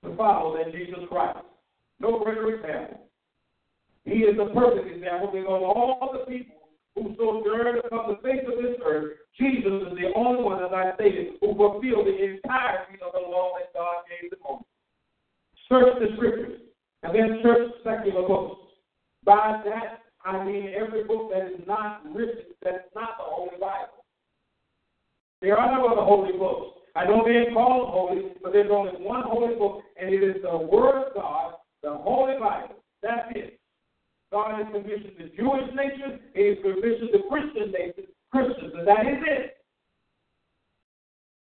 to 0.05 0.17
follow 0.17 0.57
than 0.57 0.73
Jesus 0.73 0.99
Christ. 1.09 1.39
No 2.01 2.23
greater 2.23 2.55
example. 2.55 3.01
He 4.05 4.21
is 4.21 4.37
the 4.37 4.53
perfect 4.55 4.95
example 4.95 5.31
because 5.33 5.47
all 5.49 6.11
the 6.13 6.31
people 6.31 6.58
who 7.03 7.15
so 7.17 7.43
sojourn 7.45 7.79
upon 7.85 8.11
the 8.11 8.19
face 8.23 8.43
of 8.47 8.63
this 8.63 8.77
earth, 8.85 9.17
Jesus 9.39 9.87
is 9.87 9.95
the 9.95 10.11
only 10.17 10.43
one, 10.43 10.63
as 10.63 10.71
I 10.75 10.95
stated, 10.95 11.39
who 11.41 11.55
fulfilled 11.55 12.07
the 12.07 12.19
entirety 12.19 12.99
of 13.05 13.13
the 13.13 13.23
law 13.23 13.53
that 13.59 13.73
God 13.73 14.03
gave 14.11 14.31
to 14.31 14.37
Moses. 14.43 14.67
Search 15.69 15.95
the 16.01 16.17
scriptures 16.17 16.61
and 17.03 17.15
then 17.15 17.41
search 17.43 17.71
secular 17.85 18.27
books. 18.27 18.63
By 19.25 19.63
that, 19.65 20.03
I 20.25 20.45
mean 20.45 20.75
every 20.75 21.05
book 21.05 21.31
that 21.33 21.47
is 21.47 21.61
not 21.67 22.03
written, 22.15 22.51
that's 22.63 22.89
not 22.95 23.19
the 23.19 23.25
Holy 23.25 23.59
Bible. 23.61 24.05
There 25.41 25.57
are 25.57 25.77
no 25.77 25.87
other 25.87 26.03
holy 26.03 26.37
books. 26.37 26.79
I 26.97 27.05
know 27.05 27.23
they're 27.25 27.53
called 27.53 27.91
holy, 27.91 28.33
but 28.43 28.53
there's 28.53 28.71
only 28.73 28.93
one 28.99 29.23
holy 29.25 29.55
book, 29.55 29.83
and 30.01 30.13
it 30.13 30.23
is 30.23 30.43
the 30.43 30.57
Word 30.57 31.09
of 31.09 31.15
God, 31.15 31.55
the 31.83 31.91
Holy 31.91 32.35
Bible. 32.41 32.75
That's 33.03 33.31
it. 33.37 33.61
God 34.33 34.59
has 34.59 34.67
commissioned 34.73 35.17
the 35.19 35.31
Jewish 35.37 35.69
nation, 35.75 36.21
He 36.35 36.49
has 36.49 36.59
commissioned 36.63 37.11
the 37.13 37.23
Christian 37.29 37.73
nation, 37.73 38.05
Christians, 38.31 38.73
and 38.77 38.87
that 38.87 39.07
is 39.07 39.23
it. 39.27 39.55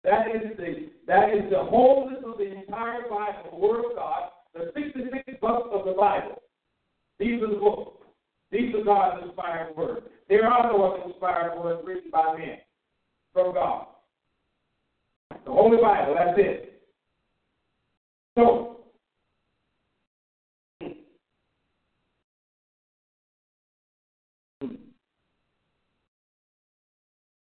That 0.04 0.28
is 0.28 0.56
the 0.56 0.90
that 1.08 1.30
is 1.34 1.50
the 1.50 1.64
wholeness 1.64 2.22
of 2.24 2.38
the 2.38 2.54
entire 2.54 3.08
Bible, 3.08 3.50
the 3.50 3.56
Word 3.56 3.90
of 3.90 3.96
God, 3.96 4.30
the 4.54 4.70
66 4.74 5.40
books 5.40 5.68
of 5.72 5.84
the 5.84 5.92
Bible. 5.92 6.42
These 7.18 7.42
are 7.42 7.50
the 7.50 7.56
books. 7.56 8.06
These 8.52 8.74
are 8.74 8.84
God's 8.84 9.24
inspired 9.26 9.76
words. 9.76 10.06
There 10.28 10.46
are 10.46 10.72
no 10.72 11.02
inspired 11.06 11.58
words 11.58 11.82
written 11.84 12.10
by 12.10 12.36
men 12.38 12.58
from 13.32 13.54
God. 13.54 13.86
The 15.44 15.50
Holy 15.50 15.78
Bible, 15.78 16.14
that's 16.16 16.38
it. 16.38 16.82
So, 18.36 18.75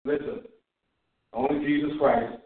Listen, 0.04 0.40
only 1.32 1.64
Jesus 1.64 1.92
Christ 1.98 2.38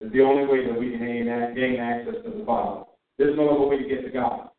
is 0.00 0.12
the 0.12 0.20
only 0.20 0.46
way 0.46 0.66
that 0.66 0.78
we 0.78 0.90
can 0.90 1.54
gain 1.54 1.78
access 1.78 2.14
to 2.24 2.38
the 2.38 2.44
Father. 2.44 2.84
There's 3.18 3.36
no 3.36 3.48
other 3.48 3.66
way 3.66 3.78
to 3.78 3.88
get 3.88 4.02
to 4.02 4.10
God. 4.10 4.50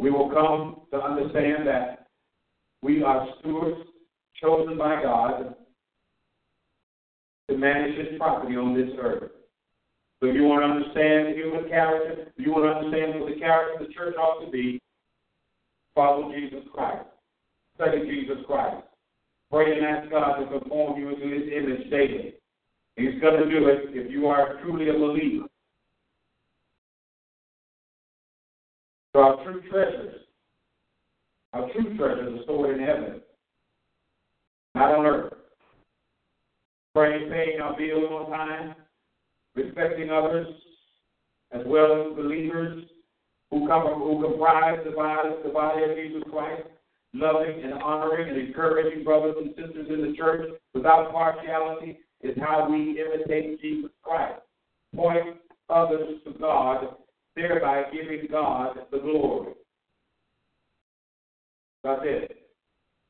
We 0.00 0.10
will 0.10 0.30
come 0.30 0.82
to 0.90 1.00
understand 1.00 1.66
that 1.66 2.08
we 2.82 3.02
are 3.02 3.28
stewards 3.38 3.88
chosen 4.40 4.76
by 4.76 5.02
God 5.02 5.54
to 7.48 7.56
manage 7.56 7.96
His 7.96 8.18
property 8.18 8.56
on 8.56 8.74
this 8.74 8.90
earth. 9.00 9.30
So 10.20 10.28
if 10.28 10.34
you 10.34 10.44
want 10.44 10.62
to 10.62 10.66
understand 10.66 11.36
human 11.36 11.68
character, 11.68 12.32
if 12.36 12.44
you 12.44 12.52
want 12.52 12.64
to 12.64 12.86
understand 12.86 13.20
what 13.20 13.32
the 13.32 13.38
character 13.38 13.82
of 13.82 13.86
the 13.86 13.94
church 13.94 14.14
ought 14.16 14.44
to 14.44 14.50
be, 14.50 14.80
follow 15.94 16.32
Jesus 16.32 16.64
Christ. 16.74 17.06
Study 17.76 18.00
Jesus 18.06 18.38
Christ. 18.46 18.84
Pray 19.54 19.76
and 19.78 19.86
ask 19.86 20.10
God 20.10 20.40
to 20.40 20.58
conform 20.58 21.00
you 21.00 21.10
into 21.10 21.28
His 21.28 21.44
image 21.52 21.88
daily. 21.88 22.34
He's 22.96 23.20
going 23.20 23.40
to 23.40 23.48
do 23.48 23.68
it 23.68 23.82
if 23.90 24.10
you 24.10 24.26
are 24.26 24.60
truly 24.60 24.88
a 24.88 24.94
believer. 24.94 25.46
So 29.14 29.20
our 29.20 29.44
true 29.44 29.62
treasures, 29.70 30.22
our 31.52 31.70
true 31.72 31.96
treasures 31.96 32.40
are 32.40 32.42
stored 32.42 32.76
in 32.76 32.84
heaven, 32.84 33.20
not 34.74 34.92
on 34.92 35.06
earth. 35.06 35.32
Praying, 36.92 37.30
paying 37.30 37.60
our 37.60 37.76
bills 37.76 38.10
on 38.10 38.30
time, 38.32 38.74
respecting 39.54 40.10
others, 40.10 40.48
as 41.52 41.62
well 41.64 42.08
as 42.10 42.16
believers 42.16 42.82
who 43.52 43.68
come 43.68 43.86
who 43.86 44.20
comprise 44.20 44.80
the 44.84 44.90
body, 44.90 45.28
the 45.44 45.50
body 45.50 45.84
of 45.84 45.96
Jesus 45.96 46.24
Christ, 46.28 46.66
loving 47.14 47.62
and 47.62 47.74
honoring 47.74 48.28
and 48.28 48.38
encouraging 48.48 49.04
brothers 49.04 49.36
and 49.38 49.50
sisters 49.50 49.86
in 49.88 50.02
the 50.02 50.16
church 50.16 50.50
without 50.74 51.12
partiality 51.12 51.98
is 52.22 52.36
how 52.40 52.68
we 52.68 53.00
imitate 53.00 53.60
Jesus 53.60 53.90
Christ. 54.02 54.40
Point 54.94 55.36
others 55.70 56.18
to 56.24 56.32
God, 56.38 56.96
thereby 57.36 57.84
giving 57.92 58.26
God 58.30 58.76
the 58.90 58.98
glory. 58.98 59.52
That's 61.84 62.00
it. 62.04 62.46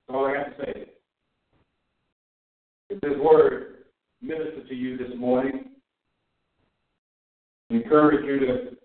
That's 0.09 0.17
all 0.17 0.27
I 0.27 0.39
have 0.39 0.57
to 0.57 0.65
say. 0.65 0.87
If 2.91 3.01
this 3.01 3.19
word 3.19 3.85
ministered 4.21 4.69
to 4.69 4.75
you 4.75 4.99
this 4.99 5.17
morning, 5.17 5.71
encourage 7.71 8.25
you 8.27 8.41
to, 8.41 8.77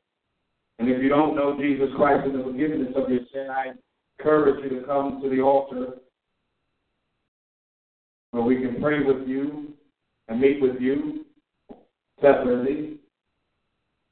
and 0.79 0.89
if 0.89 1.03
you 1.03 1.09
don't 1.09 1.35
know 1.35 1.57
Jesus 1.59 1.89
Christ 1.97 2.25
and 2.25 2.39
the 2.39 2.43
forgiveness 2.43 2.93
of 2.95 3.09
your 3.09 3.19
sin, 3.33 3.47
I 3.51 3.73
encourage 4.19 4.63
you 4.63 4.79
to 4.79 4.85
come 4.85 5.21
to 5.21 5.29
the 5.29 5.41
altar 5.41 5.93
where 8.31 8.43
we 8.43 8.61
can 8.61 8.81
pray 8.81 9.03
with 9.03 9.27
you 9.27 9.73
and 10.27 10.39
meet 10.39 10.61
with 10.61 10.79
you 10.79 11.25
separately 12.21 12.97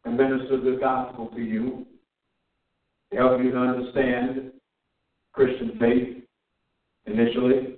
and 0.05 0.17
minister 0.17 0.59
the 0.59 0.77
gospel 0.79 1.27
to 1.35 1.41
you, 1.41 1.85
help 3.13 3.41
you 3.41 3.51
to 3.51 3.57
understand 3.57 4.51
Christian 5.33 5.77
faith 5.79 6.23
initially. 7.05 7.75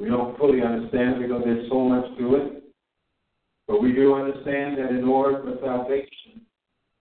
We 0.00 0.08
don't 0.08 0.36
fully 0.38 0.62
understand 0.62 1.22
because 1.22 1.42
there's 1.44 1.68
so 1.68 1.80
much 1.80 2.04
to 2.18 2.34
it. 2.36 2.62
But 3.68 3.82
we 3.82 3.92
do 3.92 4.14
understand 4.14 4.78
that 4.78 4.90
in 4.90 5.04
order 5.04 5.42
for 5.42 5.58
salvation, 5.64 6.42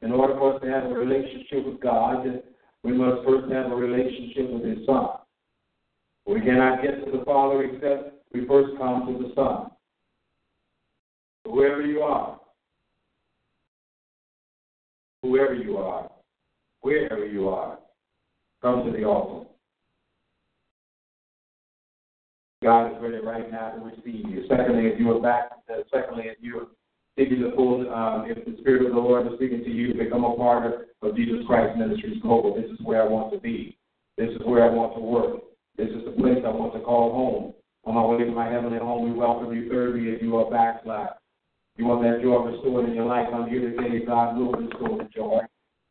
in 0.01 0.11
order 0.11 0.33
for 0.35 0.55
us 0.55 0.61
to 0.61 0.67
have 0.69 0.85
a 0.85 0.93
relationship 0.93 1.65
with 1.65 1.79
God, 1.79 2.25
we 2.85 2.93
must 2.93 3.25
first 3.25 3.51
have 3.51 3.71
a 3.71 3.75
relationship 3.75 4.51
with 4.51 4.63
His 4.63 4.85
Son. 4.85 5.07
We 6.27 6.39
cannot 6.41 6.83
get 6.83 7.03
to 7.03 7.17
the 7.17 7.25
Father 7.25 7.63
except 7.63 8.13
we 8.31 8.45
first 8.47 8.77
come 8.77 9.07
to 9.07 9.27
the 9.27 9.33
Son. 9.33 9.71
Whoever 11.45 11.81
you 11.81 12.01
are, 12.01 12.39
whoever 15.23 15.55
you 15.55 15.77
are, 15.77 16.11
wherever 16.81 17.25
you 17.25 17.49
are, 17.49 17.79
come 18.61 18.85
to 18.85 18.91
the 18.91 19.03
altar. 19.03 19.49
God 22.63 22.87
is 22.87 23.01
ready 23.01 23.17
right 23.17 23.51
now 23.51 23.71
to 23.71 23.83
receive 23.83 24.29
you. 24.29 24.45
Secondly, 24.49 24.87
if 24.87 24.99
you 24.99 25.11
are 25.11 25.21
back, 25.21 25.51
uh, 25.69 25.81
secondly, 25.93 26.25
if 26.25 26.37
you're 26.41 26.67
seeking 27.17 27.41
the 27.41 27.51
full, 27.55 27.81
um, 27.93 28.25
if 28.27 28.43
the 28.45 28.57
Spirit 28.61 28.85
of 28.85 28.93
the 28.93 28.99
Lord 28.99 29.27
is 29.27 29.33
speaking 29.35 29.63
to 29.63 29.69
you 29.69 29.93
become 29.93 30.23
a 30.23 30.35
part 30.35 30.89
of 31.01 31.15
Jesus 31.15 31.45
Christ 31.47 31.77
Ministries 31.77 32.21
Global, 32.21 32.55
this 32.55 32.69
is 32.71 32.79
where 32.83 33.03
I 33.03 33.07
want 33.07 33.33
to 33.33 33.39
be. 33.39 33.77
This 34.17 34.29
is 34.29 34.41
where 34.45 34.63
I 34.63 34.73
want 34.73 34.95
to 34.95 35.01
work. 35.01 35.41
This 35.77 35.89
is 35.89 36.05
the 36.05 36.11
place 36.11 36.39
I 36.45 36.49
want 36.49 36.73
to 36.73 36.79
call 36.79 37.11
home. 37.11 37.53
On 37.85 37.93
my 37.95 38.03
way 38.05 38.23
to 38.23 38.31
my 38.31 38.49
heavenly 38.49 38.79
home, 38.79 39.03
we 39.03 39.17
welcome 39.17 39.53
you. 39.53 39.69
Thirdly, 39.69 40.09
if 40.09 40.21
you 40.21 40.35
are 40.37 40.49
backslide, 40.49 41.09
you 41.77 41.85
want 41.85 42.03
that 42.03 42.21
joy 42.23 42.39
restored 42.39 42.89
in 42.89 42.95
your 42.95 43.05
life. 43.05 43.27
I'm 43.33 43.49
here 43.49 43.69
to 43.69 43.77
say 43.77 44.05
God 44.05 44.37
will 44.37 44.53
restore 44.53 44.97
the 44.97 45.09
joy. 45.13 45.41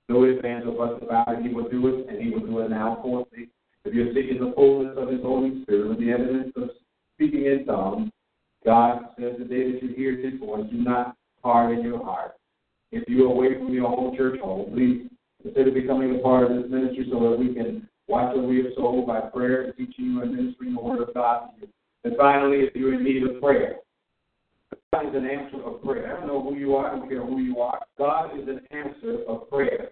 No 0.09 0.25
ifs, 0.25 0.45
or 0.45 0.73
buts 0.73 1.03
about 1.03 1.35
it. 1.35 1.43
He 1.43 1.55
will 1.55 1.69
do 1.69 1.87
it, 1.89 2.09
and 2.09 2.21
He 2.21 2.31
will 2.31 2.41
do 2.41 2.61
it 2.61 2.71
now. 2.71 2.99
Fourthly, 3.03 3.49
if 3.85 3.95
you're 3.95 4.13
seeking 4.13 4.41
the 4.41 4.53
fullness 4.57 4.97
of 4.99 5.09
His 5.09 5.21
Holy 5.23 5.63
Spirit 5.63 5.89
with 5.91 6.01
the 6.01 6.11
evidence 6.11 6.53
of 6.57 6.71
speaking 7.15 7.47
in 7.47 7.65
tongues, 7.67 8.11
God 8.65 9.11
says 9.19 9.35
the 9.39 9.45
day 9.45 9.73
that 9.73 9.83
you 9.83 9.95
hear 9.95 10.17
His 10.17 10.39
voice, 10.41 10.65
do 10.71 10.79
not 10.79 11.17
harden 11.43 11.85
your 11.85 12.03
heart. 12.03 12.35
If 12.93 13.05
you 13.09 13.25
are 13.25 13.33
away 13.33 13.59
from 13.59 13.73
your 13.73 13.89
home 13.89 14.17
church 14.17 14.41
home, 14.41 14.73
please 14.73 15.09
consider 15.43 15.71
becoming 15.71 16.17
a 16.17 16.19
part 16.21 16.51
of 16.51 16.57
this 16.57 16.71
ministry 16.71 17.07
so 17.11 17.21
that 17.31 17.39
we 17.39 17.55
can 17.55 17.89
watch 18.09 18.35
over 18.35 18.53
your 18.53 18.73
soul 18.75 19.05
by 19.07 19.21
prayer 19.21 19.73
teaching 19.73 20.07
you 20.07 20.23
and 20.23 20.35
ministering 20.35 20.75
the 20.75 20.81
Word 20.81 21.07
of 21.07 21.15
God 21.15 21.51
to 21.55 21.63
you. 21.63 21.69
And 22.05 22.15
finally, 22.17 22.59
if 22.59 22.75
you're 22.75 22.95
in 22.95 23.05
need 23.05 23.23
of 23.23 23.41
prayer, 23.41 23.77
God 24.93 25.09
is 25.09 25.15
an 25.15 25.27
answer 25.27 25.63
of 25.65 25.83
prayer. 25.83 26.17
I 26.17 26.21
don't 26.21 26.29
know 26.29 26.43
who 26.43 26.57
you 26.57 26.77
are, 26.77 26.89
I 26.89 26.97
don't 26.97 27.09
care 27.09 27.25
who 27.25 27.41
you 27.41 27.61
are. 27.61 27.81
God 27.99 28.39
is 28.39 28.49
an 28.49 28.61
answer 28.71 29.25
of 29.29 29.49
prayer. 29.51 29.91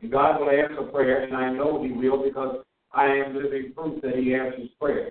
And 0.00 0.10
God 0.10 0.40
will 0.40 0.50
answer 0.50 0.82
prayer, 0.90 1.24
and 1.24 1.36
I 1.36 1.52
know 1.52 1.82
He 1.82 1.92
will 1.92 2.22
because 2.24 2.64
I 2.92 3.06
am 3.06 3.36
living 3.36 3.72
proof 3.76 4.00
that 4.02 4.16
He 4.16 4.34
answers 4.34 4.70
prayer. 4.80 5.10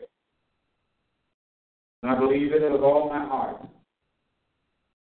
And 2.02 2.12
I 2.12 2.20
believe 2.20 2.54
in 2.54 2.64
it 2.64 2.72
with 2.72 2.82
all 2.82 3.10
my 3.10 3.20
heart. 3.26 3.58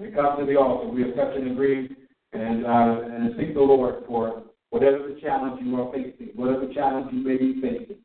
We 0.00 0.10
come 0.10 0.38
to 0.38 0.44
the 0.44 0.56
altar. 0.56 0.88
We 0.88 1.02
have 1.02 1.14
touched 1.14 1.36
and 1.36 1.50
agreed 1.52 1.96
and, 2.32 2.66
uh, 2.66 3.00
and 3.04 3.34
seek 3.38 3.54
the 3.54 3.60
Lord 3.60 4.04
for 4.06 4.42
whatever 4.70 5.08
the 5.08 5.20
challenge 5.20 5.60
you 5.62 5.80
are 5.80 5.92
facing, 5.92 6.30
whatever 6.34 6.72
challenge 6.72 7.12
you 7.12 7.20
may 7.24 7.36
be 7.36 7.60
facing. 7.60 7.96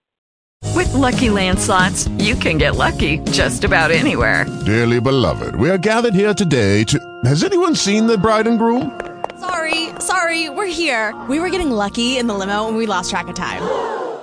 With 0.76 0.94
Lucky 0.94 1.30
Land 1.30 1.60
slots, 1.60 2.08
you 2.20 2.36
can 2.36 2.58
get 2.58 2.76
lucky 2.76 3.20
just 3.32 3.64
about 3.64 3.92
anywhere. 3.92 4.46
Dearly 4.66 5.02
beloved, 5.02 5.56
we 5.56 5.70
are 5.70 5.78
gathered 5.78 6.14
here 6.14 6.34
today 6.34 6.84
to. 6.86 7.00
Has 7.26 7.44
anyone 7.44 7.76
seen 7.76 8.08
the 8.08 8.18
bride 8.18 8.48
and 8.48 8.58
groom? 8.58 9.00
Sorry, 9.40 9.90
sorry, 10.00 10.50
we're 10.50 10.68
here. 10.68 11.20
We 11.28 11.40
were 11.40 11.50
getting 11.50 11.72
lucky 11.72 12.18
in 12.18 12.28
the 12.28 12.34
limo 12.34 12.68
and 12.68 12.78
we 12.78 12.86
lost 12.86 13.10
track 13.10 13.28
of 13.28 13.36
time. 13.36 13.62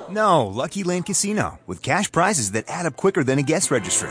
No, 0.08 0.46
Lucky 0.46 0.84
Land 0.84 1.06
Casino, 1.06 1.58
with 1.66 1.82
cash 1.82 2.10
prizes 2.12 2.52
that 2.52 2.64
add 2.68 2.86
up 2.86 2.96
quicker 2.96 3.24
than 3.24 3.38
a 3.38 3.42
guest 3.42 3.70
registry. 3.70 4.10